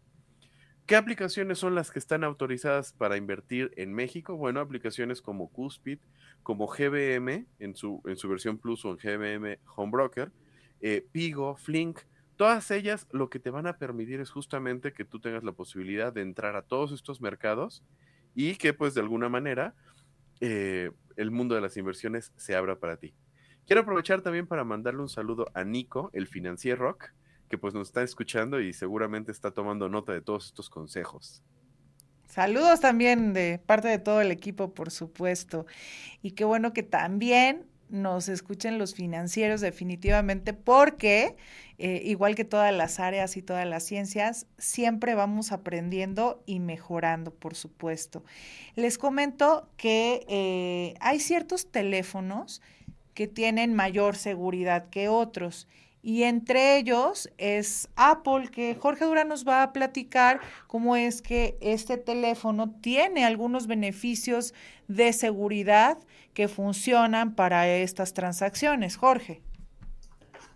¿Qué 0.87 0.95
aplicaciones 0.95 1.59
son 1.59 1.75
las 1.75 1.91
que 1.91 1.99
están 1.99 2.23
autorizadas 2.23 2.93
para 2.93 3.17
invertir 3.17 3.73
en 3.77 3.93
México? 3.93 4.37
Bueno, 4.37 4.61
aplicaciones 4.61 5.21
como 5.21 5.49
Cuspid, 5.49 5.99
como 6.45 6.69
GBM 6.69 7.47
en 7.59 7.75
su, 7.75 8.01
en 8.07 8.17
su 8.17 8.29
versión 8.29 8.59
Plus 8.59 8.85
o 8.85 8.91
en 8.91 8.97
GBM 8.97 9.59
Home 9.75 9.91
Broker, 9.91 10.31
eh, 10.81 11.05
Pigo, 11.11 11.57
Flink, 11.57 11.99
todas 12.37 12.71
ellas 12.71 13.09
lo 13.11 13.31
que 13.31 13.41
te 13.41 13.51
van 13.51 13.67
a 13.67 13.79
permitir 13.79 14.21
es 14.21 14.31
justamente 14.31 14.93
que 14.93 15.05
tú 15.05 15.19
tengas 15.19 15.43
la 15.43 15.53
posibilidad 15.53 16.13
de 16.13 16.23
entrar 16.23 16.55
a 16.55 16.63
todos 16.63 16.93
estos 16.93 17.21
mercados 17.21 17.83
y 18.37 18.55
que 18.55 18.73
pues 18.73 18.95
de 18.95 19.01
alguna 19.01 19.29
manera 19.29 19.75
eh, 20.41 20.93
el 21.17 21.31
mundo 21.33 21.57
de 21.57 21.63
las 21.63 21.77
inversiones 21.77 22.33
se 22.37 22.55
abra 22.55 22.79
para 22.79 22.97
ti. 22.99 23.13
Quiero 23.67 23.83
aprovechar 23.83 24.23
también 24.23 24.47
para 24.47 24.63
mandarle 24.63 25.03
un 25.03 25.09
saludo 25.09 25.51
a 25.53 25.65
Nico, 25.65 26.11
el 26.13 26.29
financiero 26.29 26.83
rock, 26.83 27.11
que 27.49 27.59
pues 27.59 27.75
nos 27.75 27.89
está 27.89 28.03
escuchando 28.05 28.61
y 28.61 28.73
seguramente 28.73 29.33
está 29.33 29.51
tomando 29.51 29.89
nota 29.89 30.13
de 30.13 30.21
todos 30.21 30.47
estos 30.47 30.71
consejos. 30.71 31.43
Saludos 32.29 32.81
también 32.81 33.33
de 33.33 33.61
parte 33.65 33.89
de 33.89 33.99
todo 33.99 34.21
el 34.21 34.31
equipo, 34.31 34.73
por 34.73 34.93
supuesto. 34.93 35.67
Y 36.23 36.33
qué 36.33 36.45
bueno 36.45 36.73
que 36.73 36.85
también 36.85 37.67
nos 37.89 38.29
escuchen 38.29 38.79
los 38.79 38.95
financieros 38.95 39.61
definitivamente 39.61 40.53
porque, 40.53 41.37
eh, 41.79 42.03
igual 42.05 42.37
que 42.37 42.45
todas 42.45 42.73
las 42.73 43.01
áreas 43.01 43.37
y 43.37 43.43
todas 43.43 43.67
las 43.67 43.85
ciencias, 43.85 44.47
siempre 44.59 45.17
vamos 45.17 45.51
aprendiendo 45.51 46.41
y 46.47 46.61
mejorando, 46.61 47.33
por 47.33 47.57
supuesto. 47.57 48.23
Les 48.77 48.97
comento 48.97 49.69
que 49.77 50.25
eh, 50.29 50.95
hay 51.01 51.19
ciertos 51.19 51.73
teléfonos 51.73 52.63
que 53.17 53.27
tienen 53.27 53.75
mayor 53.75 54.15
seguridad 54.15 54.89
que 54.91 55.09
otros 55.09 55.67
y 56.07 56.23
entre 56.23 56.79
ellos 56.79 57.29
es 57.37 57.89
Apple, 57.97 58.49
que 58.53 58.77
Jorge 58.77 59.07
Durán 59.07 59.27
nos 59.27 59.45
va 59.45 59.65
a 59.65 59.73
platicar 59.73 60.39
cómo 60.69 60.95
es 60.95 61.21
que 61.21 61.59
este 61.61 61.97
teléfono 61.97 62.73
tiene 62.81 63.25
algunos 63.25 63.67
beneficios 63.67 64.55
de 64.87 65.13
seguridad 65.13 65.99
que 66.33 66.47
funcionan 66.47 67.35
para 67.35 67.67
estas 67.67 68.15
transacciones. 68.15 68.97
Jorge. 68.97 69.43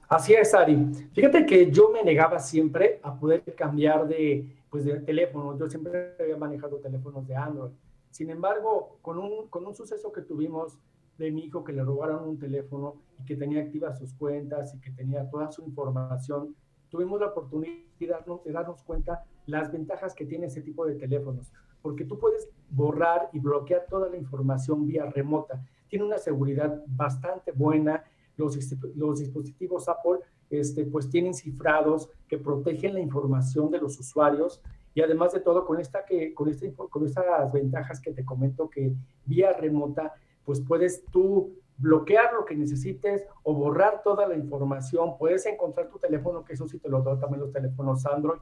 Así 0.08 0.34
es, 0.34 0.54
Ari. 0.54 0.86
Fíjate 1.14 1.44
que 1.44 1.68
yo 1.72 1.90
me 1.90 2.04
negaba 2.04 2.38
siempre 2.38 3.00
a 3.02 3.18
poder 3.18 3.42
cambiar 3.56 4.06
de, 4.06 4.46
pues, 4.70 4.84
de 4.84 5.00
teléfono. 5.00 5.58
Yo 5.58 5.68
siempre 5.68 6.14
había 6.20 6.36
manejado 6.36 6.76
teléfonos 6.76 7.26
de 7.26 7.34
Android. 7.34 7.72
Sin 8.12 8.30
embargo, 8.30 9.00
con 9.02 9.18
un, 9.18 9.48
con 9.48 9.66
un 9.66 9.74
suceso 9.74 10.12
que 10.12 10.20
tuvimos 10.20 10.78
de 11.24 11.30
mi 11.30 11.44
hijo 11.44 11.62
que 11.62 11.72
le 11.72 11.84
robaron 11.84 12.26
un 12.26 12.38
teléfono 12.38 12.94
y 13.18 13.24
que 13.24 13.36
tenía 13.36 13.60
activas 13.60 13.98
sus 13.98 14.14
cuentas 14.14 14.74
y 14.74 14.80
que 14.80 14.90
tenía 14.90 15.28
toda 15.28 15.52
su 15.52 15.62
información, 15.62 16.56
tuvimos 16.88 17.20
la 17.20 17.26
oportunidad 17.26 17.74
de 17.98 18.52
darnos, 18.52 18.82
cuenta 18.82 19.24
las 19.46 19.70
ventajas 19.70 20.14
que 20.14 20.24
tiene 20.24 20.46
ese 20.46 20.62
tipo 20.62 20.86
de 20.86 20.94
teléfonos, 20.94 21.52
porque 21.82 22.04
tú 22.06 22.18
puedes 22.18 22.48
borrar 22.70 23.28
y 23.32 23.38
bloquear 23.38 23.86
toda 23.88 24.08
la 24.08 24.16
información 24.16 24.86
vía 24.86 25.04
remota. 25.06 25.62
Tiene 25.88 26.06
una 26.06 26.18
seguridad 26.18 26.82
bastante 26.86 27.52
buena. 27.52 28.02
Los, 28.36 28.56
los 28.96 29.18
dispositivos 29.18 29.88
Apple 29.88 30.20
este, 30.48 30.86
pues 30.86 31.10
tienen 31.10 31.34
cifrados 31.34 32.08
que 32.28 32.38
protegen 32.38 32.94
la 32.94 33.00
información 33.00 33.70
de 33.70 33.78
los 33.78 34.00
usuarios 34.00 34.62
y 34.94 35.02
además 35.02 35.32
de 35.32 35.40
todo 35.40 35.66
con, 35.66 35.78
esta 35.78 36.06
que, 36.06 36.32
con, 36.32 36.48
este, 36.48 36.72
con 36.72 37.04
estas 37.04 37.52
ventajas 37.52 38.00
que 38.00 38.12
te 38.12 38.24
comento 38.24 38.70
que 38.70 38.94
vía 39.26 39.52
remota 39.52 40.14
pues 40.44 40.60
puedes 40.60 41.04
tú 41.06 41.54
bloquear 41.80 42.34
lo 42.34 42.44
que 42.44 42.54
necesites 42.54 43.26
o 43.42 43.54
borrar 43.54 44.02
toda 44.02 44.26
la 44.28 44.36
información. 44.36 45.16
Puedes 45.18 45.46
encontrar 45.46 45.88
tu 45.88 45.98
teléfono, 45.98 46.44
que 46.44 46.52
eso 46.52 46.68
sí 46.68 46.78
te 46.78 46.88
lo 46.88 47.00
doy 47.02 47.18
también 47.18 47.40
los 47.40 47.52
teléfonos 47.52 48.04
Android. 48.06 48.40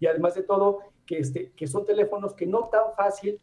Y 0.00 0.06
además 0.06 0.34
de 0.34 0.42
todo, 0.42 0.80
que, 1.06 1.18
este, 1.18 1.52
que 1.52 1.66
son 1.66 1.84
teléfonos 1.84 2.34
que 2.34 2.46
no 2.46 2.68
tan 2.68 2.94
fácil, 2.96 3.40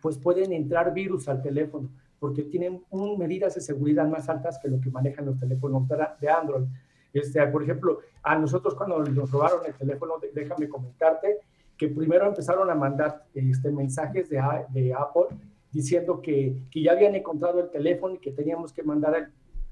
pues 0.00 0.18
pueden 0.18 0.52
entrar 0.52 0.94
virus 0.94 1.28
al 1.28 1.42
teléfono, 1.42 1.90
porque 2.18 2.42
tienen 2.44 2.84
un, 2.90 3.18
medidas 3.18 3.54
de 3.54 3.60
seguridad 3.60 4.06
más 4.06 4.28
altas 4.28 4.58
que 4.58 4.68
lo 4.68 4.80
que 4.80 4.90
manejan 4.90 5.26
los 5.26 5.38
teléfonos 5.38 5.86
de 6.20 6.28
Android. 6.28 6.64
Este, 7.12 7.44
por 7.48 7.62
ejemplo, 7.62 8.00
a 8.22 8.38
nosotros 8.38 8.74
cuando 8.74 9.02
nos 9.02 9.30
robaron 9.30 9.64
el 9.66 9.74
teléfono, 9.74 10.14
déjame 10.32 10.68
comentarte 10.68 11.38
que 11.76 11.88
primero 11.88 12.26
empezaron 12.26 12.70
a 12.70 12.74
mandar 12.74 13.24
este, 13.34 13.70
mensajes 13.70 14.28
de, 14.28 14.40
de 14.70 14.94
Apple 14.94 15.36
diciendo 15.72 16.20
que, 16.20 16.56
que, 16.70 16.82
ya 16.82 16.92
habían 16.92 17.14
encontrado 17.14 17.60
el 17.60 17.70
teléfono 17.70 18.14
y 18.14 18.18
que 18.18 18.32
teníamos 18.32 18.72
que 18.72 18.82
mandar 18.82 19.30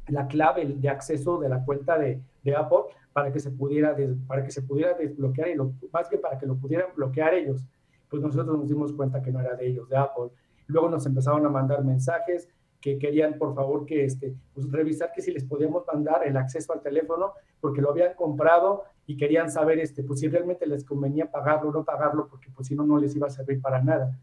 la 0.09 0.27
clave 0.27 0.65
de 0.65 0.89
acceso 0.89 1.39
de 1.39 1.49
la 1.49 1.65
cuenta 1.65 1.99
de, 1.99 2.21
de 2.45 2.57
Apple 2.57 2.95
para 3.13 3.33
que 3.33 3.41
se 3.41 3.51
pudiera 3.51 3.97
para 4.27 4.45
que 4.45 4.51
se 4.51 4.63
pudiera 4.63 4.95
desbloquear 4.95 5.49
y 5.49 5.55
lo, 5.55 5.73
más 5.93 6.09
que 6.09 6.19
para 6.19 6.39
que 6.39 6.47
lo 6.47 6.57
pudieran 6.57 6.89
bloquear 6.95 7.35
ellos. 7.35 7.65
Pues 8.09 8.23
nosotros 8.23 8.59
nos 8.59 8.69
dimos 8.69 8.93
cuenta 8.93 9.23
que 9.23 9.33
no 9.33 9.41
era 9.41 9.55
de 9.57 9.67
ellos, 9.67 9.89
de 9.89 9.97
Apple. 9.97 10.31
Luego 10.67 10.89
nos 10.89 11.07
empezaron 11.07 11.45
a 11.45 11.49
mandar 11.49 11.83
mensajes 11.85 12.49
que 12.81 12.99
querían 12.99 13.39
por 13.39 13.55
favor 13.55 13.87
que 13.87 14.05
este, 14.05 14.35
pues 14.55 14.71
revisar 14.71 15.13
que 15.13 15.23
si 15.23 15.33
les 15.33 15.45
podíamos 15.45 15.85
mandar 15.93 16.27
el 16.27 16.37
acceso 16.37 16.73
al 16.73 16.83
teléfono 16.83 17.33
porque 17.61 17.81
lo 17.81 17.91
habían 17.91 18.15
comprado 18.15 18.85
y 19.07 19.17
querían 19.17 19.51
saber 19.51 19.79
este, 19.79 20.05
pues 20.05 20.21
si 20.21 20.29
realmente 20.29 20.67
les 20.67 20.85
convenía 20.85 21.31
pagarlo 21.31 21.71
o 21.71 21.73
no 21.73 21.85
pagarlo 21.85 22.29
porque 22.29 22.49
pues 22.55 22.69
si 22.69 22.75
no, 22.75 22.85
no 22.85 22.99
les 22.99 23.17
iba 23.17 23.27
a 23.27 23.31
servir 23.31 23.61
para 23.61 23.83
nada. 23.83 24.17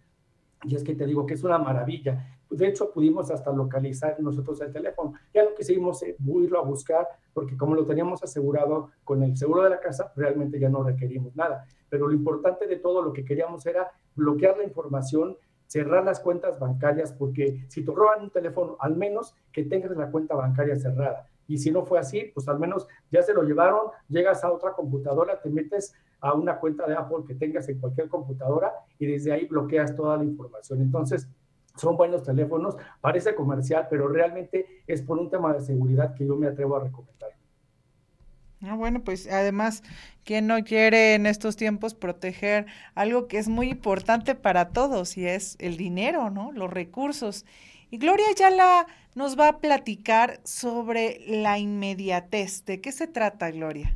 Y 0.64 0.76
es 0.76 0.84
que 0.84 0.96
te 0.96 1.06
digo 1.06 1.26
que 1.26 1.34
es 1.34 1.44
una 1.44 1.58
maravilla. 1.58 2.38
De 2.50 2.68
hecho, 2.68 2.92
pudimos 2.92 3.32
hasta 3.32 3.52
localizar 3.52 4.20
nosotros 4.20 4.62
el 4.62 4.72
teléfono. 4.72 5.14
Ya 5.34 5.44
lo 5.44 5.56
que 5.56 5.64
hicimos 5.64 6.04
es 6.04 6.16
irlo 6.20 6.60
a 6.60 6.64
buscar, 6.64 7.08
porque 7.34 7.58
como 7.58 7.76
lo 7.76 7.86
teníamos 7.86 8.24
asegurado 8.24 8.92
con 9.04 9.24
el 9.24 9.36
seguro 9.36 9.64
de 9.64 9.72
la 9.72 9.80
casa, 9.80 10.12
realmente 10.16 10.60
ya 10.60 10.70
no 10.70 10.84
requerimos 10.84 11.36
nada. 11.36 11.66
Pero 11.90 12.08
lo 12.08 12.14
importante 12.14 12.68
de 12.68 12.78
todo, 12.78 13.02
lo 13.02 13.12
que 13.12 13.26
queríamos 13.26 13.66
era 13.66 13.92
bloquear 14.16 14.58
la 14.58 14.64
información, 14.64 15.36
cerrar 15.66 16.06
las 16.06 16.20
cuentas 16.20 16.60
bancarias, 16.60 17.12
porque 17.12 17.66
si 17.68 17.84
te 17.84 17.92
roban 17.92 18.24
un 18.24 18.30
teléfono, 18.30 18.78
al 18.80 18.96
menos 18.96 19.36
que 19.52 19.64
tengas 19.64 19.98
la 19.98 20.12
cuenta 20.12 20.36
bancaria 20.36 20.76
cerrada. 20.76 21.28
Y 21.48 21.58
si 21.58 21.72
no 21.72 21.86
fue 21.86 22.00
así, 22.00 22.32
pues 22.34 22.48
al 22.48 22.60
menos 22.60 22.88
ya 23.12 23.22
se 23.22 23.34
lo 23.34 23.44
llevaron, 23.44 23.88
llegas 24.08 24.44
a 24.44 24.52
otra 24.52 24.74
computadora, 24.74 25.42
te 25.42 25.50
metes 25.50 25.94
a 26.24 26.34
una 26.34 26.58
cuenta 26.58 26.88
de 26.88 26.96
Apple 26.96 27.26
que 27.28 27.36
tengas 27.36 27.68
en 27.68 27.80
cualquier 27.80 28.08
computadora 28.08 28.72
y 28.98 29.06
desde 29.06 29.34
ahí 29.34 29.46
bloqueas 29.46 29.94
toda 29.94 30.18
la 30.18 30.24
información. 30.24 30.82
Entonces, 30.82 31.28
son 31.76 31.98
buenos 31.98 32.24
teléfonos, 32.24 32.78
parece 33.02 33.36
comercial, 33.36 33.88
pero 33.90 34.08
realmente 34.08 34.66
es 34.88 35.02
por 35.02 35.20
un 35.20 35.30
tema 35.30 35.54
de 35.54 35.60
seguridad 35.60 36.16
que 36.16 36.26
yo 36.26 36.38
me 36.38 36.48
atrevo 36.48 36.78
a 36.78 36.84
recomendar. 36.84 37.32
Ah, 38.62 38.76
bueno, 38.76 39.04
pues 39.04 39.30
además, 39.30 39.84
¿quién 40.24 40.48
no 40.48 40.64
quiere 40.64 41.16
en 41.16 41.26
estos 41.26 41.58
tiempos 41.58 41.94
proteger 41.94 42.68
algo 42.96 43.28
que 43.28 43.38
es 43.38 43.50
muy 43.50 43.70
importante 43.70 44.36
para 44.36 44.70
todos 44.70 45.18
y 45.18 45.28
es 45.28 45.58
el 45.60 45.76
dinero, 45.76 46.30
¿no? 46.30 46.54
Los 46.54 46.72
recursos. 46.72 47.46
Y 47.92 47.98
Gloria 47.98 48.28
Ayala 48.34 48.88
nos 49.14 49.38
va 49.38 49.50
a 49.50 49.58
platicar 49.58 50.40
sobre 50.46 51.20
la 51.28 51.60
inmediatez. 51.60 52.64
¿De 52.64 52.80
qué 52.80 52.94
se 52.94 53.08
trata, 53.08 53.52
Gloria? 53.52 53.94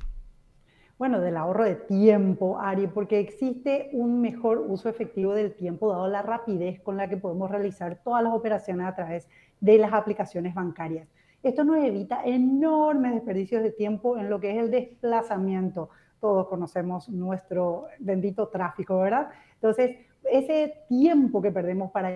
Bueno, 0.98 1.22
del 1.22 1.38
ahorro 1.38 1.64
de 1.64 1.76
tiempo, 1.76 2.58
Ari, 2.60 2.88
porque 2.88 3.20
existe 3.20 3.92
un 3.94 4.20
mejor 4.20 4.58
uso 4.68 4.90
efectivo 4.90 5.36
del 5.36 5.54
tiempo 5.54 5.92
dado 5.92 6.08
la 6.08 6.24
rapidez 6.24 6.82
con 6.82 6.98
la 6.98 7.08
que 7.08 7.18
podemos 7.18 7.52
realizar 7.52 8.00
todas 8.04 8.24
las 8.24 8.34
operaciones 8.34 8.88
a 8.88 8.96
través 8.96 9.30
de 9.60 9.78
las 9.78 9.94
aplicaciones 9.94 10.56
bancarias. 10.56 11.08
Esto 11.44 11.64
nos 11.64 11.84
evita 11.84 12.24
enormes 12.26 13.14
desperdicios 13.14 13.62
de 13.62 13.70
tiempo 13.70 14.18
en 14.18 14.28
lo 14.28 14.40
que 14.40 14.50
es 14.50 14.58
el 14.58 14.72
desplazamiento. 14.72 15.92
Todos 16.20 16.48
conocemos 16.48 17.08
nuestro 17.10 17.86
bendito 18.00 18.48
tráfico, 18.48 18.98
¿verdad? 18.98 19.30
Entonces, 19.54 19.98
ese 20.24 20.80
tiempo 20.90 21.44
que 21.44 21.52
perdemos 21.52 21.92
para 21.92 22.10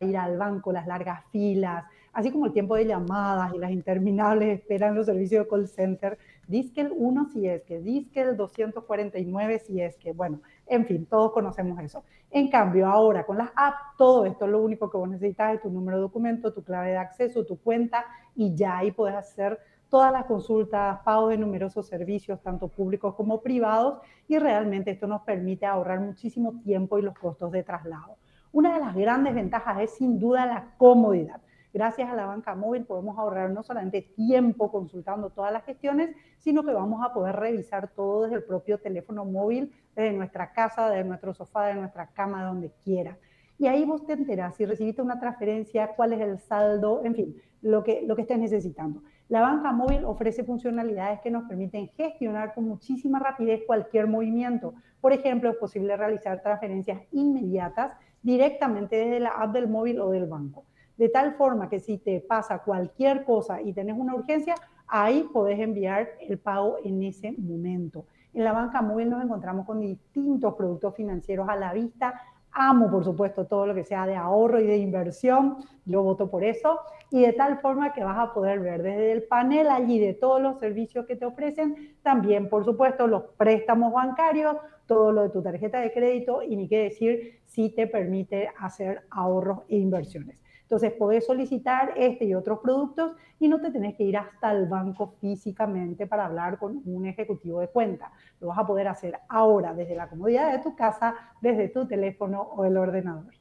ir 0.00 0.16
al 0.16 0.36
banco, 0.36 0.72
las 0.72 0.88
largas 0.88 1.24
filas, 1.30 1.84
así 2.12 2.32
como 2.32 2.46
el 2.46 2.52
tiempo 2.52 2.74
de 2.74 2.86
llamadas 2.86 3.54
y 3.54 3.58
las 3.58 3.70
interminables 3.70 4.58
esperas 4.58 4.90
en 4.90 4.96
los 4.96 5.06
servicios 5.06 5.44
de 5.44 5.50
call 5.50 5.68
center, 5.68 6.18
Diskel 6.48 6.92
1 6.94 7.26
si 7.32 7.48
es 7.48 7.62
que, 7.62 7.80
Diskel 7.80 8.36
249 8.36 9.58
si 9.58 9.80
es 9.80 9.96
que, 9.96 10.12
bueno, 10.12 10.40
en 10.66 10.86
fin, 10.86 11.06
todos 11.06 11.32
conocemos 11.32 11.80
eso. 11.80 12.04
En 12.30 12.48
cambio, 12.50 12.86
ahora 12.86 13.24
con 13.24 13.38
las 13.38 13.50
apps, 13.54 13.96
todo 13.96 14.24
esto 14.26 14.46
lo 14.46 14.60
único 14.60 14.90
que 14.90 14.96
vos 14.96 15.08
necesitas 15.08 15.54
es 15.54 15.60
tu 15.62 15.70
número 15.70 15.98
de 15.98 16.02
documento, 16.02 16.52
tu 16.52 16.62
clave 16.62 16.90
de 16.90 16.96
acceso, 16.96 17.44
tu 17.44 17.58
cuenta 17.58 18.04
y 18.34 18.54
ya 18.54 18.78
ahí 18.78 18.90
puedes 18.90 19.16
hacer 19.16 19.58
todas 19.88 20.10
las 20.10 20.24
consultas, 20.24 20.98
pagos 21.04 21.30
de 21.30 21.38
numerosos 21.38 21.86
servicios, 21.86 22.42
tanto 22.42 22.66
públicos 22.66 23.14
como 23.14 23.40
privados, 23.40 24.00
y 24.26 24.38
realmente 24.38 24.90
esto 24.90 25.06
nos 25.06 25.22
permite 25.22 25.66
ahorrar 25.66 26.00
muchísimo 26.00 26.60
tiempo 26.64 26.98
y 26.98 27.02
los 27.02 27.16
costos 27.16 27.52
de 27.52 27.62
traslado. 27.62 28.16
Una 28.50 28.74
de 28.74 28.80
las 28.80 28.94
grandes 28.94 29.34
ventajas 29.36 29.80
es 29.82 29.94
sin 29.94 30.18
duda 30.18 30.46
la 30.46 30.74
comodidad. 30.78 31.40
Gracias 31.74 32.08
a 32.08 32.14
la 32.14 32.24
banca 32.24 32.54
móvil 32.54 32.84
podemos 32.84 33.18
ahorrar 33.18 33.50
no 33.50 33.64
solamente 33.64 34.00
tiempo 34.00 34.70
consultando 34.70 35.30
todas 35.30 35.52
las 35.52 35.64
gestiones, 35.64 36.14
sino 36.38 36.62
que 36.62 36.72
vamos 36.72 37.04
a 37.04 37.12
poder 37.12 37.34
revisar 37.34 37.88
todo 37.88 38.22
desde 38.22 38.36
el 38.36 38.44
propio 38.44 38.78
teléfono 38.78 39.24
móvil, 39.24 39.72
desde 39.96 40.12
nuestra 40.12 40.52
casa, 40.52 40.88
desde 40.88 41.04
nuestro 41.04 41.34
sofá, 41.34 41.66
de 41.66 41.74
nuestra 41.74 42.06
cama, 42.06 42.44
donde 42.44 42.70
quiera. 42.84 43.18
Y 43.58 43.66
ahí 43.66 43.84
vos 43.84 44.06
te 44.06 44.12
enterás 44.12 44.56
si 44.56 44.64
recibiste 44.64 45.02
una 45.02 45.18
transferencia, 45.18 45.94
cuál 45.96 46.12
es 46.12 46.20
el 46.20 46.38
saldo, 46.38 47.02
en 47.04 47.14
fin, 47.16 47.36
lo 47.60 47.82
que, 47.82 48.02
lo 48.06 48.14
que 48.14 48.22
estés 48.22 48.38
necesitando. 48.38 49.02
La 49.28 49.40
banca 49.40 49.72
móvil 49.72 50.04
ofrece 50.04 50.44
funcionalidades 50.44 51.20
que 51.20 51.30
nos 51.30 51.44
permiten 51.48 51.88
gestionar 51.88 52.54
con 52.54 52.68
muchísima 52.68 53.18
rapidez 53.18 53.62
cualquier 53.66 54.06
movimiento. 54.06 54.74
Por 55.00 55.12
ejemplo, 55.12 55.50
es 55.50 55.56
posible 55.56 55.96
realizar 55.96 56.40
transferencias 56.40 57.02
inmediatas 57.10 57.92
directamente 58.22 58.96
desde 58.96 59.20
la 59.20 59.30
app 59.30 59.52
del 59.52 59.68
móvil 59.68 60.00
o 60.00 60.10
del 60.10 60.26
banco. 60.26 60.64
De 60.96 61.08
tal 61.08 61.34
forma 61.34 61.68
que 61.68 61.80
si 61.80 61.98
te 61.98 62.20
pasa 62.20 62.58
cualquier 62.58 63.24
cosa 63.24 63.60
y 63.60 63.72
tenés 63.72 63.98
una 63.98 64.14
urgencia, 64.14 64.54
ahí 64.86 65.28
podés 65.32 65.58
enviar 65.58 66.08
el 66.20 66.38
pago 66.38 66.76
en 66.84 67.02
ese 67.02 67.32
momento. 67.32 68.06
En 68.32 68.44
la 68.44 68.52
banca 68.52 68.82
móvil 68.82 69.10
nos 69.10 69.22
encontramos 69.22 69.66
con 69.66 69.80
distintos 69.80 70.54
productos 70.54 70.94
financieros 70.94 71.48
a 71.48 71.56
la 71.56 71.72
vista 71.72 72.14
Amo, 72.56 72.88
por 72.88 73.04
supuesto, 73.04 73.46
todo 73.46 73.66
lo 73.66 73.74
que 73.74 73.82
sea 73.82 74.06
de 74.06 74.14
ahorro 74.14 74.60
y 74.60 74.66
de 74.66 74.76
inversión. 74.76 75.56
Yo 75.84 76.04
voto 76.04 76.30
por 76.30 76.44
eso. 76.44 76.78
Y 77.10 77.22
de 77.22 77.32
tal 77.32 77.58
forma 77.58 77.92
que 77.92 78.04
vas 78.04 78.16
a 78.16 78.32
poder 78.32 78.60
ver 78.60 78.80
desde 78.82 79.10
el 79.10 79.24
panel 79.24 79.68
allí 79.68 79.98
de 79.98 80.14
todos 80.14 80.40
los 80.40 80.60
servicios 80.60 81.04
que 81.04 81.16
te 81.16 81.26
ofrecen, 81.26 81.96
también, 82.02 82.48
por 82.48 82.64
supuesto, 82.64 83.08
los 83.08 83.24
préstamos 83.36 83.92
bancarios, 83.92 84.56
todo 84.86 85.10
lo 85.10 85.22
de 85.22 85.30
tu 85.30 85.42
tarjeta 85.42 85.80
de 85.80 85.92
crédito 85.92 86.42
y 86.42 86.56
ni 86.56 86.68
qué 86.68 86.84
decir 86.84 87.40
si 87.44 87.70
te 87.70 87.88
permite 87.88 88.48
hacer 88.56 89.02
ahorros 89.10 89.60
e 89.68 89.76
inversiones. 89.76 90.43
Entonces, 90.64 90.92
podés 90.92 91.26
solicitar 91.26 91.92
este 91.96 92.24
y 92.24 92.34
otros 92.34 92.58
productos 92.60 93.12
y 93.38 93.48
no 93.48 93.60
te 93.60 93.70
tenés 93.70 93.94
que 93.96 94.04
ir 94.04 94.16
hasta 94.16 94.50
el 94.50 94.66
banco 94.66 95.14
físicamente 95.20 96.06
para 96.06 96.26
hablar 96.26 96.58
con 96.58 96.80
un 96.86 97.06
ejecutivo 97.06 97.60
de 97.60 97.68
cuenta. 97.68 98.12
Lo 98.40 98.48
vas 98.48 98.58
a 98.58 98.66
poder 98.66 98.88
hacer 98.88 99.18
ahora 99.28 99.74
desde 99.74 99.94
la 99.94 100.08
comodidad 100.08 100.52
de 100.52 100.62
tu 100.62 100.74
casa, 100.74 101.14
desde 101.42 101.68
tu 101.68 101.86
teléfono 101.86 102.40
o 102.40 102.64
el 102.64 102.76
ordenador. 102.76 103.34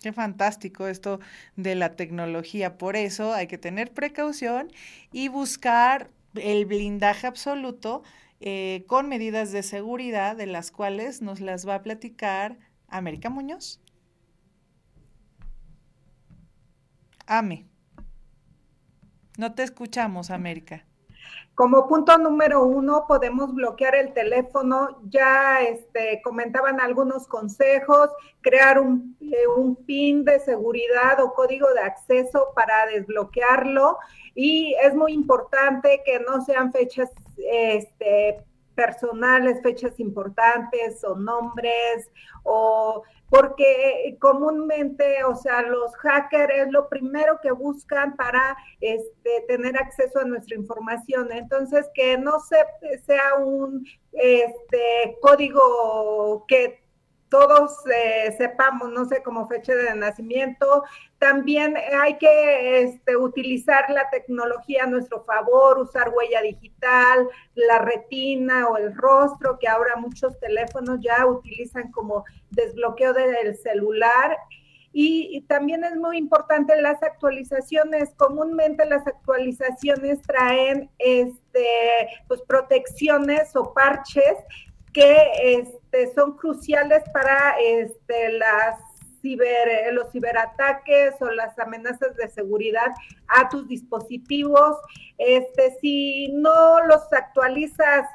Qué 0.00 0.12
fantástico 0.12 0.86
esto 0.86 1.20
de 1.56 1.74
la 1.74 1.96
tecnología. 1.96 2.78
Por 2.78 2.96
eso 2.96 3.34
hay 3.34 3.46
que 3.46 3.58
tener 3.58 3.92
precaución 3.92 4.68
y 5.12 5.28
buscar 5.28 6.10
el 6.34 6.66
blindaje 6.66 7.26
absoluto 7.26 8.02
eh, 8.40 8.84
con 8.86 9.08
medidas 9.08 9.50
de 9.50 9.62
seguridad 9.64 10.36
de 10.36 10.46
las 10.46 10.70
cuales 10.70 11.20
nos 11.20 11.40
las 11.40 11.66
va 11.66 11.74
a 11.76 11.82
platicar 11.82 12.56
América 12.86 13.28
Muñoz. 13.28 13.80
Ame. 17.28 17.68
No 19.36 19.54
te 19.54 19.62
escuchamos, 19.62 20.30
América. 20.30 20.84
Como 21.54 21.86
punto 21.86 22.16
número 22.16 22.64
uno, 22.64 23.04
podemos 23.06 23.54
bloquear 23.54 23.94
el 23.96 24.14
teléfono. 24.14 25.00
Ya 25.10 25.60
este, 25.60 26.22
comentaban 26.22 26.80
algunos 26.80 27.28
consejos, 27.28 28.10
crear 28.40 28.78
un, 28.78 29.16
eh, 29.20 29.46
un, 29.56 29.76
PIN 29.76 30.24
de 30.24 30.40
seguridad 30.40 31.20
o 31.22 31.34
código 31.34 31.68
de 31.74 31.80
acceso 31.80 32.46
para 32.54 32.86
desbloquearlo. 32.86 33.98
Y 34.34 34.74
es 34.82 34.94
muy 34.94 35.12
importante 35.12 36.02
que 36.06 36.20
no 36.20 36.40
sean 36.44 36.72
fechas 36.72 37.10
este, 37.36 38.42
personales, 38.74 39.60
fechas 39.60 39.98
importantes 39.98 41.02
o 41.04 41.16
nombres 41.16 42.08
o 42.44 43.02
porque 43.28 44.16
comúnmente, 44.20 45.22
o 45.24 45.34
sea, 45.36 45.62
los 45.62 45.94
hackers 45.96 46.66
es 46.66 46.72
lo 46.72 46.88
primero 46.88 47.38
que 47.42 47.52
buscan 47.52 48.16
para 48.16 48.56
este, 48.80 49.44
tener 49.46 49.76
acceso 49.76 50.20
a 50.20 50.24
nuestra 50.24 50.56
información. 50.56 51.30
Entonces, 51.32 51.86
que 51.94 52.16
no 52.16 52.40
se, 52.40 52.56
sea 53.04 53.36
un 53.36 53.86
este, 54.12 55.18
código 55.20 56.44
que 56.48 56.87
todos 57.28 57.72
eh, 57.86 58.34
sepamos, 58.36 58.90
no 58.90 59.04
sé, 59.04 59.22
como 59.22 59.46
fecha 59.46 59.74
de 59.74 59.94
nacimiento. 59.94 60.84
También 61.18 61.76
hay 62.00 62.16
que 62.18 62.82
este, 62.82 63.16
utilizar 63.16 63.90
la 63.90 64.08
tecnología 64.10 64.84
a 64.84 64.86
nuestro 64.86 65.24
favor, 65.24 65.78
usar 65.78 66.10
huella 66.14 66.42
digital, 66.42 67.28
la 67.54 67.78
retina 67.78 68.68
o 68.68 68.76
el 68.76 68.96
rostro, 68.96 69.58
que 69.58 69.68
ahora 69.68 69.96
muchos 69.96 70.38
teléfonos 70.38 71.00
ya 71.00 71.26
utilizan 71.26 71.90
como 71.92 72.24
desbloqueo 72.50 73.12
del 73.12 73.56
celular. 73.56 74.36
Y, 74.90 75.28
y, 75.36 75.42
también 75.42 75.84
es 75.84 75.96
muy 75.96 76.16
importante 76.16 76.80
las 76.80 77.02
actualizaciones. 77.02 78.14
Comúnmente 78.16 78.86
las 78.86 79.06
actualizaciones 79.06 80.22
traen 80.22 80.90
este, 80.98 82.08
pues, 82.26 82.40
protecciones 82.42 83.54
o 83.54 83.74
parches 83.74 84.34
que 84.92 85.68
este, 85.90 86.12
son 86.14 86.36
cruciales 86.36 87.02
para 87.12 87.54
este, 87.60 88.32
las 88.32 88.80
ciber, 89.20 89.92
los 89.94 90.12
ciberataques 90.12 91.14
o 91.20 91.30
las 91.30 91.58
amenazas 91.58 92.14
de 92.16 92.28
seguridad 92.28 92.92
a 93.26 93.48
tus 93.48 93.66
dispositivos. 93.66 94.76
Este, 95.16 95.76
si 95.80 96.28
no 96.28 96.84
los 96.86 97.12
actualizas 97.12 98.06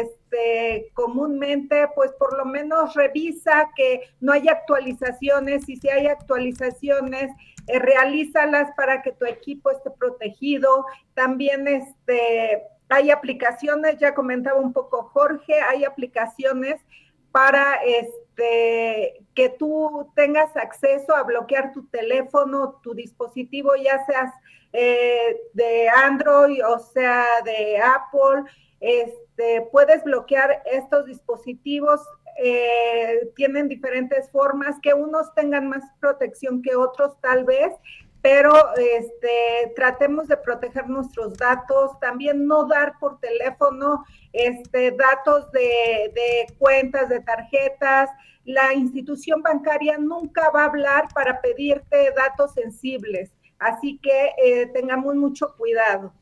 este, 0.00 0.90
comúnmente, 0.94 1.88
pues 1.94 2.10
por 2.18 2.36
lo 2.36 2.44
menos 2.44 2.94
revisa 2.94 3.70
que 3.76 4.00
no 4.20 4.32
haya 4.32 4.52
actualizaciones 4.52 5.68
y 5.68 5.76
si 5.76 5.88
hay 5.88 6.08
actualizaciones, 6.08 7.30
eh, 7.68 7.78
realízalas 7.78 8.72
para 8.76 9.02
que 9.02 9.12
tu 9.12 9.26
equipo 9.26 9.70
esté 9.70 9.90
protegido. 9.90 10.86
También 11.14 11.68
este 11.68 12.64
hay 12.90 13.10
aplicaciones, 13.10 13.98
ya 13.98 14.14
comentaba 14.14 14.58
un 14.58 14.72
poco 14.72 15.02
Jorge, 15.12 15.60
hay 15.60 15.84
aplicaciones 15.84 16.80
para 17.38 17.76
este, 17.84 19.24
que 19.32 19.48
tú 19.60 20.10
tengas 20.16 20.56
acceso 20.56 21.14
a 21.14 21.22
bloquear 21.22 21.72
tu 21.72 21.86
teléfono, 21.86 22.80
tu 22.82 22.94
dispositivo, 22.94 23.76
ya 23.76 24.04
seas 24.06 24.34
eh, 24.72 25.36
de 25.52 25.88
Android 25.88 26.66
o 26.66 26.80
sea 26.80 27.24
de 27.44 27.78
Apple. 27.78 28.50
Este, 28.80 29.68
puedes 29.70 30.02
bloquear 30.02 30.64
estos 30.64 31.06
dispositivos. 31.06 32.00
Eh, 32.42 33.30
tienen 33.36 33.68
diferentes 33.68 34.28
formas, 34.32 34.74
que 34.82 34.94
unos 34.94 35.32
tengan 35.34 35.68
más 35.68 35.84
protección 36.00 36.60
que 36.60 36.74
otros 36.74 37.20
tal 37.20 37.44
vez, 37.44 37.72
pero 38.30 38.52
este, 38.76 39.72
tratemos 39.74 40.28
de 40.28 40.36
proteger 40.36 40.86
nuestros 40.86 41.32
datos, 41.38 41.98
también 41.98 42.46
no 42.46 42.66
dar 42.66 42.98
por 42.98 43.18
teléfono 43.20 44.04
este, 44.34 44.90
datos 44.90 45.50
de, 45.50 46.44
cuentas, 46.58 47.08
de 47.08 47.20
tarjetas. 47.20 48.10
La 48.44 48.74
institución 48.74 49.40
bancaria 49.40 49.96
nunca 49.96 50.50
va 50.50 50.64
a 50.64 50.66
hablar 50.66 51.08
para 51.14 51.40
pedirte 51.40 52.12
datos 52.14 52.52
sensibles, 52.52 53.32
así 53.58 53.98
que 54.02 54.32
eh, 54.44 54.66
tengamos 54.74 55.14
mucho 55.14 55.54
cuidado. 55.56 56.12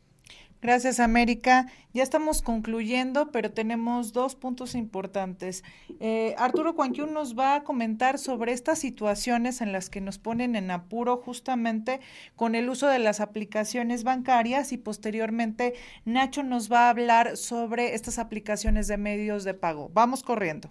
Gracias, 0.62 1.00
América. 1.00 1.66
Ya 1.92 2.02
estamos 2.02 2.40
concluyendo, 2.42 3.30
pero 3.30 3.52
tenemos 3.52 4.12
dos 4.12 4.34
puntos 4.34 4.74
importantes. 4.74 5.64
Eh, 6.00 6.34
Arturo 6.38 6.74
Cuanquiún 6.74 7.12
nos 7.12 7.38
va 7.38 7.56
a 7.56 7.64
comentar 7.64 8.18
sobre 8.18 8.52
estas 8.52 8.78
situaciones 8.78 9.60
en 9.60 9.72
las 9.72 9.90
que 9.90 10.00
nos 10.00 10.18
ponen 10.18 10.56
en 10.56 10.70
apuro 10.70 11.18
justamente 11.18 12.00
con 12.36 12.54
el 12.54 12.68
uso 12.68 12.88
de 12.88 12.98
las 12.98 13.20
aplicaciones 13.20 14.02
bancarias 14.02 14.72
y 14.72 14.78
posteriormente 14.78 15.74
Nacho 16.04 16.42
nos 16.42 16.72
va 16.72 16.86
a 16.86 16.90
hablar 16.90 17.36
sobre 17.36 17.94
estas 17.94 18.18
aplicaciones 18.18 18.88
de 18.88 18.96
medios 18.96 19.44
de 19.44 19.54
pago. 19.54 19.90
Vamos 19.92 20.22
corriendo. 20.22 20.70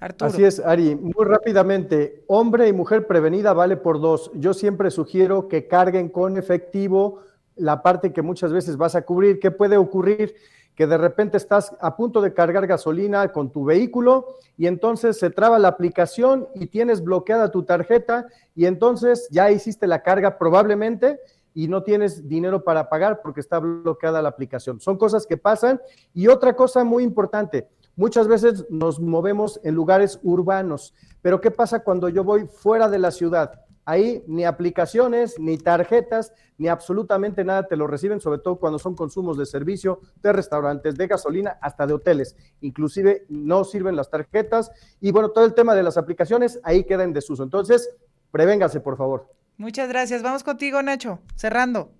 Arturo. 0.00 0.30
Así 0.30 0.44
es, 0.44 0.60
Ari. 0.60 0.94
Muy 0.96 1.24
rápidamente, 1.24 2.24
hombre 2.26 2.68
y 2.68 2.72
mujer 2.72 3.06
prevenida 3.06 3.54
vale 3.54 3.76
por 3.76 4.00
dos. 4.00 4.30
Yo 4.34 4.52
siempre 4.52 4.90
sugiero 4.90 5.48
que 5.48 5.66
carguen 5.66 6.08
con 6.10 6.36
efectivo 6.36 7.20
la 7.56 7.82
parte 7.82 8.12
que 8.12 8.22
muchas 8.22 8.52
veces 8.52 8.76
vas 8.76 8.94
a 8.94 9.02
cubrir. 9.02 9.38
¿Qué 9.38 9.50
puede 9.50 9.76
ocurrir? 9.76 10.34
Que 10.74 10.86
de 10.86 10.98
repente 10.98 11.36
estás 11.36 11.74
a 11.80 11.96
punto 11.96 12.20
de 12.20 12.34
cargar 12.34 12.66
gasolina 12.66 13.30
con 13.32 13.50
tu 13.50 13.64
vehículo 13.64 14.36
y 14.56 14.66
entonces 14.66 15.18
se 15.18 15.30
traba 15.30 15.58
la 15.58 15.68
aplicación 15.68 16.48
y 16.54 16.66
tienes 16.66 17.02
bloqueada 17.02 17.50
tu 17.50 17.62
tarjeta 17.62 18.26
y 18.54 18.66
entonces 18.66 19.28
ya 19.30 19.50
hiciste 19.50 19.86
la 19.86 20.02
carga 20.02 20.36
probablemente 20.36 21.20
y 21.54 21.68
no 21.68 21.84
tienes 21.84 22.28
dinero 22.28 22.64
para 22.64 22.88
pagar 22.88 23.22
porque 23.22 23.40
está 23.40 23.60
bloqueada 23.60 24.20
la 24.20 24.28
aplicación. 24.28 24.80
Son 24.80 24.98
cosas 24.98 25.24
que 25.26 25.36
pasan. 25.36 25.80
Y 26.12 26.26
otra 26.26 26.56
cosa 26.56 26.82
muy 26.82 27.04
importante, 27.04 27.68
muchas 27.94 28.26
veces 28.26 28.66
nos 28.68 28.98
movemos 28.98 29.60
en 29.62 29.74
lugares 29.74 30.18
urbanos, 30.24 30.92
pero 31.22 31.40
¿qué 31.40 31.52
pasa 31.52 31.84
cuando 31.84 32.08
yo 32.08 32.24
voy 32.24 32.46
fuera 32.46 32.88
de 32.88 32.98
la 32.98 33.12
ciudad? 33.12 33.63
Ahí 33.84 34.24
ni 34.26 34.44
aplicaciones, 34.44 35.38
ni 35.38 35.58
tarjetas, 35.58 36.32
ni 36.56 36.68
absolutamente 36.68 37.44
nada 37.44 37.66
te 37.66 37.76
lo 37.76 37.86
reciben, 37.86 38.20
sobre 38.20 38.38
todo 38.38 38.56
cuando 38.56 38.78
son 38.78 38.94
consumos 38.94 39.36
de 39.36 39.46
servicio, 39.46 40.00
de 40.22 40.32
restaurantes, 40.32 40.96
de 40.96 41.06
gasolina, 41.06 41.58
hasta 41.60 41.86
de 41.86 41.94
hoteles. 41.94 42.36
Inclusive 42.60 43.26
no 43.28 43.64
sirven 43.64 43.96
las 43.96 44.10
tarjetas 44.10 44.70
y 45.00 45.12
bueno, 45.12 45.30
todo 45.30 45.44
el 45.44 45.54
tema 45.54 45.74
de 45.74 45.82
las 45.82 45.96
aplicaciones 45.96 46.60
ahí 46.62 46.84
queda 46.84 47.04
en 47.04 47.12
desuso. 47.12 47.42
Entonces, 47.42 47.90
prevéngase, 48.30 48.80
por 48.80 48.96
favor. 48.96 49.28
Muchas 49.56 49.88
gracias. 49.88 50.22
Vamos 50.22 50.42
contigo, 50.42 50.82
Nacho. 50.82 51.20
Cerrando. 51.36 51.92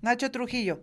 Nacho 0.00 0.30
Trujillo. 0.30 0.80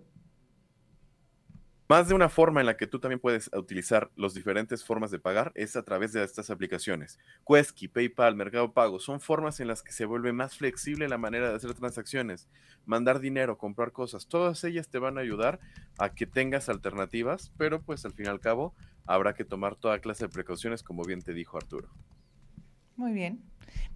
Más 1.87 2.07
de 2.07 2.15
una 2.15 2.29
forma 2.29 2.61
en 2.61 2.65
la 2.65 2.77
que 2.77 2.87
tú 2.87 2.99
también 2.99 3.19
puedes 3.19 3.51
utilizar 3.53 4.09
las 4.15 4.33
diferentes 4.33 4.83
formas 4.83 5.11
de 5.11 5.19
pagar 5.19 5.51
es 5.53 5.75
a 5.75 5.83
través 5.83 6.13
de 6.13 6.23
estas 6.23 6.49
aplicaciones. 6.49 7.19
Quesky, 7.47 7.87
PayPal, 7.87 8.35
Mercado 8.35 8.73
Pago, 8.73 8.99
son 8.99 9.21
formas 9.21 9.59
en 9.59 9.67
las 9.67 9.83
que 9.83 9.91
se 9.91 10.05
vuelve 10.05 10.33
más 10.33 10.57
flexible 10.57 11.07
la 11.07 11.19
manera 11.19 11.47
de 11.47 11.55
hacer 11.55 11.75
transacciones, 11.75 12.49
mandar 12.87 13.19
dinero, 13.19 13.59
comprar 13.59 13.91
cosas. 13.91 14.25
Todas 14.25 14.63
ellas 14.63 14.89
te 14.89 14.97
van 14.97 15.19
a 15.19 15.21
ayudar 15.21 15.59
a 15.99 16.15
que 16.15 16.25
tengas 16.25 16.69
alternativas, 16.69 17.51
pero 17.55 17.83
pues 17.83 18.03
al 18.03 18.13
fin 18.13 18.25
y 18.25 18.29
al 18.29 18.39
cabo 18.39 18.73
habrá 19.05 19.35
que 19.35 19.45
tomar 19.45 19.75
toda 19.75 19.99
clase 19.99 20.25
de 20.25 20.33
precauciones, 20.33 20.81
como 20.81 21.03
bien 21.03 21.21
te 21.21 21.33
dijo 21.33 21.55
Arturo. 21.55 21.89
Muy 22.95 23.13
bien 23.13 23.43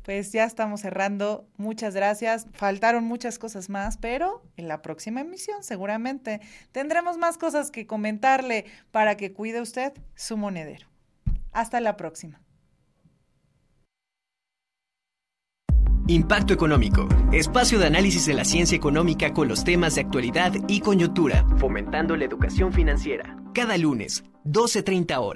pues 0.10 0.32
ya 0.32 0.46
estamos 0.46 0.82
cerrando. 0.82 1.48
Muchas 1.58 1.94
gracias. 1.94 2.48
Faltaron 2.54 3.04
muchas 3.04 3.38
cosas 3.38 3.70
más, 3.70 3.98
pero 3.98 4.42
en 4.58 4.68
la 4.68 4.82
próxima 4.82 5.22
emisión 5.22 5.62
seguramente 5.62 6.42
tendremos 6.72 7.20
más 7.20 7.38
cosas 7.38 7.70
que 7.70 7.86
comentarle 7.86 8.66
para 8.90 9.18
que 9.18 9.34
cuide 9.34 9.62
usted 9.62 9.94
su 10.16 10.36
monedero. 10.36 10.88
Hasta 11.52 11.80
la 11.80 11.96
próxima. 11.96 12.42
Impacto 16.08 16.56
Económico, 16.56 17.08
espacio 17.32 17.78
de 17.78 17.86
análisis 17.86 18.26
de 18.26 18.34
la 18.34 18.46
ciencia 18.46 18.76
económica 18.76 19.32
con 19.32 19.48
los 19.48 19.64
temas 19.64 19.94
de 19.94 20.02
actualidad 20.02 20.54
y 20.68 20.80
coyuntura, 20.80 21.46
fomentando 21.58 22.16
la 22.16 22.26
educación 22.26 22.74
financiera. 22.74 23.38
Cada 23.54 23.78
lunes, 23.78 24.24
12.30 24.44 25.20
horas. 25.20 25.28